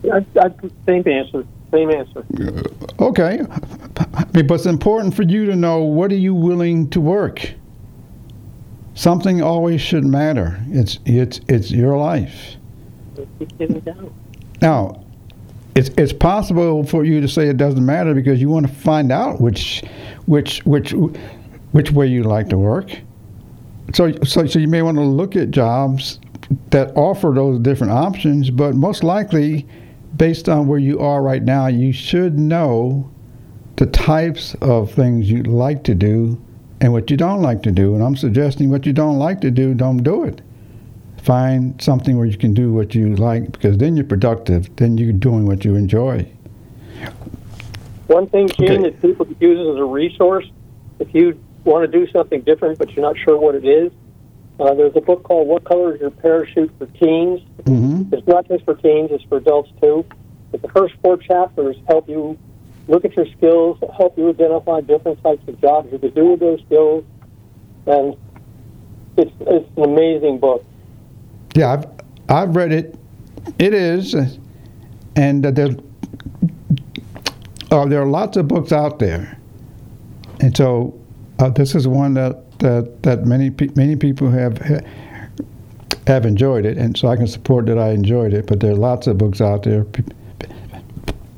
I, 0.05 0.19
I, 0.39 0.51
same 0.87 1.09
answer. 1.09 1.47
Same 1.73 1.91
answer. 1.93 2.27
Uh, 2.39 3.05
okay. 3.05 3.41
But 3.95 4.51
it's 4.51 4.67
important 4.67 5.17
for 5.17 5.23
you 5.23 5.47
to 5.47 5.57
know 5.57 5.79
what 5.79 6.13
are 6.13 6.17
you 6.17 6.35
willing 6.35 6.91
to 6.91 7.01
work? 7.01 7.55
Something 8.93 9.41
always 9.41 9.81
should 9.81 10.05
matter. 10.05 10.63
It's 10.69 10.99
it's 11.07 11.41
it's 11.49 11.71
your 11.71 11.97
life. 11.97 12.57
Keep 13.39 13.57
getting 13.57 13.81
down. 13.81 14.13
Now, 14.61 15.02
it's 15.75 15.89
it's 15.97 16.13
possible 16.13 16.85
for 16.85 17.05
you 17.05 17.21
to 17.21 17.29
say 17.29 17.49
it 17.49 17.57
doesn't 17.57 17.85
matter 17.85 18.15
because 18.15 18.41
you 18.41 18.49
want 18.49 18.67
to 18.67 18.73
find 18.73 19.11
out 19.11 19.41
which 19.41 19.83
which 20.27 20.65
which 20.67 20.93
which 21.73 21.91
way 21.93 22.07
you 22.07 22.23
like 22.23 22.49
to 22.51 22.59
work. 22.59 22.91
So 23.95 24.13
so 24.25 24.47
so 24.47 24.59
you 24.59 24.69
may 24.69 24.83
want 24.83 24.99
to 24.99 25.05
look 25.05 25.37
at 25.37 25.51
jobs 25.51 26.21
that 26.71 26.95
offer 26.97 27.33
those 27.35 27.59
different 27.61 27.93
options, 27.93 28.51
but 28.51 28.75
most 28.75 29.03
likely 29.03 29.67
based 30.17 30.49
on 30.49 30.67
where 30.67 30.79
you 30.79 30.99
are 31.01 31.23
right 31.23 31.43
now, 31.43 31.67
you 31.67 31.93
should 31.93 32.39
know 32.39 33.11
the 33.77 33.87
types 33.87 34.55
of 34.61 34.93
things 34.93 35.31
you 35.31 35.43
like 35.45 35.83
to 35.85 35.95
do 35.95 36.41
and 36.81 36.93
what 36.93 37.11
you 37.11 37.17
don't 37.17 37.41
like 37.41 37.63
to 37.63 37.71
do. 37.71 37.95
And 37.95 38.03
I'm 38.03 38.17
suggesting 38.17 38.71
what 38.71 38.85
you 38.85 38.93
don't 38.93 39.19
like 39.19 39.41
to 39.41 39.51
do, 39.51 39.73
don't 39.73 40.03
do 40.03 40.25
it. 40.25 40.43
Find 41.23 41.81
something 41.81 42.17
where 42.19 42.27
you 42.27 42.37
can 42.37 42.53
do 42.53 42.73
what 42.73 42.97
you 42.97 43.15
like 43.15 43.53
because 43.53 43.79
then 43.79 43.97
you're 43.97 44.05
productive. 44.05 44.75
Then 44.75 44.99
you're 44.99 45.13
doing 45.13 45.47
what 45.47 45.65
you 45.65 45.77
enjoy. 45.77 46.29
One 48.09 48.29
thing, 48.29 48.49
Gene, 48.49 48.73
Okay. 48.73 48.83
that 48.83 49.01
people 49.01 49.27
use 49.39 49.61
as 49.61 49.77
a 49.77 49.85
resource, 49.85 50.51
if 50.99 51.15
you 51.15 51.39
want 51.65 51.91
to 51.91 51.99
do 51.99 52.11
something 52.11 52.41
different 52.41 52.79
but 52.79 52.91
you're 52.95 53.05
not 53.05 53.17
sure 53.17 53.39
what 53.39 53.55
it 53.55 53.65
is, 53.65 53.93
uh, 54.59 54.75
there's 54.75 54.97
a 54.97 55.01
book 55.01 55.23
called 55.23 55.47
"What 55.47 55.63
Color 55.63 55.95
Is 55.95 56.01
Your 56.01 56.11
Parachute 56.11 56.73
for 56.77 56.87
Teens." 56.87 57.41
hmm 57.67 58.03
It's 58.13 58.27
not 58.27 58.49
just 58.49 58.65
for 58.65 58.75
teens; 58.75 59.11
it's 59.13 59.25
for 59.25 59.39
adults 59.39 59.71
too. 59.81 60.05
But 60.51 60.63
the 60.63 60.69
first 60.69 60.95
four 61.03 61.17
chapters 61.19 61.77
help 61.87 62.09
you 62.09 62.37
look 62.89 63.05
at 63.05 63.15
your 63.17 63.27
skills, 63.27 63.79
help 63.97 64.19
you 64.19 64.29
identify 64.29 64.81
different 64.81 65.23
types 65.23 65.47
of 65.47 65.61
jobs 65.61 65.91
you 65.93 65.99
could 65.99 66.15
do 66.15 66.27
with 66.33 66.41
those 66.41 66.61
skills, 66.67 67.05
and 67.87 68.17
it's 69.17 69.31
it's 69.41 69.69
an 69.77 69.85
amazing 69.85 70.39
book. 70.39 70.65
Yeah, 71.55 71.73
I've 71.73 71.87
I've 72.29 72.57
read 72.57 72.73
it. 72.73 72.99
It 73.59 73.75
is, 73.75 74.15
and 75.17 75.45
uh, 75.45 75.51
there 75.51 75.69
uh, 77.71 77.87
there 77.87 78.03
are 78.03 78.07
lots 78.07 78.37
of 78.37 78.49
books 78.49 78.73
out 78.73 78.99
there, 78.99 79.39
and 80.41 80.57
so 80.57 80.99
uh, 81.39 81.51
this 81.51 81.75
is 81.75 81.87
one 81.87 82.15
that 82.15 82.59
that, 82.61 83.03
that 83.03 83.27
many 83.27 83.51
pe- 83.51 83.71
many 83.75 83.97
people 83.97 84.31
have 84.31 84.59
have 86.07 86.25
enjoyed 86.25 86.65
it, 86.65 86.79
and 86.79 86.97
so 86.97 87.09
I 87.09 87.17
can 87.17 87.27
support 87.27 87.67
that 87.67 87.79
I 87.79 87.91
enjoyed 87.91 88.33
it. 88.33 88.47
But 88.47 88.61
there 88.61 88.73
are 88.73 88.77
lots 88.77 89.07
of 89.07 89.19
books 89.19 89.41
out 89.41 89.63
there. 89.63 89.85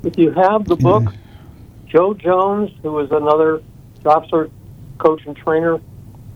If 0.05 0.19
you 0.19 0.31
have 0.33 0.67
the 0.67 0.77
book, 0.77 1.13
Joe 1.87 2.15
Jones, 2.15 2.71
who 2.83 2.93
was 2.93 3.11
another 3.11 3.63
search 4.31 4.51
coach 4.99 5.23
and 5.27 5.37
trainer, 5.37 5.81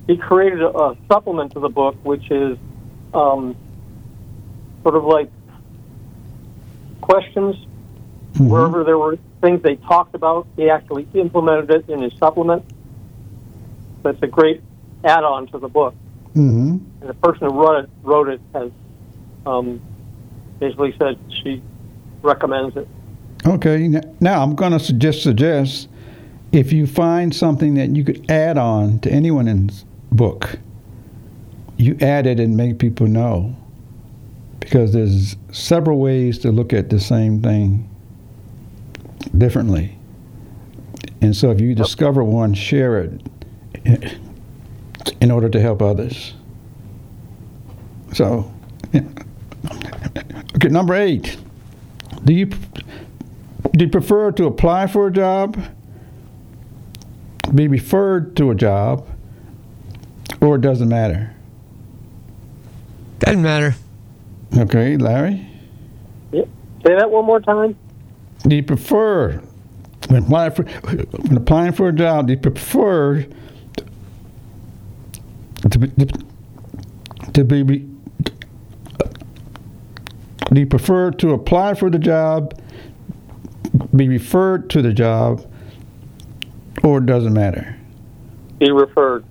he 0.06 0.16
created 0.16 0.62
a, 0.62 0.76
a 0.76 0.96
supplement 1.06 1.52
to 1.52 1.60
the 1.60 1.68
book, 1.68 1.94
which 2.02 2.30
is 2.30 2.56
um, 3.14 3.56
sort 4.82 4.94
of 4.94 5.04
like 5.04 5.30
questions 7.00 7.56
Wherever 8.38 8.84
there 8.84 8.98
were 8.98 9.18
things 9.40 9.62
they 9.62 9.76
talked 9.76 10.14
about, 10.14 10.46
he 10.56 10.70
actually 10.70 11.08
implemented 11.14 11.70
it 11.70 11.88
in 11.88 12.02
his 12.02 12.12
supplement. 12.18 12.64
So 14.02 14.10
it's 14.10 14.22
a 14.22 14.26
great 14.26 14.62
add-on 15.04 15.48
to 15.48 15.58
the 15.58 15.68
book. 15.68 15.94
Mm-hmm. 16.30 16.78
And 17.00 17.08
the 17.08 17.14
person 17.14 17.48
who 17.48 17.60
wrote 17.60 17.84
it 17.84 17.90
wrote 18.02 18.28
it 18.28 18.40
has 18.54 18.70
um, 19.44 19.80
basically 20.60 20.94
said 20.98 21.18
she 21.42 21.62
recommends 22.22 22.76
it. 22.76 22.86
Okay. 23.46 23.88
Now 24.20 24.42
I'm 24.42 24.54
going 24.54 24.72
to 24.72 24.80
suggest 24.80 25.22
suggest 25.22 25.88
if 26.52 26.72
you 26.72 26.86
find 26.86 27.34
something 27.34 27.74
that 27.74 27.96
you 27.96 28.04
could 28.04 28.30
add 28.30 28.56
on 28.56 29.00
to 29.00 29.10
anyone's 29.10 29.84
book, 30.12 30.58
you 31.76 31.96
add 32.00 32.26
it 32.26 32.38
and 32.38 32.56
make 32.56 32.78
people 32.78 33.06
know. 33.06 33.56
Because 34.68 34.92
there's 34.92 35.34
several 35.50 35.98
ways 35.98 36.38
to 36.40 36.52
look 36.52 36.74
at 36.74 36.90
the 36.90 37.00
same 37.00 37.40
thing 37.40 37.88
differently. 39.38 39.96
And 41.22 41.34
so 41.34 41.50
if 41.50 41.58
you 41.58 41.74
discover 41.74 42.22
one, 42.22 42.52
share 42.52 42.98
it 42.98 43.22
in 45.22 45.30
order 45.30 45.48
to 45.48 45.58
help 45.58 45.80
others. 45.80 46.34
So, 48.12 48.52
yeah. 48.92 49.04
okay, 50.56 50.68
number 50.68 50.94
eight. 50.94 51.38
Do 52.24 52.34
you 52.34 52.44
do 52.44 53.86
you 53.86 53.88
prefer 53.88 54.32
to 54.32 54.44
apply 54.44 54.86
for 54.86 55.06
a 55.06 55.12
job, 55.12 55.58
be 57.54 57.68
referred 57.68 58.36
to 58.36 58.50
a 58.50 58.54
job, 58.54 59.08
or 60.42 60.56
it 60.56 60.60
doesn't 60.60 60.90
matter? 60.90 61.34
Doesn't 63.20 63.40
matter. 63.40 63.74
Okay, 64.56 64.96
Larry. 64.96 65.46
Yeah. 66.32 66.44
Say 66.86 66.94
that 66.94 67.10
one 67.10 67.24
more 67.24 67.40
time. 67.40 67.76
Do 68.46 68.56
you 68.56 68.62
prefer 68.62 69.42
when 70.08 70.22
applying 70.24 70.52
for 70.52 70.62
when 70.62 71.36
applying 71.36 71.72
for 71.72 71.88
a 71.88 71.92
job? 71.92 72.28
Do 72.28 72.32
you 72.34 72.38
prefer 72.38 73.26
to 75.70 75.78
be, 75.78 75.88
to 77.32 77.44
be 77.44 77.88
do 80.52 80.60
you 80.60 80.66
prefer 80.66 81.10
to 81.10 81.32
apply 81.32 81.74
for 81.74 81.90
the 81.90 81.98
job, 81.98 82.58
be 83.94 84.08
referred 84.08 84.70
to 84.70 84.80
the 84.80 84.94
job, 84.94 85.44
or 86.82 86.98
it 86.98 87.06
doesn't 87.06 87.34
matter? 87.34 87.76
Be 88.58 88.70
referred. 88.70 89.24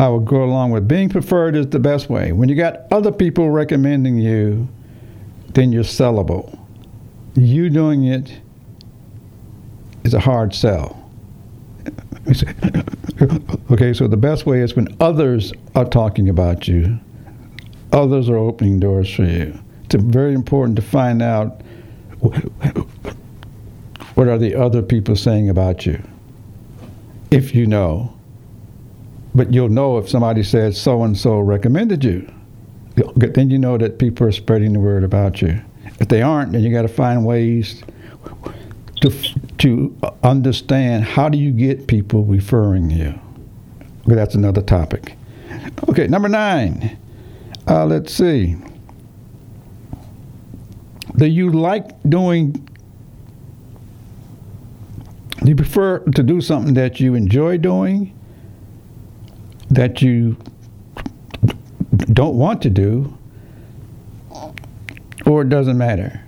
I 0.00 0.08
would 0.08 0.24
go 0.24 0.42
along 0.42 0.70
with 0.70 0.88
being 0.88 1.10
preferred 1.10 1.54
is 1.54 1.66
the 1.66 1.78
best 1.78 2.08
way. 2.08 2.32
When 2.32 2.48
you 2.48 2.54
got 2.54 2.90
other 2.90 3.12
people 3.12 3.50
recommending 3.50 4.16
you, 4.16 4.66
then 5.48 5.72
you're 5.72 5.84
sellable. 5.84 6.58
You 7.34 7.68
doing 7.68 8.06
it 8.06 8.40
is 10.02 10.14
a 10.14 10.20
hard 10.20 10.54
sell. 10.54 10.96
okay, 13.70 13.92
so 13.92 14.08
the 14.08 14.16
best 14.16 14.46
way 14.46 14.62
is 14.62 14.74
when 14.74 14.88
others 15.00 15.52
are 15.74 15.84
talking 15.84 16.30
about 16.30 16.66
you, 16.66 16.98
others 17.92 18.30
are 18.30 18.38
opening 18.38 18.80
doors 18.80 19.14
for 19.14 19.24
you. 19.24 19.60
It's 19.84 19.96
very 19.96 20.32
important 20.32 20.76
to 20.76 20.82
find 20.82 21.20
out 21.20 21.60
what 24.14 24.28
are 24.28 24.38
the 24.38 24.54
other 24.54 24.80
people 24.80 25.14
saying 25.14 25.50
about 25.50 25.84
you, 25.84 26.02
if 27.30 27.54
you 27.54 27.66
know. 27.66 28.14
But 29.34 29.52
you'll 29.52 29.68
know 29.68 29.98
if 29.98 30.08
somebody 30.08 30.42
says 30.42 30.80
so 30.80 31.02
and 31.02 31.16
so 31.16 31.38
recommended 31.38 32.04
you. 32.04 32.30
Then 33.16 33.50
you 33.50 33.58
know 33.58 33.78
that 33.78 33.98
people 33.98 34.26
are 34.26 34.32
spreading 34.32 34.72
the 34.72 34.80
word 34.80 35.04
about 35.04 35.40
you. 35.40 35.60
If 36.00 36.08
they 36.08 36.22
aren't, 36.22 36.52
then 36.52 36.62
you 36.62 36.72
got 36.72 36.82
to 36.82 36.88
find 36.88 37.24
ways 37.24 37.82
to 39.00 39.10
to 39.58 39.96
understand 40.22 41.04
how 41.04 41.28
do 41.28 41.38
you 41.38 41.52
get 41.52 41.86
people 41.86 42.24
referring 42.24 42.90
you. 42.90 43.18
Okay, 44.06 44.14
that's 44.14 44.34
another 44.34 44.62
topic. 44.62 45.16
Okay, 45.88 46.06
number 46.06 46.28
nine. 46.28 46.98
Uh, 47.68 47.84
let's 47.86 48.12
see. 48.12 48.56
Do 51.16 51.26
you 51.26 51.50
like 51.50 52.02
doing? 52.08 52.52
Do 55.42 55.48
you 55.48 55.56
prefer 55.56 56.00
to 56.00 56.22
do 56.22 56.40
something 56.40 56.74
that 56.74 57.00
you 57.00 57.14
enjoy 57.14 57.58
doing? 57.58 58.14
That 59.70 60.02
you 60.02 60.36
don't 62.12 62.36
want 62.36 62.62
to 62.62 62.70
do, 62.70 63.16
or 65.26 65.42
it 65.42 65.48
doesn't 65.48 65.78
matter? 65.78 66.22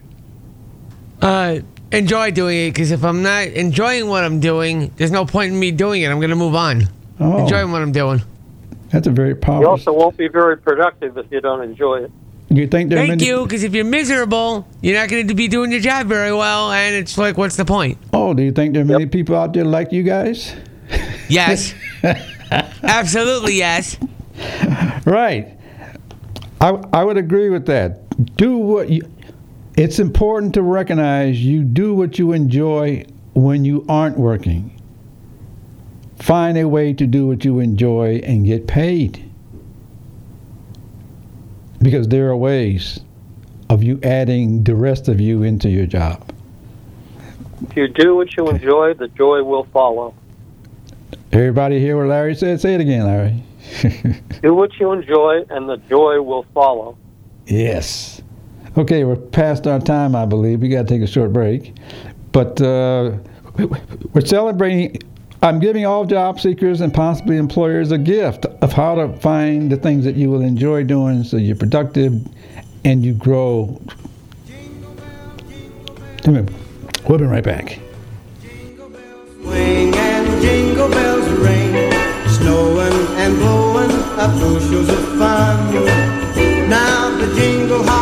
Uh, 1.21 1.59
enjoy 1.91 2.31
doing 2.31 2.69
it 2.69 2.71
because 2.71 2.91
if 2.91 3.05
I'm 3.05 3.23
not 3.23 3.49
enjoying 3.49 4.09
what 4.09 4.25
I'm 4.25 4.41
doing, 4.41 4.93
there's 4.97 5.11
no 5.11 5.25
point 5.25 5.53
in 5.53 5.59
me 5.59 5.71
doing 5.73 6.03
it. 6.03 6.11
I'm 6.11 6.21
gonna 6.21 6.37
move 6.37 6.55
on. 6.55 6.85
Oh, 7.21 7.39
Enjoying 7.43 7.71
what 7.73 7.83
I'm 7.83 7.93
doing. 7.93 8.23
that's 8.91 9.07
a 9.07 9.11
very 9.11 9.35
powerful. 9.35 9.63
You 9.63 9.69
also 9.69 9.93
won't 9.93 10.17
be 10.17 10.29
very 10.29 10.57
productive 10.57 11.17
if 11.17 11.27
you 11.31 11.41
don't 11.41 11.63
enjoy 11.63 12.05
it. 12.05 12.11
Do 12.49 12.61
you 12.61 12.67
think 12.67 12.91
there 12.91 12.99
are 12.99 13.07
Thank 13.07 13.21
many, 13.21 13.27
you, 13.27 13.45
because 13.45 13.63
if 13.63 13.75
you're 13.75 13.85
miserable, 13.85 14.67
you're 14.83 14.99
not 14.99 15.09
going 15.09 15.27
to 15.29 15.35
be 15.35 15.49
doing 15.49 15.71
your 15.71 15.81
job 15.81 16.07
very 16.07 16.33
well, 16.35 16.71
and 16.71 16.95
it's 16.95 17.17
like, 17.17 17.39
what's 17.39 17.57
the 17.57 17.65
point? 17.65 17.97
Oh, 18.13 18.35
do 18.35 18.43
you 18.43 18.53
think 18.53 18.75
there 18.75 18.83
are 18.83 18.87
many 18.87 19.07
people 19.07 19.37
out 19.37 19.55
there 19.55 19.65
like 19.65 19.91
you 19.91 20.03
guys? 20.03 20.55
Yes, 21.29 21.75
absolutely 22.83 23.55
yes. 23.55 23.97
Right. 25.07 25.57
I, 26.61 26.71
I 26.93 27.05
would 27.05 27.17
agree 27.17 27.51
with 27.51 27.67
that. 27.67 28.37
Do 28.37 28.57
what 28.57 28.89
you. 28.89 29.03
It's 29.77 29.99
important 29.99 30.55
to 30.55 30.63
recognize 30.63 31.43
you 31.43 31.65
do 31.65 31.95
what 31.95 32.19
you 32.19 32.33
enjoy 32.33 33.07
when 33.35 33.65
you 33.65 33.85
aren't 33.89 34.19
working. 34.19 34.81
Find 36.19 36.59
a 36.59 36.69
way 36.69 36.93
to 36.93 37.07
do 37.07 37.27
what 37.27 37.45
you 37.45 37.59
enjoy 37.59 38.21
and 38.23 38.45
get 38.45 38.67
paid. 38.67 39.29
Because 41.81 42.07
there 42.09 42.29
are 42.29 42.37
ways 42.37 43.01
of 43.71 43.83
you 43.83 43.99
adding 44.03 44.63
the 44.63 44.75
rest 44.75 45.09
of 45.09 45.21
you 45.21 45.43
into 45.43 45.69
your 45.69 45.87
job. 45.87 46.31
If 47.63 47.77
you 47.77 47.89
do 47.89 48.15
what 48.15 48.37
you 48.37 48.49
enjoy, 48.49 48.95
the 48.95 49.09
joy 49.09 49.43
will 49.43 49.65
follow. 49.73 50.15
Everybody 51.33 51.81
hear 51.81 51.97
what 51.97 52.09
Larry 52.09 52.35
said? 52.35 52.61
Say 52.61 52.75
it 52.75 52.81
again, 52.83 53.07
Larry. 53.07 53.43
Do 54.43 54.55
what 54.55 54.79
you 54.79 54.93
enjoy, 54.93 55.45
and 55.49 55.67
the 55.67 55.79
joy 55.89 56.21
will 56.21 56.45
follow. 56.53 56.99
Yes. 57.47 58.21
Okay, 58.77 59.05
we're 59.05 59.17
past 59.17 59.67
our 59.67 59.81
time, 59.81 60.15
I 60.15 60.27
believe. 60.27 60.61
We 60.61 60.69
got 60.69 60.87
to 60.87 60.89
take 60.89 61.01
a 61.01 61.07
short 61.07 61.33
break. 61.33 61.75
But 62.33 62.61
uh, 62.61 63.13
we're 64.13 64.27
celebrating. 64.27 64.99
I'm 65.43 65.59
giving 65.59 65.87
all 65.87 66.05
job 66.05 66.39
seekers 66.39 66.83
and 66.83 66.93
possibly 66.93 67.39
employers 67.39 67.93
a 67.93 67.99
gift 67.99 68.45
of 68.45 68.73
how 68.73 68.95
to 68.95 69.17
find 69.17 69.73
the 69.73 69.77
things 69.77 70.05
that 70.05 70.17
you 70.17 70.31
will 70.31 70.43
enjoy 70.43 70.85
doing 70.85 71.25
so 71.25 71.37
you're 71.39 71.57
productive 71.57 72.13
and 72.85 73.05
you 73.05 73.15
grow. 73.15 73.81
We'll 76.27 77.19
be 77.19 77.25
right 77.25 77.43
back. 77.43 77.81
And 83.33 83.41
blowing 83.41 83.91
up 84.19 84.33
bushels 84.41 84.89
of 84.89 85.19
fun. 85.19 85.75
Now 86.69 87.17
the 87.19 87.35
jingle 87.35 87.83
hop 87.85 88.02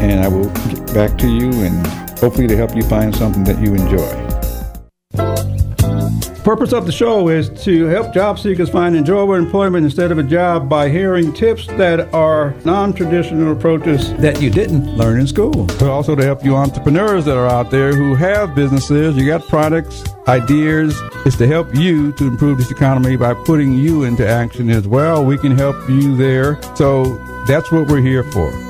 and 0.00 0.20
I 0.20 0.28
will 0.28 0.50
get 0.68 0.94
back 0.94 1.18
to 1.18 1.28
you 1.28 1.50
and 1.64 1.86
hopefully 2.18 2.46
to 2.48 2.56
help 2.56 2.74
you 2.74 2.82
find 2.82 3.14
something 3.14 3.44
that 3.44 3.60
you 3.60 3.74
enjoy. 3.74 4.30
Purpose 6.44 6.72
of 6.72 6.86
the 6.86 6.92
show 6.92 7.28
is 7.28 7.50
to 7.64 7.84
help 7.84 8.14
job 8.14 8.38
seekers 8.38 8.70
find 8.70 8.96
enjoyable 8.96 9.34
employment 9.34 9.84
instead 9.84 10.10
of 10.10 10.18
a 10.18 10.22
job 10.22 10.70
by 10.70 10.88
hearing 10.88 11.34
tips 11.34 11.66
that 11.66 12.12
are 12.14 12.54
non-traditional 12.64 13.52
approaches 13.52 14.14
that 14.14 14.40
you 14.40 14.48
didn't 14.48 14.96
learn 14.96 15.20
in 15.20 15.26
school. 15.26 15.66
But 15.66 15.82
also 15.82 16.16
to 16.16 16.24
help 16.24 16.42
you 16.42 16.56
entrepreneurs 16.56 17.26
that 17.26 17.36
are 17.36 17.46
out 17.46 17.70
there 17.70 17.94
who 17.94 18.14
have 18.14 18.54
businesses, 18.54 19.16
you 19.16 19.26
got 19.26 19.46
products, 19.48 20.02
ideas. 20.28 20.98
It's 21.26 21.36
to 21.36 21.46
help 21.46 21.74
you 21.74 22.12
to 22.12 22.28
improve 22.28 22.56
this 22.56 22.70
economy 22.70 23.16
by 23.16 23.34
putting 23.34 23.74
you 23.74 24.04
into 24.04 24.26
action 24.26 24.70
as 24.70 24.88
well. 24.88 25.22
We 25.22 25.36
can 25.36 25.56
help 25.56 25.76
you 25.90 26.16
there. 26.16 26.58
So 26.74 27.16
that's 27.46 27.70
what 27.70 27.86
we're 27.86 28.00
here 28.00 28.24
for. 28.24 28.69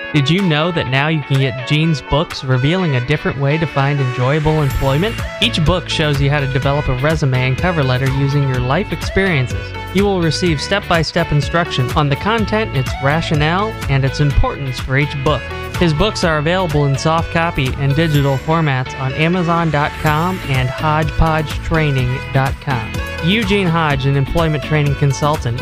Did 0.13 0.29
you 0.29 0.41
know 0.41 0.71
that 0.71 0.89
now 0.89 1.07
you 1.07 1.21
can 1.21 1.39
get 1.39 1.69
Gene's 1.69 2.01
books 2.01 2.43
revealing 2.43 2.97
a 2.97 3.07
different 3.07 3.39
way 3.39 3.57
to 3.57 3.65
find 3.65 3.97
enjoyable 3.97 4.61
employment? 4.61 5.15
Each 5.41 5.63
book 5.63 5.87
shows 5.87 6.19
you 6.19 6.29
how 6.29 6.41
to 6.41 6.51
develop 6.51 6.89
a 6.89 6.97
resume 6.97 7.47
and 7.47 7.57
cover 7.57 7.81
letter 7.81 8.09
using 8.17 8.43
your 8.43 8.59
life 8.59 8.91
experiences. 8.91 9.71
You 9.95 10.03
will 10.03 10.21
receive 10.21 10.59
step 10.59 10.85
by 10.89 11.01
step 11.01 11.31
instruction 11.31 11.89
on 11.91 12.09
the 12.09 12.17
content, 12.17 12.75
its 12.75 12.91
rationale, 13.01 13.69
and 13.89 14.03
its 14.03 14.19
importance 14.19 14.81
for 14.81 14.97
each 14.97 15.15
book. 15.23 15.41
His 15.77 15.93
books 15.93 16.25
are 16.25 16.39
available 16.39 16.87
in 16.87 16.97
soft 16.97 17.31
copy 17.31 17.73
and 17.75 17.95
digital 17.95 18.35
formats 18.37 18.93
on 18.99 19.13
Amazon.com 19.13 20.37
and 20.43 20.67
HodgepodgeTraining.com. 20.67 23.29
Eugene 23.29 23.67
Hodge, 23.67 24.05
an 24.05 24.17
employment 24.17 24.63
training 24.63 24.95
consultant, 24.95 25.61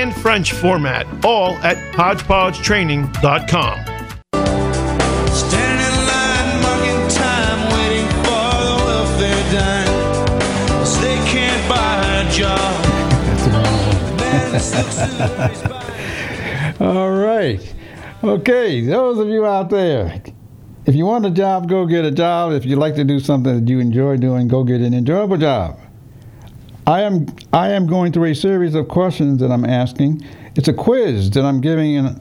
French 0.09 0.53
format, 0.53 1.05
all 1.25 1.57
at 1.57 1.75
HodgepodgeTraining.com. 1.93 3.77
Standing 5.29 5.85
in 5.85 6.07
line, 6.07 6.61
marking 6.63 7.07
time, 7.09 7.59
waiting 7.75 8.07
for 8.23 8.49
the 8.65 8.75
welfare 8.87 9.43
dime. 9.53 9.93
'Cause 10.69 10.95
they 11.01 11.17
can't 11.29 11.63
buy 11.69 12.21
a 12.21 12.23
job. 12.31 12.87
All 16.79 17.11
right. 17.11 17.73
Okay, 18.23 18.81
those 18.85 19.19
of 19.19 19.27
you 19.29 19.45
out 19.45 19.69
there, 19.69 20.21
if 20.85 20.95
you 20.95 21.05
want 21.05 21.25
a 21.25 21.31
job, 21.31 21.67
go 21.69 21.85
get 21.85 22.05
a 22.05 22.11
job. 22.11 22.53
If 22.53 22.65
you 22.65 22.75
like 22.75 22.95
to 22.95 23.03
do 23.03 23.19
something 23.19 23.65
that 23.65 23.71
you 23.71 23.79
enjoy 23.79 24.17
doing, 24.17 24.47
go 24.47 24.63
get 24.63 24.81
an 24.81 24.93
enjoyable 24.93 25.37
job. 25.37 25.77
I 26.91 27.03
am 27.03 27.27
I 27.53 27.69
am 27.69 27.87
going 27.87 28.11
through 28.11 28.31
a 28.31 28.35
series 28.35 28.75
of 28.75 28.89
questions 28.89 29.39
that 29.39 29.49
I'm 29.49 29.63
asking. 29.63 30.27
It's 30.57 30.67
a 30.67 30.73
quiz 30.73 31.29
that 31.29 31.45
I'm 31.45 31.61
giving, 31.61 31.95
and 31.95 32.19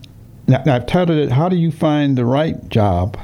I've 0.48 0.86
titled 0.86 1.18
it 1.18 1.32
"How 1.32 1.48
do 1.48 1.56
you 1.56 1.72
find 1.72 2.16
the 2.16 2.24
right 2.24 2.68
job 2.68 3.18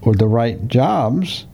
or 0.00 0.14
the 0.14 0.26
right 0.26 0.66
jobs?" 0.66 1.44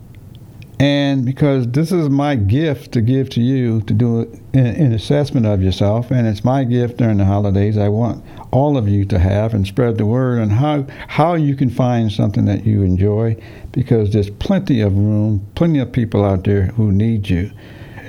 And 0.78 1.24
because 1.24 1.66
this 1.66 1.90
is 1.90 2.08
my 2.08 2.36
gift 2.36 2.92
to 2.92 3.00
give 3.00 3.28
to 3.30 3.40
you 3.40 3.80
to 3.82 3.92
do 3.92 4.30
an, 4.52 4.92
assessment 4.92 5.46
of 5.46 5.60
yourself, 5.60 6.12
and 6.12 6.28
it's 6.28 6.44
my 6.44 6.62
gift 6.62 6.98
during 6.98 7.16
the 7.16 7.24
holidays, 7.24 7.76
I 7.76 7.88
want 7.88 8.22
all 8.52 8.76
of 8.76 8.88
you 8.88 9.04
to 9.06 9.18
have 9.18 9.52
and 9.52 9.66
spread 9.66 9.98
the 9.98 10.06
word 10.06 10.38
on 10.38 10.50
how 10.50 10.86
how 11.08 11.34
you 11.34 11.56
can 11.56 11.70
find 11.70 12.12
something 12.12 12.44
that 12.44 12.64
you 12.64 12.82
enjoy, 12.82 13.36
because 13.72 14.12
there's 14.12 14.30
plenty 14.30 14.80
of 14.80 14.96
room, 14.96 15.44
plenty 15.56 15.80
of 15.80 15.90
people 15.90 16.24
out 16.24 16.44
there 16.44 16.66
who 16.76 16.92
need 16.92 17.28
you. 17.28 17.50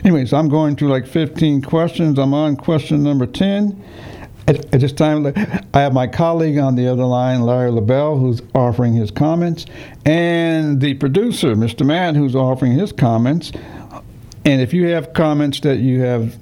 Anyway, 0.04 0.26
so 0.26 0.38
I'm 0.38 0.50
going 0.50 0.76
through 0.76 0.90
like 0.90 1.08
15 1.08 1.62
questions. 1.62 2.20
I'm 2.20 2.34
on 2.34 2.56
question 2.56 3.04
number 3.04 3.26
10. 3.26 3.84
At, 4.48 4.74
at 4.74 4.82
this 4.82 4.94
time, 4.94 5.26
I 5.74 5.80
have 5.80 5.94
my 5.94 6.06
colleague 6.06 6.60
on 6.60 6.76
the 6.76 6.88
other 6.88 7.06
line, 7.06 7.42
Larry 7.42 7.72
LaBelle, 7.72 8.18
who's 8.18 8.42
offering 8.54 8.94
his 8.94 9.10
comments, 9.10 9.66
and 10.06 10.80
the 10.80 10.94
producer, 10.96 11.56
Mr. 11.56 11.86
Matt, 11.86 12.16
who's 12.16 12.36
offering 12.36 12.74
his 12.74 12.92
comments. 12.92 13.52
And 14.44 14.62
if 14.62 14.74
you 14.74 14.88
have 14.90 15.14
comments 15.14 15.60
that 15.62 15.80
you 15.80 16.02
have, 16.02 16.38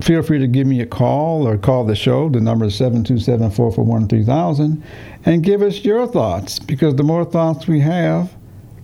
feel 0.00 0.22
free 0.22 0.38
to 0.38 0.46
give 0.46 0.68
me 0.68 0.80
a 0.80 0.86
call 0.86 1.48
or 1.48 1.58
call 1.58 1.84
the 1.84 1.96
show. 1.96 2.28
The 2.28 2.40
number 2.40 2.66
is 2.66 2.76
727 2.76 3.50
441 3.50 4.06
3000 4.06 4.84
and 5.24 5.42
give 5.42 5.62
us 5.62 5.84
your 5.84 6.06
thoughts 6.06 6.60
because 6.60 6.94
the 6.94 7.02
more 7.02 7.24
thoughts 7.24 7.66
we 7.66 7.80
have, 7.80 8.32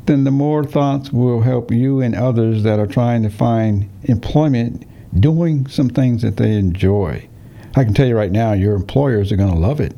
then 0.06 0.24
the 0.24 0.30
more 0.30 0.64
thoughts 0.64 1.12
will 1.12 1.42
help 1.42 1.70
you 1.70 2.00
and 2.00 2.14
others 2.14 2.62
that 2.62 2.78
are 2.78 2.86
trying 2.86 3.22
to 3.22 3.30
find 3.30 3.88
employment 4.04 4.84
doing 5.18 5.66
some 5.66 5.88
things 5.88 6.22
that 6.22 6.36
they 6.36 6.56
enjoy. 6.56 7.28
I 7.74 7.84
can 7.84 7.94
tell 7.94 8.06
you 8.06 8.16
right 8.16 8.32
now, 8.32 8.52
your 8.52 8.74
employers 8.74 9.32
are 9.32 9.36
going 9.36 9.52
to 9.52 9.58
love 9.58 9.80
it. 9.80 9.94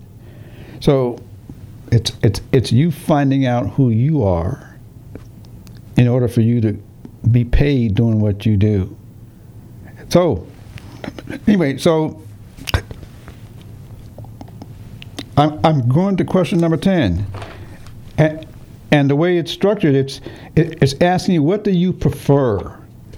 So 0.81 1.19
it's 1.91 2.13
it's 2.23 2.41
it's 2.53 2.73
you 2.73 2.91
finding 2.91 3.47
out 3.47 3.71
who 3.71 3.91
you 3.91 4.23
are 4.23 4.79
in 5.97 6.09
order 6.09 6.29
for 6.29 6.41
you 6.41 6.61
to 6.61 6.73
be 7.31 7.45
paid 7.45 7.95
doing 7.95 8.21
what 8.21 8.47
you 8.47 8.57
do. 8.57 8.97
So 10.09 10.47
anyway, 11.47 11.79
so 11.79 12.23
I'm 15.37 15.65
I'm 15.65 15.89
going 15.89 16.17
to 16.17 16.25
question 16.25 16.59
number 16.59 16.77
ten. 16.77 17.27
And, 18.17 18.48
and 18.91 19.11
the 19.11 19.17
way 19.17 19.39
it's 19.39 19.51
structured, 19.51 19.95
it's 19.95 20.21
it, 20.57 20.83
it's 20.83 20.95
asking 21.01 21.35
you 21.35 21.43
what 21.43 21.65
do 21.65 21.71
you 21.71 21.93
prefer. 21.93 22.59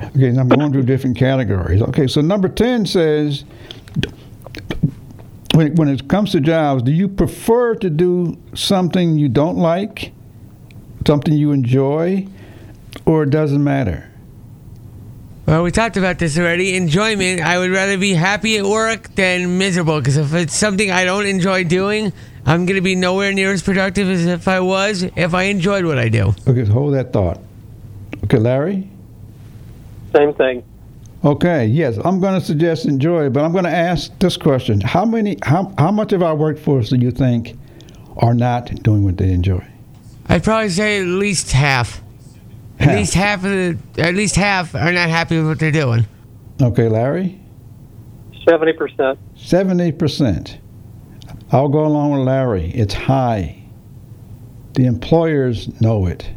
Okay, 0.02 0.28
and 0.28 0.40
I'm 0.40 0.48
going 0.48 0.72
through 0.72 0.84
different 0.84 1.16
categories. 1.16 1.82
Okay, 1.82 2.06
so 2.06 2.20
number 2.20 2.48
ten 2.48 2.86
says, 2.86 3.44
when 5.54 5.66
it, 5.68 5.76
when 5.76 5.88
it 5.88 6.08
comes 6.08 6.32
to 6.32 6.40
jobs, 6.40 6.82
do 6.82 6.90
you 6.90 7.06
prefer 7.06 7.74
to 7.76 7.90
do 7.90 8.38
something 8.54 9.18
you 9.18 9.28
don't 9.28 9.58
like, 9.58 10.12
something 11.06 11.34
you 11.34 11.52
enjoy, 11.52 12.26
or 13.04 13.24
it 13.24 13.30
doesn't 13.30 13.62
matter? 13.62 14.06
Well, 15.46 15.64
we 15.64 15.72
talked 15.72 15.96
about 15.96 16.18
this 16.20 16.38
already. 16.38 16.76
Enjoyment. 16.76 17.40
I 17.40 17.58
would 17.58 17.70
rather 17.70 17.98
be 17.98 18.14
happy 18.14 18.56
at 18.56 18.64
work 18.64 19.14
than 19.16 19.58
miserable. 19.58 19.98
Because 19.98 20.16
if 20.16 20.32
it's 20.32 20.54
something 20.54 20.92
I 20.92 21.04
don't 21.04 21.26
enjoy 21.26 21.64
doing, 21.64 22.12
I'm 22.46 22.66
going 22.66 22.76
to 22.76 22.82
be 22.82 22.94
nowhere 22.94 23.32
near 23.32 23.52
as 23.52 23.62
productive 23.62 24.08
as 24.08 24.26
if 24.26 24.48
I 24.48 24.60
was, 24.60 25.02
if 25.02 25.34
I 25.34 25.44
enjoyed 25.44 25.84
what 25.84 25.98
I 25.98 26.08
do. 26.08 26.34
Okay, 26.48 26.64
hold 26.64 26.94
that 26.94 27.12
thought. 27.12 27.40
Okay, 28.24 28.38
Larry? 28.38 28.88
Same 30.14 30.34
thing. 30.34 30.64
Okay, 31.22 31.66
yes, 31.66 31.98
I'm 32.02 32.18
going 32.18 32.38
to 32.40 32.44
suggest 32.44 32.86
enjoy, 32.86 33.28
but 33.28 33.44
I'm 33.44 33.52
going 33.52 33.64
to 33.64 33.70
ask 33.70 34.18
this 34.20 34.38
question. 34.38 34.80
How 34.80 35.04
many 35.04 35.36
how, 35.42 35.72
how 35.76 35.90
much 35.90 36.12
of 36.12 36.22
our 36.22 36.34
workforce 36.34 36.88
do 36.88 36.96
you 36.96 37.10
think 37.10 37.58
are 38.16 38.32
not 38.32 38.66
doing 38.82 39.04
what 39.04 39.18
they 39.18 39.30
enjoy? 39.30 39.64
I'd 40.26 40.42
probably 40.42 40.70
say 40.70 41.00
at 41.00 41.06
least 41.06 41.52
half. 41.52 42.00
half. 42.78 42.88
At 42.88 42.96
least 42.96 43.14
half 43.14 43.44
of 43.44 43.50
the 43.50 43.78
at 43.98 44.14
least 44.14 44.36
half 44.36 44.74
are 44.74 44.92
not 44.92 45.10
happy 45.10 45.36
with 45.36 45.46
what 45.46 45.58
they're 45.58 45.70
doing. 45.70 46.06
Okay, 46.62 46.88
Larry? 46.88 47.38
70%. 48.46 49.18
70%. 49.36 50.58
I'll 51.52 51.68
go 51.68 51.84
along 51.84 52.12
with 52.12 52.20
Larry. 52.20 52.70
It's 52.70 52.94
high. 52.94 53.62
The 54.74 54.86
employers 54.86 55.80
know 55.80 56.06
it. 56.06 56.30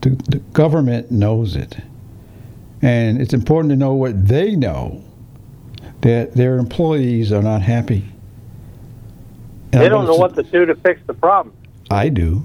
The, 0.00 0.10
the 0.28 0.38
government 0.52 1.10
knows 1.10 1.56
it. 1.56 1.76
And 2.82 3.20
it's 3.20 3.34
important 3.34 3.70
to 3.70 3.76
know 3.76 3.92
what 3.92 4.26
they 4.26 4.56
know 4.56 5.04
that 6.00 6.34
their 6.34 6.56
employees 6.56 7.32
are 7.32 7.42
not 7.42 7.60
happy. 7.60 8.04
And 9.72 9.82
They 9.82 9.88
don't 9.88 10.06
know 10.06 10.16
what 10.16 10.34
to 10.36 10.42
do 10.42 10.64
to 10.64 10.74
fix 10.76 11.00
the 11.06 11.14
problem. 11.14 11.54
I 11.90 12.08
do. 12.08 12.44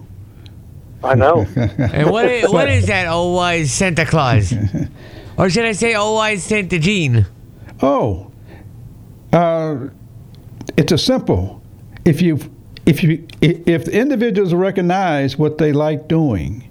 I 1.04 1.16
know. 1.16 1.46
And 1.56 2.12
what 2.12 2.26
is, 2.26 2.50
what 2.50 2.68
is 2.68 2.88
that, 2.88 3.08
oh 3.08 3.34
wise 3.34 3.72
Santa 3.72 4.06
Claus? 4.06 4.54
or 5.38 5.50
should 5.50 5.66
I 5.66 5.72
say, 5.72 5.96
oh 5.96 6.16
wise 6.16 6.44
Santa 6.44 6.78
Gene? 6.78 7.26
Oh, 7.82 8.32
uh, 9.32 9.88
it's 10.78 10.92
a 10.92 10.98
simple. 10.98 11.62
If 12.06 12.22
you 12.22 12.40
if 12.86 13.04
you 13.04 13.28
if 13.42 13.88
individuals 13.88 14.54
recognize 14.54 15.38
what 15.38 15.58
they 15.58 15.74
like 15.74 16.08
doing 16.08 16.70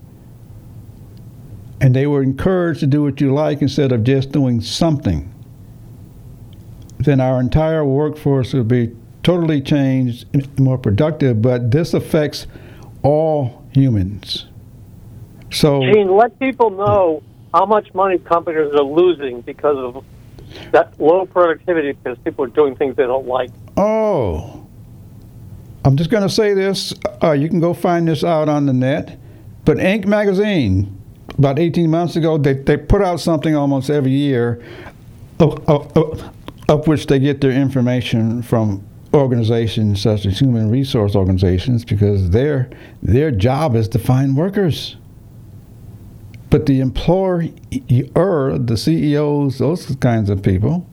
and 1.81 1.95
they 1.95 2.07
were 2.07 2.23
encouraged 2.23 2.81
to 2.81 2.87
do 2.87 3.03
what 3.03 3.21
you 3.21 3.35
like 3.35 3.61
instead 3.61 3.93
of 3.93 4.05
just 4.05 4.31
doing 4.31 4.61
something, 4.61 5.35
then 6.99 7.21
our 7.21 7.41
entire 7.41 7.85
workforce 7.85 8.53
will 8.53 8.65
be 8.65 8.95
totally 9.23 9.61
changed 9.61 10.27
and 10.33 10.59
more 10.59 10.79
productive. 10.79 11.43
But 11.43 11.73
this 11.73 11.95
affects 11.95 12.47
all 13.03 13.65
humans. 13.73 14.47
So, 15.51 15.81
Gene, 15.81 16.15
let 16.15 16.39
people 16.39 16.71
know 16.71 17.23
how 17.53 17.67
much 17.67 17.93
money 17.95 18.19
companies 18.19 18.73
are 18.73 18.83
losing 18.83 19.41
because 19.43 19.77
of 19.77 20.05
that 20.73 20.99
low 21.01 21.27
productivity 21.27 21.93
because 21.93 22.19
people 22.19 22.45
are 22.45 22.49
doing 22.49 22.77
things 22.77 22.97
they 22.97 23.05
don't 23.05 23.27
like. 23.27 23.51
oh, 23.77 24.64
I'm 25.85 25.97
just 25.97 26.11
going 26.11 26.23
to 26.23 26.31
say 26.31 26.55
this. 26.55 26.95
Uh, 27.23 27.33
you 27.33 27.49
can 27.49 27.61
go 27.61 27.75
find 27.75 28.09
this 28.09 28.25
out 28.25 28.49
on 28.49 28.67
the 28.67 28.73
net. 28.73 29.19
But 29.65 29.77
Inc. 29.77 30.07
magazine, 30.07 30.99
about 31.39 31.59
18 31.59 31.91
months 31.91 32.17
ago, 32.17 32.39
they, 32.39 32.55
they 32.55 32.77
put 32.77 33.03
out 33.03 33.21
something 33.21 33.55
almost 33.55 33.91
every 33.91 34.13
year 34.13 34.63
of, 35.41 35.69
of, 35.69 35.97
of, 35.97 36.35
of 36.69 36.87
which 36.87 37.07
they 37.07 37.19
get 37.19 37.41
their 37.41 37.51
information 37.51 38.43
from 38.43 38.87
organizations 39.13 40.03
such 40.03 40.27
as 40.27 40.39
human 40.41 40.71
resource 40.71 41.15
organizations 41.15 41.85
because 41.85 42.31
their 42.31 42.69
their 43.01 43.31
job 43.31 43.77
is 43.77 43.89
to 43.89 43.99
find 43.99 44.37
workers. 44.37 44.97
But 46.51 46.67
the 46.67 46.81
employer, 46.81 47.49
the 47.71 48.77
CEOs, 48.77 49.59
those 49.59 49.97
kinds 49.97 50.31
of 50.31 50.43
people, 50.43 50.87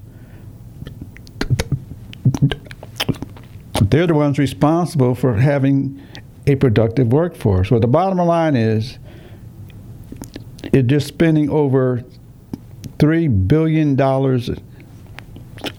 they're 3.91 4.07
the 4.07 4.13
ones 4.13 4.39
responsible 4.39 5.13
for 5.13 5.35
having 5.35 6.01
a 6.47 6.55
productive 6.55 7.11
workforce. 7.11 7.69
Well, 7.69 7.79
the 7.79 7.87
bottom 7.87 8.17
line 8.17 8.55
is, 8.55 8.97
it's 10.63 10.87
just 10.87 11.07
spending 11.07 11.49
over 11.49 12.03
three 12.97 13.27
billion 13.27 13.95
dollars. 13.95 14.49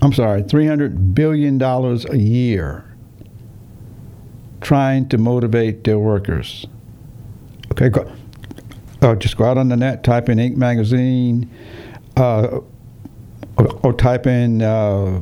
I'm 0.00 0.12
sorry, 0.12 0.42
three 0.42 0.66
hundred 0.66 1.14
billion 1.14 1.58
dollars 1.58 2.04
a 2.04 2.18
year 2.18 2.84
trying 4.60 5.08
to 5.08 5.18
motivate 5.18 5.84
their 5.84 5.98
workers. 5.98 6.66
Okay, 7.72 7.88
go, 7.88 8.12
uh, 9.00 9.14
just 9.16 9.36
go 9.36 9.44
out 9.44 9.58
on 9.58 9.68
the 9.68 9.76
net, 9.76 10.04
type 10.04 10.28
in 10.28 10.38
Inc. 10.38 10.56
magazine, 10.56 11.50
uh, 12.16 12.60
or, 13.56 13.80
or, 13.82 13.92
type 13.92 14.26
in 14.26 14.62
uh, 14.62 15.20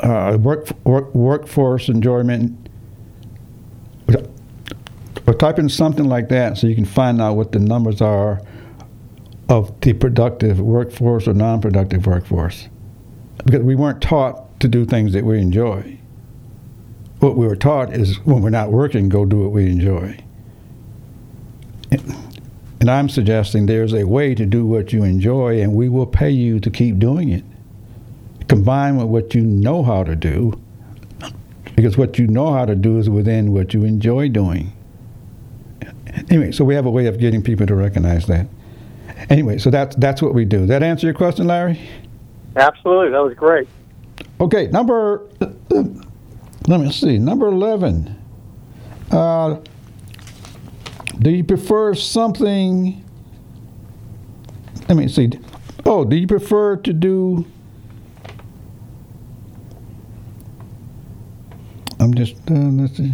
uh 0.00 0.38
work, 0.40 0.70
work, 0.84 1.14
workforce 1.14 1.88
enjoyment, 1.88 2.68
or 5.26 5.34
type 5.34 5.58
in 5.58 5.68
something 5.68 6.06
like 6.06 6.28
that 6.28 6.58
so 6.58 6.66
you 6.66 6.74
can 6.74 6.84
find 6.84 7.20
out 7.20 7.34
what 7.34 7.52
the 7.52 7.58
numbers 7.58 8.00
are 8.00 8.40
of 9.48 9.78
the 9.80 9.92
productive 9.92 10.60
workforce 10.60 11.26
or 11.26 11.34
non-productive 11.34 12.06
workforce. 12.06 12.68
Because 13.44 13.62
we 13.62 13.74
weren't 13.74 14.00
taught 14.00 14.60
to 14.60 14.68
do 14.68 14.84
things 14.84 15.12
that 15.12 15.24
we 15.24 15.38
enjoy. 15.38 15.98
What 17.20 17.36
we 17.36 17.46
were 17.46 17.56
taught 17.56 17.92
is 17.92 18.18
when 18.26 18.42
we're 18.42 18.50
not 18.50 18.70
working, 18.70 19.08
go 19.08 19.24
do 19.24 19.40
what 19.40 19.52
we 19.52 19.66
enjoy. 19.66 20.18
And 21.90 22.90
I'm 22.90 23.08
suggesting 23.08 23.66
there's 23.66 23.94
a 23.94 24.04
way 24.04 24.34
to 24.34 24.44
do 24.44 24.66
what 24.66 24.92
you 24.92 25.04
enjoy, 25.04 25.60
and 25.60 25.74
we 25.74 25.88
will 25.88 26.06
pay 26.06 26.30
you 26.30 26.60
to 26.60 26.70
keep 26.70 26.98
doing 26.98 27.30
it. 27.30 27.44
Combined 28.48 28.98
with 28.98 29.06
what 29.06 29.34
you 29.34 29.40
know 29.40 29.82
how 29.82 30.04
to 30.04 30.14
do, 30.14 30.60
because 31.76 31.96
what 31.96 32.18
you 32.18 32.26
know 32.26 32.52
how 32.52 32.64
to 32.64 32.74
do 32.74 32.98
is 32.98 33.08
within 33.08 33.52
what 33.52 33.72
you 33.72 33.84
enjoy 33.84 34.28
doing. 34.28 34.72
Anyway, 36.30 36.52
so 36.52 36.64
we 36.64 36.74
have 36.74 36.86
a 36.86 36.90
way 36.90 37.06
of 37.06 37.18
getting 37.18 37.42
people 37.42 37.66
to 37.66 37.74
recognize 37.74 38.26
that. 38.26 38.46
Anyway, 39.30 39.58
so 39.58 39.70
that's 39.70 39.96
that's 39.96 40.20
what 40.20 40.34
we 40.34 40.44
do. 40.44 40.66
That 40.66 40.82
answer 40.82 41.06
your 41.06 41.14
question, 41.14 41.46
Larry? 41.46 41.80
Absolutely, 42.56 43.10
that 43.10 43.22
was 43.22 43.34
great. 43.34 43.68
Okay, 44.40 44.68
number. 44.68 45.26
let 45.70 46.80
me 46.80 46.92
see. 46.92 47.18
Number 47.18 47.46
eleven. 47.46 48.20
Uh, 49.10 49.60
do 51.18 51.30
you 51.30 51.44
prefer 51.44 51.94
something? 51.94 53.04
Let 54.88 54.96
me 54.96 55.08
see. 55.08 55.30
Oh, 55.86 56.04
do 56.04 56.16
you 56.16 56.26
prefer 56.26 56.76
to 56.76 56.92
do? 56.92 57.46
I'm 62.04 62.12
just 62.12 62.34
uh, 62.50 62.54
let's 62.54 62.98
see. 62.98 63.12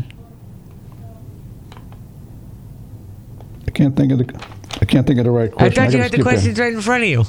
I 3.66 3.70
can't 3.70 3.96
think 3.96 4.10
of 4.10 4.18
the. 4.18 4.46
I 4.80 4.84
can't 4.84 5.06
think 5.06 5.20
of 5.20 5.24
the 5.24 5.30
right 5.30 5.52
question. 5.52 5.72
I 5.72 5.86
thought 5.86 5.94
I 5.94 5.96
you 5.96 6.02
had 6.02 6.10
the 6.10 6.22
questions 6.22 6.58
right 6.58 6.72
in 6.72 6.80
front 6.80 7.04
of 7.04 7.08
you. 7.08 7.24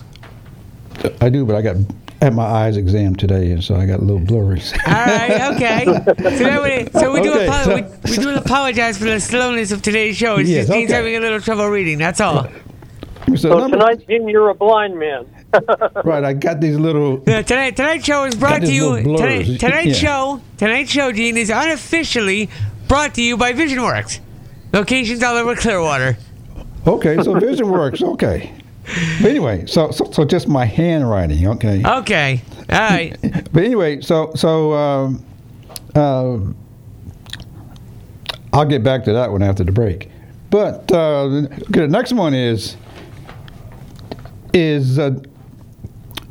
I 1.22 1.30
do, 1.30 1.46
but 1.46 1.56
I 1.56 1.62
got 1.62 1.76
had 2.20 2.34
my 2.34 2.44
eyes 2.44 2.78
examined 2.78 3.20
today, 3.20 3.52
and 3.52 3.64
so 3.64 3.76
I 3.76 3.86
got 3.86 4.00
a 4.00 4.04
little 4.04 4.20
blurry. 4.20 4.62
All 4.88 4.94
right, 4.94 5.54
okay. 5.54 5.86
So, 6.38 6.64
we, 6.64 7.00
so 7.00 7.12
we 7.12 7.22
do 7.22 7.34
okay, 7.34 7.48
apo- 7.48 7.64
so, 7.64 7.76
we, 7.76 8.12
we, 8.12 8.18
do 8.18 8.36
apologize 8.36 8.98
for 8.98 9.06
the 9.06 9.20
slowness 9.20 9.72
of 9.72 9.82
today's 9.82 10.18
show. 10.18 10.38
It's 10.38 10.50
yes, 10.50 10.68
just 10.68 10.76
okay. 10.76 10.92
having 10.92 11.16
a 11.16 11.20
little 11.20 11.42
trouble 11.42 11.68
reading. 11.68 11.98
That's 11.98 12.22
all. 12.22 12.48
So, 13.28 13.36
so 13.36 13.60
number, 13.60 13.78
tonight, 13.78 14.08
Jim, 14.08 14.28
you're 14.28 14.50
a 14.50 14.56
blind 14.56 14.98
man. 14.98 15.28
Right, 16.04 16.24
I 16.24 16.34
got 16.34 16.62
these 16.62 16.78
little. 16.78 17.24
Yeah, 17.28 17.42
tonight, 17.42 17.76
tonight's 17.76 18.06
show 18.06 18.24
is 18.26 18.36
brought 18.36 18.62
to 18.62 18.72
you. 18.72 19.02
Tonight, 19.02 19.60
tonight's 19.60 20.02
yeah. 20.02 20.10
show, 20.10 20.42
tonight's 20.58 20.92
show, 20.92 21.12
Gene, 21.12 21.38
is 21.38 21.50
unofficially 21.50 22.50
brought 22.88 23.16
to 23.16 23.22
you 23.22 23.38
by 23.38 23.54
VisionWorks. 23.54 24.20
Locations 24.74 25.22
all 25.24 25.36
over 25.36 25.56
Clearwater. 25.56 26.18
Okay, 26.88 27.16
so 27.18 27.36
VisionWorks. 27.36 28.02
Okay. 28.02 28.54
But 29.22 29.30
anyway, 29.30 29.66
so, 29.68 29.92
so, 29.92 30.10
so 30.12 30.26
just 30.26 30.48
my 30.48 30.66
handwriting. 30.66 31.48
Okay. 31.48 31.84
Okay. 31.86 32.42
All 32.70 32.80
right. 32.80 33.18
but 33.54 33.64
anyway, 33.64 34.02
so 34.02 34.32
so 34.36 34.74
um, 34.74 35.26
uh, 35.96 36.40
I'll 38.54 38.66
get 38.66 38.84
back 38.84 39.04
to 39.06 39.14
that 39.14 39.32
one 39.32 39.44
after 39.44 39.64
the 39.64 39.72
break. 39.72 40.10
But 40.50 40.92
uh, 40.92 41.28
the 41.70 41.88
next 41.90 42.14
one 42.14 42.34
is 42.34 42.76
is 44.54 45.00
uh, 45.00 45.12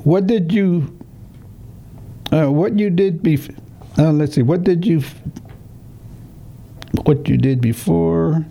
what 0.04 0.26
did 0.26 0.52
you 0.52 0.96
uh, 2.32 2.50
what 2.50 2.78
you 2.78 2.90
did 2.90 3.22
before? 3.22 3.56
Uh, 3.98 4.12
let's 4.12 4.34
see. 4.34 4.42
What 4.42 4.64
did 4.64 4.86
you 4.86 5.02
what 7.04 7.28
you 7.28 7.36
did 7.36 7.60
before? 7.60 8.46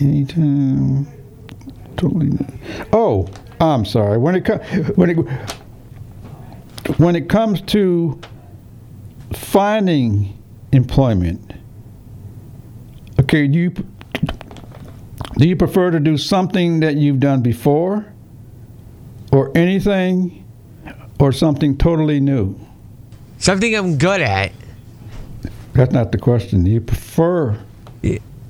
Anytime 0.00 1.06
totally. 1.96 2.30
Oh, 2.92 3.28
I'm 3.60 3.84
sorry. 3.84 4.18
When 4.18 4.34
it 4.34 4.44
comes 4.44 4.96
when 4.96 5.10
it 5.10 5.16
when 6.98 7.16
it 7.16 7.28
comes 7.28 7.60
to 7.62 8.20
finding 9.32 10.42
employment, 10.72 11.52
okay, 13.20 13.46
do 13.46 13.58
you 13.58 13.70
do 15.38 15.46
you 15.46 15.56
prefer 15.56 15.90
to 15.90 16.00
do 16.00 16.16
something 16.16 16.80
that 16.80 16.96
you've 16.96 17.20
done 17.20 17.42
before, 17.42 18.06
or 19.32 19.52
anything, 19.54 20.45
or 21.18 21.32
something 21.32 21.76
totally 21.76 22.20
new? 22.20 22.58
Something 23.38 23.74
I'm 23.74 23.98
good 23.98 24.20
at. 24.20 24.52
That's 25.72 25.92
not 25.92 26.12
the 26.12 26.18
question. 26.18 26.64
Do 26.64 26.70
you 26.70 26.80
prefer? 26.80 27.58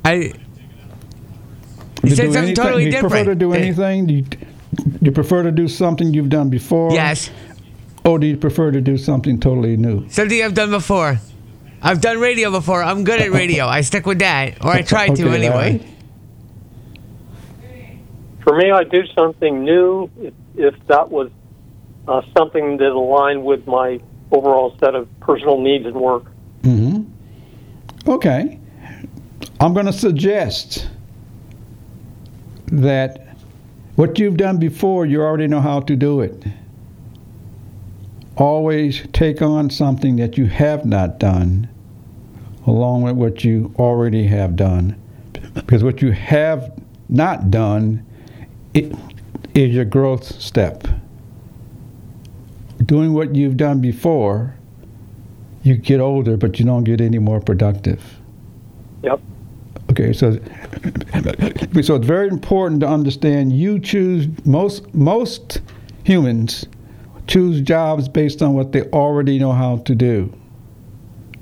I 0.05 0.33
you 2.05 2.15
said 2.15 2.27
something 2.27 2.37
anything? 2.37 2.55
totally 2.55 2.83
do 2.83 2.87
you 2.87 2.93
different. 2.93 3.11
prefer 3.11 3.31
to 3.31 3.35
do 3.35 3.53
anything? 3.53 4.07
Do 4.07 4.15
you, 4.15 4.23
do 4.23 4.41
you 5.01 5.13
prefer 5.13 5.43
to 5.43 5.51
do 5.51 5.67
something 5.67 6.15
you've 6.15 6.29
done 6.29 6.51
before? 6.51 6.93
Yes. 6.93 7.31
Or 8.05 8.19
do 8.21 8.27
you 8.27 8.37
prefer 8.37 8.71
to 8.71 8.81
do 8.81 8.97
something 8.97 9.41
totally 9.41 9.77
new? 9.77 10.09
Something 10.09 10.45
I've 10.45 10.55
done 10.55 10.71
before. 10.71 11.19
I've 11.83 12.01
done 12.01 12.21
radio 12.21 12.51
before. 12.51 12.83
I'm 12.83 13.03
good 13.03 13.21
at 13.21 13.33
radio. 13.33 13.67
I 13.67 13.81
stick 13.81 14.07
with 14.07 14.21
that, 14.21 14.65
or 14.65 14.71
I 14.71 14.83
try 14.83 15.09
to 15.09 15.29
anyway. 15.31 15.85
For 18.45 18.57
me, 18.57 18.71
I 18.71 18.85
do 18.85 19.05
something 19.09 19.65
new 19.65 20.09
if, 20.21 20.35
if 20.57 20.87
that 20.87 21.11
was 21.11 21.31
uh, 22.09 22.23
something 22.37 22.77
that 22.79 22.91
aligned 22.91 23.45
with 23.45 23.67
my 23.67 24.01
overall 24.31 24.77
set 24.81 24.95
of 24.95 25.09
personal 25.21 25.61
needs 25.61 25.87
and 25.87 25.97
work. 25.97 26.25
Mm-hmm. 26.63 28.11
Okay. 28.11 28.59
I'm 29.61 29.73
going 29.73 29.87
to 29.87 29.93
suggest 29.93 30.89
that 32.67 33.37
what 33.97 34.19
you've 34.19 34.37
done 34.37 34.59
before, 34.59 35.07
you 35.07 35.23
already 35.23 35.47
know 35.47 35.61
how 35.61 35.81
to 35.81 35.97
do 35.97 36.21
it. 36.21 36.45
Always 38.37 39.07
take 39.13 39.41
on 39.41 39.71
something 39.71 40.17
that 40.17 40.37
you 40.37 40.47
have 40.47 40.85
not 40.85 41.19
done 41.19 41.69
along 42.67 43.03
with 43.03 43.17
what 43.17 43.45
you 43.45 43.73
already 43.79 44.27
have 44.27 44.57
done. 44.57 45.01
Because 45.55 45.83
what 45.83 46.03
you 46.03 46.11
have 46.11 46.79
not 47.09 47.51
done 47.51 48.05
is 48.75 48.95
your 49.55 49.85
growth 49.85 50.25
step. 50.25 50.87
Doing 52.87 53.13
what 53.13 53.35
you've 53.35 53.57
done 53.57 53.81
before, 53.81 54.55
you 55.63 55.77
get 55.77 56.01
older, 56.01 56.37
but 56.37 56.59
you 56.59 56.65
don't 56.65 56.85
get 56.85 57.01
any 57.01 57.19
more 57.19 57.41
productive. 57.41 58.01
Yep. 59.03 59.21
Okay, 59.91 60.13
so 60.13 60.33
so 61.83 61.95
it's 61.97 62.07
very 62.07 62.29
important 62.29 62.81
to 62.81 62.89
understand 62.89 63.53
you 63.53 63.79
choose 63.81 64.29
most 64.45 64.93
most 64.95 65.61
humans 66.05 66.67
choose 67.27 67.61
jobs 67.61 68.09
based 68.09 68.41
on 68.43 68.55
what 68.55 68.71
they 68.71 68.83
already 68.91 69.39
know 69.39 69.51
how 69.53 69.79
to 69.79 69.95
do. 69.95 70.33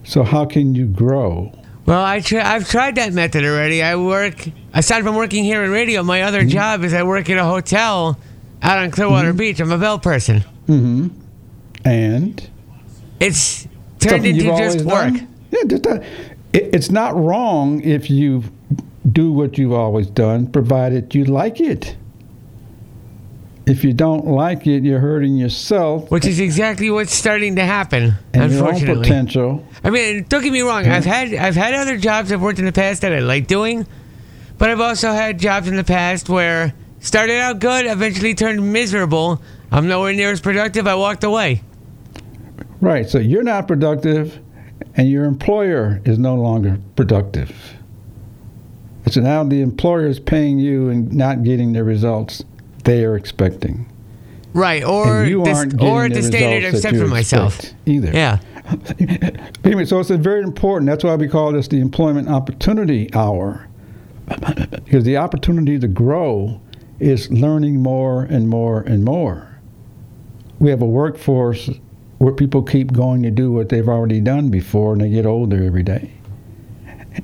So 0.04 0.22
how 0.22 0.46
can 0.46 0.74
you 0.74 0.86
grow? 0.86 1.52
Well, 1.84 2.02
I 2.02 2.20
tr- 2.20 2.38
I've 2.38 2.66
tried 2.68 2.94
that 2.94 3.12
method 3.12 3.44
already. 3.44 3.82
I 3.82 3.96
work 3.96 4.46
aside 4.72 5.02
from 5.02 5.16
working 5.16 5.44
here 5.44 5.62
in 5.62 5.70
radio. 5.70 6.02
My 6.02 6.22
other 6.22 6.40
Mm-hmm. 6.40 6.48
job 6.48 6.84
is 6.84 6.94
I 6.94 7.02
work 7.02 7.28
at 7.28 7.36
a 7.36 7.44
hotel 7.44 8.18
out 8.62 8.78
on 8.78 8.90
Clearwater 8.90 9.34
Beach. 9.34 9.60
I'm 9.60 9.70
a 9.70 9.76
bell 9.76 9.98
person. 9.98 10.40
Mm-hmm. 10.66 11.08
And 11.84 12.48
It's 13.20 13.68
turned 14.00 14.26
into 14.26 14.44
just 14.44 14.80
work. 14.84 15.14
done? 15.14 15.28
Yeah, 15.50 15.60
just 15.66 15.82
that. 15.84 16.02
It, 16.52 16.74
it's 16.74 16.90
not 16.90 17.14
wrong 17.16 17.80
if 17.82 18.10
you 18.10 18.44
do 19.10 19.32
what 19.32 19.58
you've 19.58 19.72
always 19.72 20.06
done, 20.06 20.46
provided 20.46 21.14
you 21.14 21.24
like 21.24 21.60
it. 21.60 21.96
If 23.66 23.82
you 23.82 23.94
don't 23.94 24.26
like 24.26 24.66
it, 24.66 24.82
you're 24.82 25.00
hurting 25.00 25.36
yourself 25.36 26.10
Which 26.10 26.26
is 26.26 26.38
exactly 26.38 26.90
what's 26.90 27.14
starting 27.14 27.56
to 27.56 27.64
happen, 27.64 28.12
and 28.34 28.52
your 28.52 28.68
own 28.68 28.78
potential. 28.84 29.66
I 29.82 29.88
mean, 29.88 30.26
don't 30.28 30.42
get 30.42 30.52
me 30.52 30.60
wrong. 30.60 30.86
I've 30.86 31.06
had 31.06 31.32
I've 31.32 31.56
had 31.56 31.72
other 31.72 31.96
jobs 31.96 32.30
I've 32.30 32.42
worked 32.42 32.58
in 32.58 32.66
the 32.66 32.72
past 32.72 33.00
that 33.02 33.12
I 33.12 33.20
like 33.20 33.46
doing, 33.46 33.86
but 34.58 34.68
I've 34.68 34.80
also 34.80 35.12
had 35.12 35.38
jobs 35.38 35.66
in 35.66 35.76
the 35.76 35.84
past 35.84 36.28
where 36.28 36.74
started 37.00 37.38
out 37.38 37.58
good, 37.58 37.86
eventually 37.86 38.34
turned 38.34 38.70
miserable. 38.70 39.40
I'm 39.72 39.88
nowhere 39.88 40.12
near 40.12 40.30
as 40.30 40.42
productive. 40.42 40.86
I 40.86 40.94
walked 40.94 41.24
away. 41.24 41.62
Right. 42.80 43.08
So 43.08 43.18
you're 43.18 43.42
not 43.42 43.68
productive, 43.68 44.40
and 44.96 45.08
your 45.08 45.24
employer 45.24 46.00
is 46.04 46.18
no 46.18 46.34
longer 46.34 46.78
productive. 46.96 47.54
So 49.10 49.20
now 49.20 49.44
the 49.44 49.60
employer 49.60 50.06
is 50.06 50.18
paying 50.18 50.58
you 50.58 50.88
and 50.88 51.12
not 51.12 51.42
getting 51.42 51.72
the 51.72 51.84
results 51.84 52.42
they 52.84 53.04
are 53.04 53.16
expecting. 53.16 53.90
Right, 54.54 54.84
or 54.84 55.24
aren't 55.24 55.74
or 55.82 56.08
getting 56.08 56.08
the 56.10 56.14
the 56.14 56.22
standard 56.22 56.64
I've 56.64 56.72
results 56.74 56.82
that 56.82 56.82
set 56.82 56.92
you 56.94 57.00
for 57.00 57.08
myself. 57.08 57.60
either. 57.86 58.12
Yeah. 58.12 58.38
Anyway, 59.64 59.84
so 59.86 59.98
it's 59.98 60.10
a 60.10 60.16
very 60.18 60.42
important. 60.42 60.88
That's 60.90 61.04
why 61.04 61.14
we 61.16 61.26
call 61.26 61.52
this 61.52 61.68
the 61.68 61.80
employment 61.80 62.28
opportunity 62.28 63.12
hour, 63.14 63.66
because 64.84 65.04
the 65.04 65.16
opportunity 65.16 65.78
to 65.78 65.88
grow 65.88 66.60
is 67.00 67.30
learning 67.30 67.82
more 67.82 68.24
and 68.24 68.48
more 68.48 68.82
and 68.82 69.04
more. 69.04 69.58
We 70.58 70.70
have 70.70 70.82
a 70.82 70.86
workforce 70.86 71.70
where 72.18 72.32
people 72.32 72.62
keep 72.62 72.92
going 72.92 73.22
to 73.22 73.30
do 73.30 73.52
what 73.52 73.68
they've 73.68 73.88
already 73.88 74.20
done 74.20 74.48
before, 74.48 74.92
and 74.92 75.02
they 75.02 75.10
get 75.10 75.26
older 75.26 75.62
every 75.64 75.82
day. 75.82 76.12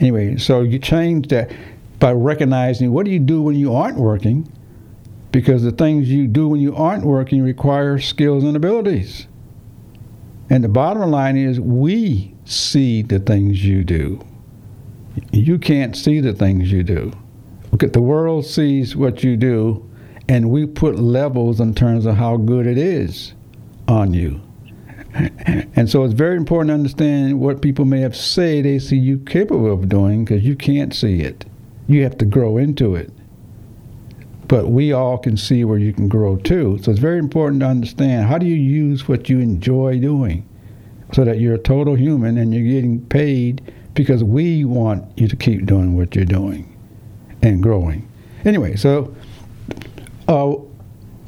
Anyway, 0.01 0.37
so 0.37 0.63
you 0.63 0.79
change 0.79 1.29
that 1.29 1.51
by 1.99 2.13
recognizing 2.13 2.93
what 2.93 3.05
do 3.05 3.11
you 3.11 3.19
do 3.19 3.43
when 3.43 3.57
you 3.57 3.75
aren't 3.75 3.99
working, 3.99 4.51
because 5.33 5.63
the 5.63 5.73
things 5.73 6.11
you 6.11 6.27
do 6.27 6.49
when 6.49 6.61
you 6.61 6.75
aren't 6.75 7.05
working 7.05 7.43
require 7.43 7.99
skills 7.99 8.43
and 8.45 8.57
abilities. 8.57 9.27
And 10.49 10.65
the 10.65 10.69
bottom 10.69 11.11
line 11.11 11.37
is, 11.37 11.61
we 11.61 12.35
see 12.45 13.03
the 13.03 13.21
things 13.21 13.65
you 13.65 13.85
do. 13.85 14.21
You 15.33 15.59
can't 15.59 15.97
see 15.97 16.21
the 16.21 16.33
things 16.33 16.73
you 16.73 16.83
do. 16.83 17.13
Look 17.71 17.83
at 17.85 17.93
the 17.93 18.03
world 18.03 18.45
sees 18.45 18.97
what 18.97 19.23
you 19.23 19.37
do, 19.37 19.89
and 20.29 20.51
we 20.51 20.67
put 20.67 20.99
levels 20.99 21.61
in 21.61 21.75
terms 21.75 22.07
of 22.07 22.17
how 22.17 22.37
good 22.37 22.67
it 22.67 22.79
is 22.79 23.35
on 23.87 24.15
you. 24.15 24.41
And 25.13 25.91
so 25.91 26.05
it's 26.05 26.15
very 26.15 26.37
important 26.37 26.69
to 26.69 26.75
understand 26.75 27.41
what 27.41 27.63
people 27.63 27.85
may 27.85 28.01
have 28.01 28.17
said 28.17 28.65
they 28.65 28.79
see 28.79 28.97
you 28.97 29.19
capable 29.19 29.73
of 29.73 29.89
doing 29.89 30.25
because 30.25 30.45
you 30.45 30.55
can't 30.55 30.95
see 30.95 31.21
it. 31.21 31.45
You 31.89 32.03
have 32.03 32.17
to 32.19 32.25
grow 32.25 32.57
into 32.57 32.95
it. 32.95 33.13
But 34.47 34.69
we 34.69 34.93
all 34.93 35.19
can 35.19 35.37
see 35.37 35.65
where 35.65 35.79
you 35.79 35.93
can 35.93 36.09
grow 36.09 36.37
too. 36.37 36.79
So 36.83 36.91
it's 36.91 37.01
very 37.01 37.19
important 37.19 37.61
to 37.61 37.67
understand 37.67 38.29
how 38.29 38.39
do 38.39 38.47
you 38.47 38.57
use 38.57 39.09
what 39.09 39.29
you 39.29 39.41
enjoy 39.41 39.99
doing 40.01 40.47
so 41.13 41.25
that 41.25 41.41
you're 41.41 41.55
a 41.55 41.59
total 41.59 41.95
human 41.95 42.39
and 42.39 42.55
you're 42.55 42.65
getting 42.65 43.05
paid 43.07 43.73
because 43.95 44.23
we 44.23 44.65
want 44.65 45.07
you 45.19 45.29
to 45.29 45.37
keep 45.37 45.67
doing 45.67 45.97
what 45.97 46.15
you're 46.15 46.25
doing 46.25 46.77
and 47.43 47.63
growing. 47.63 48.09
Anyway, 48.45 48.77
so 48.77 49.15
uh, 50.29 50.55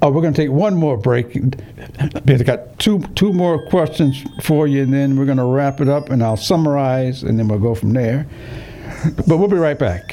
uh, 0.03 0.11
we're 0.11 0.21
going 0.21 0.35
to 0.35 0.43
take 0.43 0.51
one 0.51 0.75
more 0.75 0.97
break. 0.97 1.33
Because 1.33 2.41
I 2.41 2.45
got 2.45 2.79
two 2.79 3.01
two 3.15 3.33
more 3.33 3.65
questions 3.69 4.25
for 4.43 4.67
you, 4.67 4.83
and 4.83 4.93
then 4.93 5.17
we're 5.17 5.27
going 5.27 5.39
to 5.39 5.45
wrap 5.45 5.81
it 5.81 5.89
up, 5.89 6.11
and 6.11 6.23
I'll 6.23 6.37
summarize, 6.37 7.23
and 7.23 7.39
then 7.39 7.49
we'll 7.49 7.59
go 7.59 7.75
from 7.75 7.93
there. 7.93 8.27
But 9.27 9.39
we'll 9.39 9.49
be 9.49 9.57
right 9.57 9.79
back. 9.79 10.13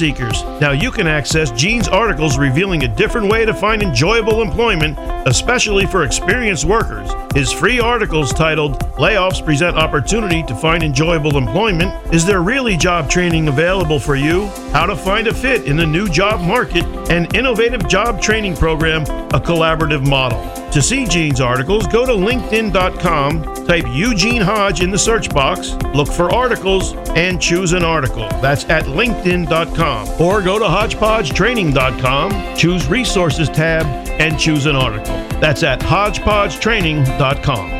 Seekers, 0.00 0.49
now 0.60 0.72
you 0.72 0.90
can 0.90 1.06
access 1.06 1.50
Gene's 1.50 1.88
articles 1.88 2.38
revealing 2.38 2.84
a 2.84 2.96
different 2.96 3.30
way 3.30 3.44
to 3.44 3.54
find 3.54 3.82
enjoyable 3.82 4.42
employment, 4.42 4.98
especially 5.26 5.86
for 5.86 6.04
experienced 6.04 6.64
workers. 6.64 7.10
His 7.34 7.52
free 7.52 7.80
articles 7.80 8.32
titled 8.32 8.78
Layoffs 8.96 9.44
Present 9.44 9.76
Opportunity 9.76 10.42
to 10.42 10.54
Find 10.54 10.82
Enjoyable 10.82 11.38
Employment 11.38 11.92
Is 12.12 12.26
There 12.26 12.42
Really 12.42 12.76
Job 12.76 13.08
Training 13.08 13.48
Available 13.48 13.98
for 13.98 14.16
You? 14.16 14.48
How 14.72 14.84
to 14.86 14.96
Find 14.96 15.28
a 15.28 15.34
Fit 15.34 15.64
in 15.64 15.76
the 15.76 15.86
New 15.86 16.08
Job 16.08 16.40
Market, 16.40 16.84
an 17.10 17.26
innovative 17.34 17.88
job 17.88 18.20
training 18.20 18.56
program, 18.56 19.02
a 19.02 19.40
collaborative 19.40 20.06
model. 20.06 20.60
To 20.72 20.80
see 20.80 21.04
Gene's 21.04 21.40
articles, 21.40 21.86
go 21.88 22.06
to 22.06 22.12
LinkedIn.com, 22.12 23.66
type 23.66 23.84
Eugene 23.88 24.40
Hodge 24.40 24.82
in 24.82 24.90
the 24.90 24.98
search 24.98 25.28
box, 25.30 25.72
look 25.94 26.08
for 26.08 26.32
articles, 26.32 26.94
and 27.10 27.40
choose 27.40 27.72
an 27.72 27.84
article. 27.84 28.28
That's 28.40 28.64
at 28.66 28.84
LinkedIn.com. 28.84 30.20
Or 30.20 30.40
go 30.40 30.49
to 30.58 30.64
HodgepodgeTraining.com, 30.64 32.56
choose 32.56 32.88
Resources 32.88 33.48
tab, 33.48 33.86
and 34.20 34.38
choose 34.38 34.66
an 34.66 34.76
article. 34.76 35.14
That's 35.40 35.62
at 35.62 35.80
HodgepodgeTraining.com. 35.80 37.79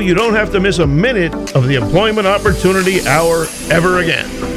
you 0.00 0.14
don't 0.14 0.34
have 0.34 0.50
to 0.52 0.60
miss 0.60 0.78
a 0.78 0.86
minute 0.86 1.32
of 1.54 1.68
the 1.68 1.76
Employment 1.76 2.26
Opportunity 2.26 3.06
Hour 3.06 3.46
ever 3.70 3.98
again. 3.98 4.56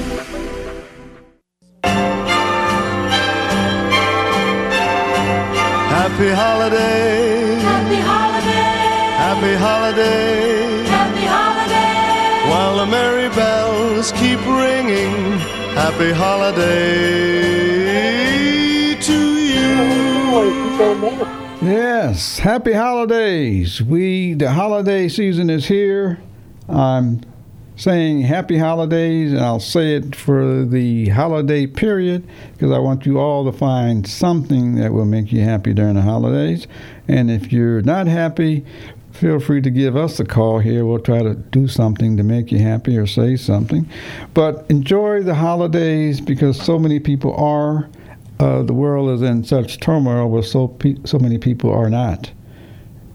Happy 6.20 6.30
holiday. 6.30 7.56
Happy 7.60 7.96
holiday. 7.96 9.18
Happy 9.18 9.56
holiday. 9.56 10.84
Happy 10.86 11.26
holiday. 11.26 12.50
While 12.50 12.78
the 12.78 12.86
merry 12.86 13.30
bells 13.30 14.12
keep 14.14 14.40
ringing. 14.46 15.40
Happy 15.76 16.12
holiday 16.12 17.60
to 19.00 19.14
you. 19.14 19.40
Yes, 21.70 22.40
happy 22.40 22.74
holidays. 22.74 23.80
We 23.80 24.34
the 24.34 24.52
holiday 24.52 25.08
season 25.08 25.52
is 25.52 25.68
here. 25.68 26.20
I'm 26.68 27.22
saying 27.76 28.22
happy 28.22 28.58
holidays 28.58 29.34
and 29.34 29.42
I'll 29.42 29.60
say 29.60 29.94
it 29.94 30.16
for 30.16 30.66
the 30.66 31.10
holiday 31.10 31.68
period 31.68 32.28
because 32.54 32.72
I 32.72 32.80
want 32.80 33.06
you 33.06 33.20
all 33.20 33.46
to 33.46 33.56
find 33.56 34.08
something 34.08 34.78
that 34.78 34.94
will 34.94 35.06
make 35.06 35.32
you 35.32 35.42
happy 35.42 35.76
during 35.76 35.94
the 35.94 36.02
holidays. 36.02 36.66
And 37.08 37.30
if 37.30 37.54
you're 37.54 37.84
not 37.84 38.08
happy, 38.08 38.66
feel 39.12 39.40
free 39.40 39.62
to 39.62 39.70
give 39.70 39.96
us 39.96 40.20
a 40.20 40.26
call 40.26 40.58
here. 40.58 40.88
We'll 40.88 40.98
try 40.98 41.22
to 41.22 41.36
do 41.36 41.68
something 41.68 42.18
to 42.18 42.24
make 42.24 42.52
you 42.52 42.58
happy 42.58 42.98
or 42.98 43.06
say 43.06 43.36
something. 43.36 43.88
But 44.34 44.66
enjoy 44.70 45.22
the 45.22 45.36
holidays 45.36 46.20
because 46.20 46.60
so 46.60 46.80
many 46.80 47.00
people 47.00 47.36
are. 47.36 47.90
Uh, 48.40 48.64
the 48.64 48.74
world 48.74 49.10
is 49.10 49.22
in 49.22 49.44
such 49.44 49.80
turmoil 49.80 50.30
where 50.30 50.42
so 50.42 50.70
pe- 50.70 50.96
so 51.04 51.20
many 51.20 51.38
people 51.38 51.72
are 51.72 51.90
not, 51.90 52.32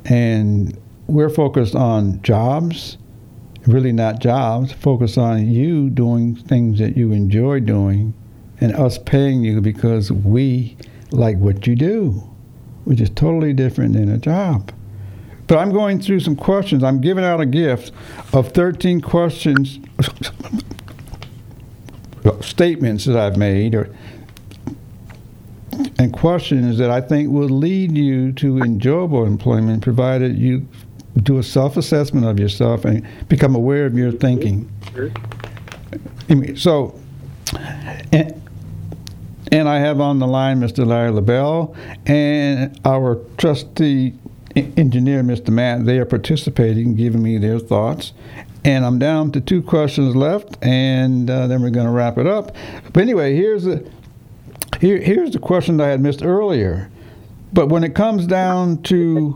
and 0.05 0.79
we're 1.07 1.31
focused 1.31 1.75
on 1.75 2.21
jobs, 2.23 2.99
really 3.67 3.93
not 3.93 4.19
jobs. 4.19 4.73
Focused 4.73 5.17
on 5.17 5.51
you 5.51 5.89
doing 5.89 6.37
things 6.37 6.79
that 6.79 6.97
you 6.97 7.13
enjoy 7.13 7.61
doing, 7.61 8.13
and 8.61 8.75
us 8.75 8.99
paying 8.99 9.43
you 9.43 9.63
because 9.63 10.13
we 10.13 10.77
like 11.11 11.39
what 11.39 11.67
you 11.67 11.75
do, 11.75 12.11
which 12.85 13.01
is 13.01 13.09
totally 13.11 13.55
different 13.55 13.95
than 13.95 14.11
a 14.11 14.19
job. 14.19 14.73
But 15.47 15.59
I'm 15.59 15.73
going 15.73 16.01
through 16.01 16.21
some 16.21 16.37
questions. 16.37 16.83
I'm 16.83 17.01
giving 17.01 17.25
out 17.25 17.41
a 17.41 17.47
gift 17.47 17.93
of 18.33 18.53
13 18.53 19.01
questions, 19.01 19.79
statements 22.41 23.05
that 23.05 23.17
I've 23.17 23.37
made, 23.37 23.75
or 23.75 23.95
and 25.99 26.13
questions 26.13 26.79
that 26.79 26.91
I 26.91 27.01
think 27.01 27.31
will 27.31 27.49
lead 27.49 27.97
you 27.97 28.33
to 28.33 28.59
enjoyable 28.59 29.25
employment, 29.25 29.83
provided 29.83 30.39
you 30.39 30.67
do 31.23 31.39
a 31.39 31.43
self-assessment 31.43 32.27
of 32.27 32.41
yourself 32.41 32.85
and 32.85 33.07
become 33.29 33.55
aware 33.55 33.87
of 33.87 33.97
your 33.97 34.13
thinking. 34.13 34.71
So, 36.57 36.99
and, 38.13 38.43
and 39.53 39.69
I 39.69 39.79
have 39.79 40.01
on 40.01 40.19
the 40.19 40.27
line 40.27 40.61
Mr. 40.61 40.85
Larry 40.87 41.11
LaBelle 41.11 41.75
and 42.07 42.79
our 42.85 43.17
trustee 43.39 44.15
engineer, 44.57 45.23
Mr. 45.23 45.51
Matt. 45.51 45.85
They 45.85 45.99
are 45.99 46.05
participating, 46.05 46.95
giving 46.95 47.23
me 47.23 47.39
their 47.39 47.59
thoughts. 47.59 48.13
And 48.65 48.85
I'm 48.85 48.99
down 48.99 49.31
to 49.33 49.41
two 49.41 49.63
questions 49.63 50.17
left, 50.17 50.57
and 50.65 51.29
uh, 51.29 51.47
then 51.47 51.61
we're 51.61 51.71
going 51.71 51.87
to 51.87 51.93
wrap 51.93 52.17
it 52.17 52.27
up. 52.27 52.57
But 52.93 53.03
anyway, 53.03 53.37
here's 53.37 53.65
the 53.65 53.87
here, 54.85 54.99
here's 55.01 55.31
the 55.31 55.39
question 55.39 55.79
that 55.79 55.87
I 55.87 55.91
had 55.93 56.03
missed 56.03 56.23
earlier. 56.23 56.91
But 57.55 57.71
when 57.71 57.85
it 57.85 57.95
comes 57.95 58.27
down 58.27 58.83
to 58.83 59.35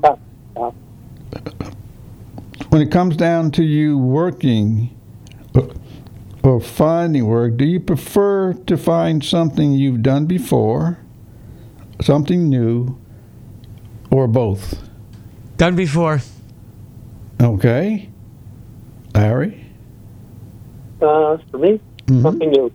when 2.68 2.82
it 2.82 2.90
comes 2.90 3.16
down 3.16 3.50
to 3.52 3.62
you 3.64 3.96
working 3.96 4.90
or- 5.54 5.70
or 6.42 6.60
finding 6.60 7.26
work, 7.26 7.56
do 7.56 7.64
you 7.64 7.80
prefer 7.80 8.52
to 8.52 8.76
find 8.76 9.24
something 9.24 9.72
you've 9.72 10.02
done 10.02 10.26
before, 10.26 10.98
something 12.02 12.46
new, 12.50 12.98
or 14.10 14.28
both? 14.28 14.86
Done 15.56 15.76
before. 15.76 16.20
Okay. 17.40 18.10
Larry? 19.14 19.64
Uh, 21.00 21.38
for 21.50 21.56
me, 21.56 21.80
something 22.20 22.50
new. 22.50 22.70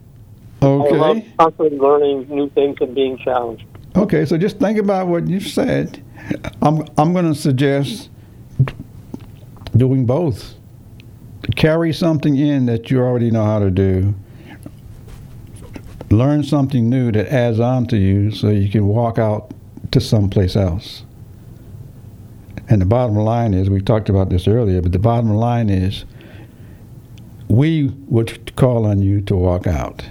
I 0.64 0.96
love 0.96 1.18
Okay. 1.18 1.34
constantly 1.38 1.78
learning 1.78 2.28
new 2.30 2.50
things 2.50 2.78
and 2.82 2.96
being 2.96 3.18
challenged. 3.18 3.66
Okay, 3.96 4.26
so 4.26 4.38
just 4.38 4.60
think 4.60 4.78
about 4.78 5.08
what 5.08 5.28
you 5.28 5.40
said. 5.40 6.02
I'm 6.62 6.86
I'm 6.98 7.12
going 7.14 7.26
to 7.26 7.36
suggest 7.36 8.10
doing 9.76 10.06
both. 10.06 10.56
Carry 11.56 11.92
something 11.92 12.38
in 12.38 12.66
that 12.68 12.90
you 12.90 13.00
already 13.02 13.30
know 13.30 13.44
how 13.44 13.60
to 13.60 13.70
do. 13.70 14.16
Learn 16.10 16.44
something 16.44 16.90
new 16.90 17.12
that 17.12 17.28
adds 17.28 17.60
on 17.60 17.86
to 17.88 17.98
you 17.98 18.32
so 18.32 18.50
you 18.50 18.70
can 18.70 18.88
walk 18.88 19.18
out 19.18 19.52
to 19.92 20.00
someplace 20.00 20.56
else. 20.56 21.04
And 22.70 22.82
the 22.82 22.86
bottom 22.86 23.16
line 23.16 23.54
is, 23.54 23.70
we 23.70 23.82
talked 23.82 24.10
about 24.10 24.30
this 24.30 24.48
earlier, 24.48 24.82
but 24.82 24.92
the 24.94 25.00
bottom 25.00 25.32
line 25.32 25.70
is 25.70 26.06
we 27.50 27.88
would 28.08 28.56
call 28.56 28.86
on 28.86 29.02
you 29.02 29.22
to 29.22 29.36
walk 29.36 29.68
out 29.68 30.06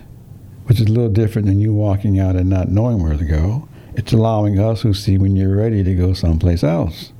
which 0.64 0.80
is 0.80 0.86
a 0.86 0.90
little 0.90 1.10
different 1.10 1.46
than 1.46 1.60
you 1.60 1.72
walking 1.72 2.18
out 2.18 2.36
and 2.36 2.48
not 2.48 2.68
knowing 2.68 3.02
where 3.02 3.16
to 3.16 3.24
go. 3.24 3.68
It's 3.94 4.12
allowing 4.12 4.58
us 4.58 4.82
who 4.82 4.94
see 4.94 5.18
when 5.18 5.36
you're 5.36 5.56
ready 5.56 5.82
to 5.84 5.94
go 5.94 6.12
someplace 6.12 6.64
else. 6.64 7.12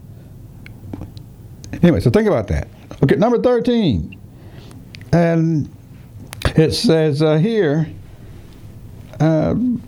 Anyway, 1.83 2.01
so 2.01 2.11
think 2.11 2.29
about 2.29 2.49
that. 2.49 2.69
Okay, 3.03 3.17
number 3.17 3.41
13. 3.41 4.19
And 5.13 5.69
it 6.57 6.73
says 6.73 7.23
uh, 7.23 7.37
here, 7.37 7.89
um, 9.21 9.83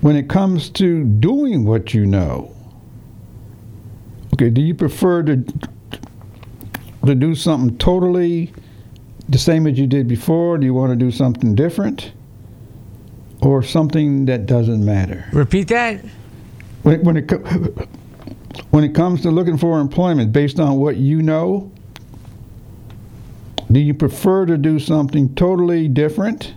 when 0.00 0.16
it 0.16 0.28
comes 0.28 0.68
to 0.70 1.04
doing 1.04 1.64
what 1.64 1.94
you 1.94 2.04
know, 2.04 2.54
okay, 4.34 4.50
do 4.50 4.60
you 4.60 4.74
prefer 4.74 5.22
to 5.22 5.44
to 7.06 7.14
do 7.14 7.34
something 7.34 7.76
totally 7.78 8.52
the 9.28 9.38
same 9.38 9.66
as 9.66 9.78
you 9.78 9.86
did 9.86 10.08
before? 10.08 10.58
Do 10.58 10.66
you 10.66 10.74
want 10.74 10.90
to 10.90 10.96
do 10.96 11.10
something 11.10 11.54
different? 11.54 12.12
Or 13.40 13.62
something 13.62 14.26
that 14.26 14.46
doesn't 14.46 14.84
matter? 14.84 15.26
Repeat 15.32 15.68
that. 15.68 16.04
When, 16.82 17.02
when, 17.04 17.16
it, 17.16 17.30
when 18.70 18.84
it 18.84 18.94
comes 18.94 19.22
to 19.22 19.30
looking 19.30 19.58
for 19.58 19.80
employment 19.80 20.32
based 20.32 20.60
on 20.60 20.76
what 20.76 20.96
you 20.96 21.22
know, 21.22 21.70
do 23.72 23.80
you 23.80 23.94
prefer 23.94 24.46
to 24.46 24.56
do 24.56 24.78
something 24.78 25.34
totally 25.34 25.88
different? 25.88 26.54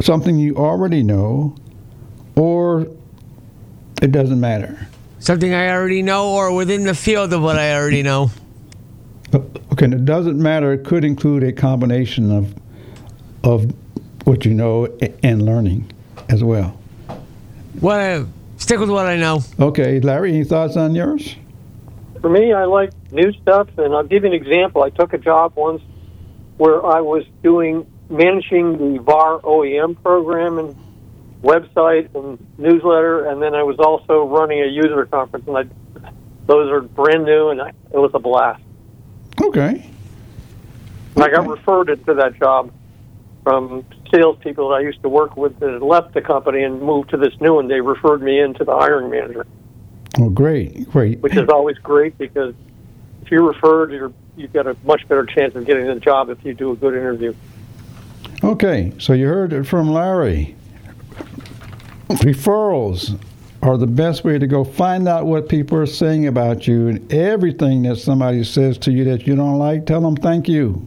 Something 0.00 0.38
you 0.38 0.56
already 0.56 1.02
know? 1.02 1.56
Or 2.36 2.86
it 4.00 4.12
doesn't 4.12 4.40
matter? 4.40 4.88
Something 5.18 5.54
I 5.54 5.70
already 5.70 6.02
know 6.02 6.30
or 6.30 6.54
within 6.54 6.84
the 6.84 6.94
field 6.94 7.32
of 7.32 7.42
what 7.42 7.58
I 7.58 7.74
already 7.74 8.02
know. 8.02 8.30
Okay, 9.72 9.86
and 9.86 9.94
it 9.94 10.04
doesn't 10.04 10.38
matter. 10.38 10.74
It 10.74 10.84
could 10.84 11.02
include 11.02 11.42
a 11.42 11.50
combination 11.50 12.30
of 12.30 12.54
of 13.42 13.72
what 14.24 14.44
you 14.44 14.52
know 14.52 14.86
and 15.22 15.46
learning 15.46 15.90
as 16.28 16.44
well. 16.44 16.78
What 17.80 17.98
I, 17.98 18.24
stick 18.58 18.78
with 18.78 18.90
what 18.90 19.06
I 19.06 19.16
know. 19.16 19.40
Okay, 19.58 19.98
Larry, 19.98 20.34
any 20.34 20.44
thoughts 20.44 20.76
on 20.76 20.94
yours? 20.94 21.36
For 22.20 22.28
me, 22.28 22.52
I 22.52 22.66
like 22.66 22.90
new 23.10 23.32
stuff, 23.40 23.68
and 23.78 23.94
I'll 23.94 24.04
give 24.04 24.24
you 24.24 24.28
an 24.28 24.34
example. 24.34 24.82
I 24.82 24.90
took 24.90 25.14
a 25.14 25.18
job 25.18 25.54
once 25.56 25.82
where 26.58 26.84
I 26.84 27.00
was 27.00 27.24
doing 27.42 27.90
managing 28.10 28.76
the 28.76 29.02
VAR 29.02 29.40
OEM 29.40 30.00
program 30.02 30.58
and 30.58 30.76
website 31.42 32.14
and 32.14 32.38
newsletter, 32.58 33.24
and 33.24 33.40
then 33.40 33.54
I 33.54 33.62
was 33.62 33.78
also 33.78 34.26
running 34.26 34.60
a 34.60 34.66
user 34.66 35.06
conference, 35.06 35.48
and 35.48 35.56
I, 35.56 35.64
those 36.46 36.70
are 36.70 36.82
brand 36.82 37.24
new, 37.24 37.48
and 37.48 37.62
I, 37.62 37.68
it 37.70 37.98
was 37.98 38.10
a 38.12 38.18
blast. 38.18 38.62
Okay. 39.40 39.90
I 41.16 41.28
got 41.28 41.46
referred 41.46 41.86
to 41.86 42.14
that 42.14 42.38
job 42.38 42.72
from 43.42 43.84
salespeople 44.14 44.68
that 44.70 44.76
I 44.76 44.80
used 44.80 45.02
to 45.02 45.08
work 45.08 45.36
with 45.36 45.58
that 45.60 45.70
had 45.70 45.82
left 45.82 46.14
the 46.14 46.20
company 46.20 46.62
and 46.62 46.80
moved 46.80 47.10
to 47.10 47.16
this 47.16 47.32
new 47.40 47.54
one. 47.54 47.68
They 47.68 47.80
referred 47.80 48.22
me 48.22 48.40
into 48.40 48.64
the 48.64 48.72
hiring 48.72 49.10
manager. 49.10 49.46
Oh, 50.18 50.28
great, 50.28 50.88
great. 50.90 51.20
which 51.20 51.36
is 51.36 51.48
always 51.48 51.78
great 51.78 52.16
because 52.18 52.54
if 53.22 53.30
you're 53.30 53.46
referred, 53.46 53.92
you're, 53.92 54.12
you've 54.36 54.52
got 54.52 54.66
a 54.66 54.76
much 54.84 55.06
better 55.08 55.24
chance 55.24 55.54
of 55.54 55.64
getting 55.64 55.86
the 55.86 56.00
job 56.00 56.28
if 56.28 56.44
you 56.44 56.54
do 56.54 56.72
a 56.72 56.76
good 56.76 56.94
interview. 56.94 57.34
Okay, 58.44 58.92
so 58.98 59.12
you 59.12 59.26
heard 59.26 59.52
it 59.52 59.64
from 59.64 59.90
Larry. 59.90 60.56
Referrals 62.08 63.18
are 63.62 63.78
the 63.78 63.86
best 63.86 64.24
way 64.24 64.38
to 64.38 64.46
go 64.46 64.64
find 64.64 65.06
out 65.06 65.24
what 65.24 65.48
people 65.48 65.78
are 65.78 65.86
saying 65.86 66.26
about 66.26 66.66
you 66.66 66.88
and 66.88 67.12
everything 67.12 67.82
that 67.82 67.96
somebody 67.96 68.42
says 68.42 68.76
to 68.76 68.90
you 68.90 69.04
that 69.04 69.24
you 69.26 69.36
don't 69.36 69.58
like, 69.58 69.86
tell 69.86 70.00
them 70.00 70.16
thank 70.16 70.48
you. 70.48 70.84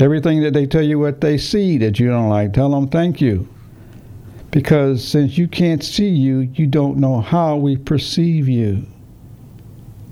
Everything 0.00 0.42
that 0.42 0.54
they 0.54 0.66
tell 0.66 0.82
you 0.82 0.98
what 0.98 1.20
they 1.20 1.38
see 1.38 1.78
that 1.78 2.00
you 2.00 2.08
don't 2.08 2.28
like, 2.28 2.52
tell 2.52 2.70
them 2.70 2.88
thank 2.88 3.20
you. 3.20 3.48
Because 4.50 5.06
since 5.06 5.38
you 5.38 5.46
can't 5.46 5.82
see 5.82 6.08
you, 6.08 6.38
you 6.54 6.66
don't 6.66 6.96
know 6.96 7.20
how 7.20 7.56
we 7.56 7.76
perceive 7.76 8.48
you. 8.48 8.84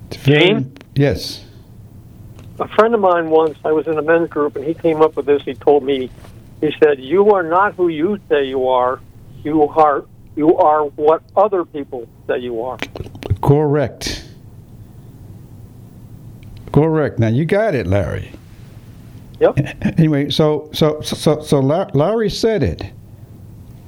It's 0.09 0.17
very- 0.17 0.65
Yes. 0.95 1.43
A 2.59 2.67
friend 2.69 2.93
of 2.95 3.01
mine 3.01 3.29
once, 3.29 3.57
I 3.65 3.71
was 3.71 3.85
in 3.87 3.97
a 3.97 4.01
men's 4.01 4.29
group, 4.29 4.55
and 4.55 4.65
he 4.65 4.73
came 4.73 5.01
up 5.01 5.15
with 5.15 5.25
this. 5.25 5.43
He 5.43 5.53
told 5.53 5.83
me, 5.83 6.09
he 6.61 6.73
said, 6.81 6.99
"You 6.99 7.31
are 7.33 7.43
not 7.43 7.75
who 7.75 7.87
you 7.87 8.17
say 8.29 8.45
you 8.45 8.67
are. 8.67 8.99
You 9.43 9.67
are 9.67 10.05
you 10.37 10.55
are 10.55 10.85
what 10.85 11.23
other 11.35 11.65
people 11.65 12.07
say 12.27 12.39
you 12.39 12.61
are." 12.61 12.77
Correct. 13.41 14.23
Correct. 16.71 17.19
Now 17.19 17.27
you 17.27 17.45
got 17.45 17.75
it, 17.75 17.87
Larry. 17.87 18.31
Yep. 19.39 19.57
Anyway, 19.97 20.29
so 20.29 20.69
so 20.73 21.01
so 21.01 21.41
so 21.41 21.59
Larry 21.59 22.29
said 22.29 22.61
it, 22.61 22.91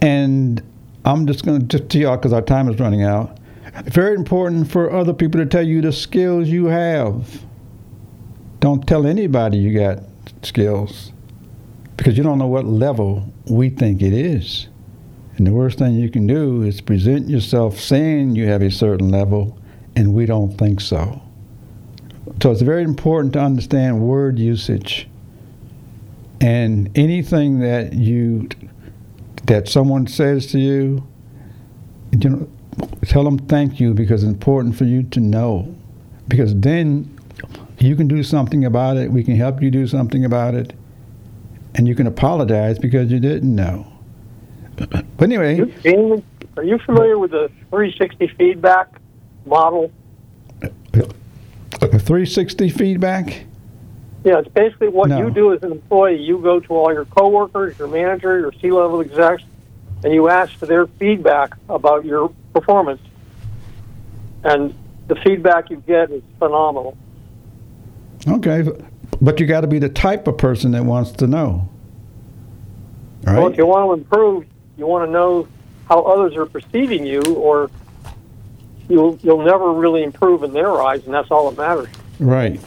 and 0.01 0.61
I'm 1.05 1.27
just 1.27 1.45
going 1.45 1.59
to 1.59 1.65
just 1.65 1.89
to 1.91 1.99
y'all 1.99 2.17
because 2.17 2.33
our 2.33 2.41
time 2.41 2.69
is 2.69 2.79
running 2.79 3.03
out. 3.03 3.37
Very 3.85 4.15
important 4.15 4.71
for 4.71 4.91
other 4.91 5.13
people 5.13 5.39
to 5.39 5.45
tell 5.45 5.65
you 5.65 5.81
the 5.81 5.91
skills 5.91 6.49
you 6.49 6.65
have. 6.65 7.43
Don't 8.59 8.87
tell 8.87 9.05
anybody 9.05 9.57
you 9.57 9.77
got 9.77 9.99
skills 10.41 11.11
because 11.95 12.17
you 12.17 12.23
don't 12.23 12.39
know 12.39 12.47
what 12.47 12.65
level 12.65 13.31
we 13.49 13.69
think 13.69 14.01
it 14.01 14.13
is. 14.13 14.68
And 15.39 15.47
the 15.47 15.53
worst 15.53 15.79
thing 15.79 15.93
you 15.95 16.09
can 16.09 16.27
do 16.27 16.63
is 16.63 16.81
present 16.81 17.29
yourself 17.29 17.79
saying 17.79 18.35
you 18.35 18.47
have 18.47 18.61
a 18.61 18.69
certain 18.69 19.07
level, 19.07 19.57
and 19.95 20.13
we 20.13 20.25
don't 20.25 20.57
think 20.57 20.81
so. 20.81 21.21
So 22.41 22.51
it's 22.51 22.61
very 22.61 22.83
important 22.83 23.31
to 23.33 23.39
understand 23.39 24.01
word 24.01 24.37
usage. 24.37 25.07
And 26.41 26.91
anything 26.97 27.59
that 27.59 27.93
you 27.93 28.49
that 29.45 29.69
someone 29.69 30.07
says 30.07 30.47
to 30.47 30.59
you, 30.59 31.07
you 32.11 32.29
know, 32.29 32.49
tell 33.03 33.23
them 33.23 33.39
thank 33.39 33.79
you 33.79 33.93
because 33.93 34.23
it's 34.23 34.31
important 34.33 34.75
for 34.75 34.83
you 34.83 35.03
to 35.03 35.21
know. 35.21 35.73
Because 36.27 36.53
then 36.53 37.17
you 37.79 37.95
can 37.95 38.09
do 38.09 38.23
something 38.23 38.65
about 38.65 38.97
it. 38.97 39.09
We 39.09 39.23
can 39.23 39.37
help 39.37 39.61
you 39.61 39.71
do 39.71 39.87
something 39.87 40.25
about 40.25 40.53
it, 40.53 40.73
and 41.75 41.87
you 41.87 41.95
can 41.95 42.07
apologize 42.07 42.77
because 42.77 43.09
you 43.09 43.21
didn't 43.21 43.55
know. 43.55 43.89
But 44.79 45.05
anyway, 45.23 45.59
are 46.57 46.63
you 46.63 46.77
familiar 46.79 47.17
with 47.17 47.31
the 47.31 47.49
360 47.69 48.27
feedback 48.37 48.87
model? 49.45 49.91
a 51.81 51.97
360 51.97 52.69
feedback. 52.69 53.45
Yeah, 54.25 54.39
it's 54.39 54.49
basically 54.49 54.89
what 54.89 55.09
No. 55.09 55.19
you 55.19 55.29
do 55.31 55.53
as 55.53 55.63
an 55.63 55.71
employee. 55.71 56.17
You 56.21 56.39
go 56.39 56.59
to 56.59 56.73
all 56.73 56.91
your 56.91 57.05
coworkers, 57.05 57.79
your 57.79 57.87
manager, 57.87 58.37
your 58.39 58.51
C-level 58.61 58.99
execs, 58.99 59.43
and 60.03 60.13
you 60.13 60.27
ask 60.27 60.51
for 60.57 60.65
their 60.65 60.87
feedback 60.87 61.55
about 61.69 62.03
your 62.03 62.31
performance. 62.53 62.99
And 64.43 64.73
the 65.07 65.15
feedback 65.15 65.69
you 65.69 65.77
get 65.87 66.11
is 66.11 66.21
phenomenal. 66.37 66.97
Okay, 68.27 68.67
but 69.21 69.39
you 69.39 69.45
got 69.45 69.61
to 69.61 69.67
be 69.67 69.79
the 69.79 69.89
type 69.89 70.27
of 70.27 70.37
person 70.37 70.71
that 70.71 70.83
wants 70.83 71.11
to 71.13 71.27
know. 71.27 71.69
All 73.25 73.33
Well, 73.33 73.43
right. 73.43 73.51
if 73.51 73.57
you 73.57 73.65
want 73.65 73.87
to 73.87 73.93
improve, 74.03 74.45
you 74.79 74.87
want 74.87 75.07
to 75.07 75.11
know 75.11 75.47
how 75.87 76.01
others 76.01 76.35
are 76.35 76.45
perceiving 76.45 77.05
you, 77.05 77.21
or 77.35 77.69
you'll 78.87 79.19
you'll 79.21 79.43
never 79.43 79.71
really 79.73 80.03
improve 80.03 80.43
in 80.43 80.53
their 80.53 80.81
eyes, 80.81 81.05
and 81.05 81.13
that's 81.13 81.29
all 81.29 81.51
that 81.51 81.57
matters. 81.57 81.89
Right. 82.19 82.59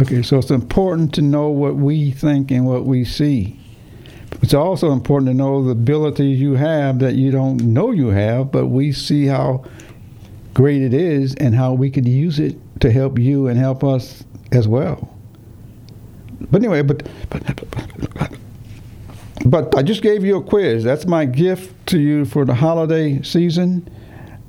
Okay, 0.00 0.22
so 0.22 0.38
it's 0.38 0.50
important 0.50 1.12
to 1.14 1.22
know 1.22 1.48
what 1.48 1.74
we 1.74 2.12
think 2.12 2.52
and 2.52 2.66
what 2.66 2.84
we 2.84 3.04
see. 3.04 3.58
It's 4.42 4.54
also 4.54 4.92
important 4.92 5.30
to 5.30 5.34
know 5.34 5.64
the 5.64 5.70
abilities 5.70 6.40
you 6.40 6.54
have 6.54 7.00
that 7.00 7.14
you 7.14 7.32
don't 7.32 7.60
know 7.62 7.90
you 7.90 8.08
have, 8.08 8.52
but 8.52 8.66
we 8.66 8.92
see 8.92 9.26
how 9.26 9.64
great 10.54 10.82
it 10.82 10.94
is 10.94 11.34
and 11.36 11.54
how 11.54 11.72
we 11.72 11.90
could 11.90 12.06
use 12.06 12.38
it 12.38 12.56
to 12.80 12.92
help 12.92 13.18
you 13.18 13.48
and 13.48 13.58
help 13.58 13.82
us 13.82 14.22
as 14.52 14.68
well. 14.68 15.16
But 16.50 16.60
anyway, 16.60 16.82
but 16.82 17.08
but, 17.30 17.44
but 18.14 18.27
I 19.54 19.82
just 19.82 20.02
gave 20.02 20.24
you 20.24 20.36
a 20.36 20.42
quiz. 20.42 20.84
That's 20.84 21.06
my 21.06 21.24
gift 21.24 21.86
to 21.88 22.00
you 22.00 22.24
for 22.24 22.44
the 22.44 22.54
holiday 22.54 23.22
season, 23.22 23.88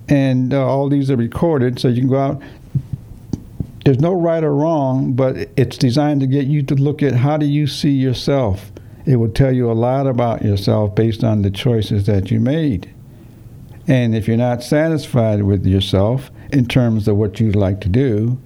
and 0.07 0.53
uh, 0.53 0.65
all 0.65 0.89
these 0.89 1.11
are 1.11 1.15
recorded, 1.15 1.79
so 1.79 1.87
you 1.87 2.01
can 2.01 2.09
go 2.09 2.17
out 2.17 2.41
there's 3.89 3.99
no 3.99 4.13
right 4.13 4.43
or 4.43 4.53
wrong, 4.53 5.13
but 5.13 5.49
it's 5.57 5.75
designed 5.75 6.21
to 6.21 6.27
get 6.27 6.45
you 6.45 6.61
to 6.63 6.75
look 6.75 7.01
at 7.01 7.13
how 7.13 7.37
do 7.37 7.45
you 7.47 7.65
see 7.65 7.89
yourself. 7.89 8.71
It 9.07 9.15
will 9.15 9.31
tell 9.31 9.51
you 9.51 9.71
a 9.71 9.73
lot 9.73 10.05
about 10.05 10.43
yourself 10.43 10.93
based 10.93 11.23
on 11.23 11.41
the 11.41 11.49
choices 11.49 12.05
that 12.05 12.29
you 12.29 12.39
made. 12.39 12.93
And 13.87 14.13
if 14.13 14.27
you're 14.27 14.37
not 14.37 14.61
satisfied 14.61 15.41
with 15.41 15.65
yourself 15.65 16.29
in 16.51 16.67
terms 16.67 17.07
of 17.07 17.15
what 17.15 17.39
you'd 17.39 17.55
like 17.55 17.81
to 17.81 17.89
do, 17.89 18.39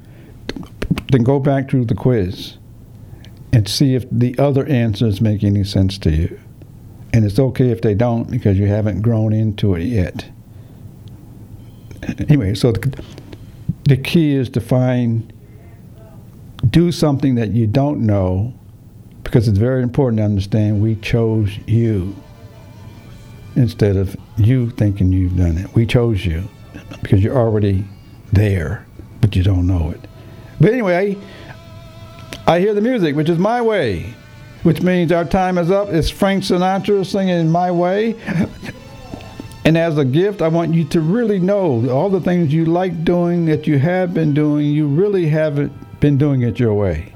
then 1.12 1.24
go 1.24 1.40
back 1.40 1.70
through 1.70 1.86
the 1.86 1.96
quiz 1.96 2.58
and 3.52 3.68
see 3.68 3.96
if 3.96 4.06
the 4.10 4.38
other 4.40 4.66
answers 4.68 5.20
make 5.20 5.44
any 5.44 5.66
sense 5.66 5.98
to 5.98 6.12
you. 6.12 6.40
And 7.14 7.24
it's 7.24 7.38
okay 7.40 7.70
if 7.70 7.82
they 7.82 7.94
don't 7.94 8.30
because 8.30 8.58
you 8.58 8.66
haven't 8.66 9.02
grown 9.02 9.34
into 9.34 9.76
it 9.76 9.84
yet. 9.84 10.26
Anyway, 12.20 12.56
so 12.56 12.72
the, 12.72 13.04
the 13.86 13.98
key 13.98 14.34
is 14.36 14.50
to 14.50 14.60
find 14.60 15.32
do 16.70 16.92
something 16.92 17.36
that 17.36 17.52
you 17.52 17.68
don't 17.68 18.06
know 18.06 18.54
because 19.24 19.48
it's 19.48 19.58
very 19.58 19.84
important 19.84 20.18
to 20.18 20.24
understand 20.24 20.82
we 20.82 20.96
chose 20.96 21.58
you 21.68 22.16
instead 23.56 23.96
of 23.96 24.16
you 24.38 24.70
thinking 24.72 25.12
you've 25.12 25.38
done 25.38 25.58
it. 25.58 25.74
We 25.76 25.86
chose 25.86 26.26
you 26.26 26.48
because 27.02 27.24
you're 27.24 27.38
already 27.38 27.86
there, 28.32 28.86
but 29.22 29.36
you 29.36 29.44
don't 29.44 29.68
know 29.68 29.92
it. 29.92 30.00
But 30.60 30.74
anyway, 30.74 31.18
I 32.48 32.60
hear 32.60 32.74
the 32.74 32.82
music, 32.82 33.16
which 33.16 33.30
is 33.30 33.38
my 33.38 33.62
way, 33.62 34.14
which 34.64 34.82
means 34.82 35.12
our 35.12 35.26
time 35.26 35.58
is 35.58 35.70
up. 35.70 35.90
It's 35.90 36.10
Frank 36.10 36.44
Sinatra 36.44 37.06
singing 37.06 37.50
My 37.50 37.72
Way. 37.72 38.16
And 39.66 39.78
as 39.78 39.98
a 39.98 40.04
gift, 40.04 40.42
I 40.42 40.50
want 40.50 40.74
you 40.74 40.84
to 40.86 41.00
really 41.00 41.40
know 41.40 41.90
all 41.90 42.10
the 42.10 42.20
things 42.20 42.54
you 42.54 42.66
like 42.66 43.06
doing 43.06 43.46
that 43.46 43.66
you 43.66 43.80
have 43.80 44.14
been 44.14 44.34
doing, 44.34 44.66
you 44.68 44.88
really 44.88 45.28
haven't 45.28 45.72
been 46.02 46.18
doing 46.18 46.42
it 46.42 46.60
your 46.60 46.74
way. 46.74 47.14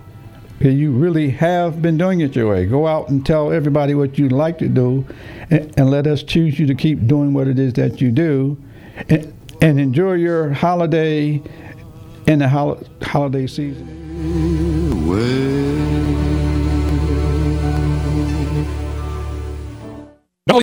Okay, 0.58 0.72
You 0.72 0.92
really 0.92 1.30
have 1.32 1.82
been 1.82 1.98
doing 1.98 2.22
it 2.22 2.36
your 2.36 2.50
way. 2.50 2.66
Go 2.66 2.88
out 2.88 3.10
and 3.10 3.26
tell 3.26 3.52
everybody 3.52 3.96
what 3.96 4.18
you 4.18 4.30
like 4.30 4.58
to 4.60 4.70
do, 4.70 5.06
and, 5.50 5.74
and 5.78 5.92
let 5.92 6.08
us 6.08 6.24
choose 6.24 6.58
you 6.58 6.66
to 6.68 6.74
keep 6.74 7.06
doing 7.06 7.34
what 7.34 7.48
it 7.48 7.60
is 7.60 7.74
that 7.74 8.00
you 8.00 8.12
do, 8.12 8.58
and, 9.10 9.34
and 9.62 9.80
enjoy 9.80 10.14
your 10.14 10.54
holiday 10.54 11.42
in 12.28 12.40
the 12.40 12.48
hol- 12.48 12.82
holiday 13.02 13.46
season. 13.46 15.06
Way 15.08 15.87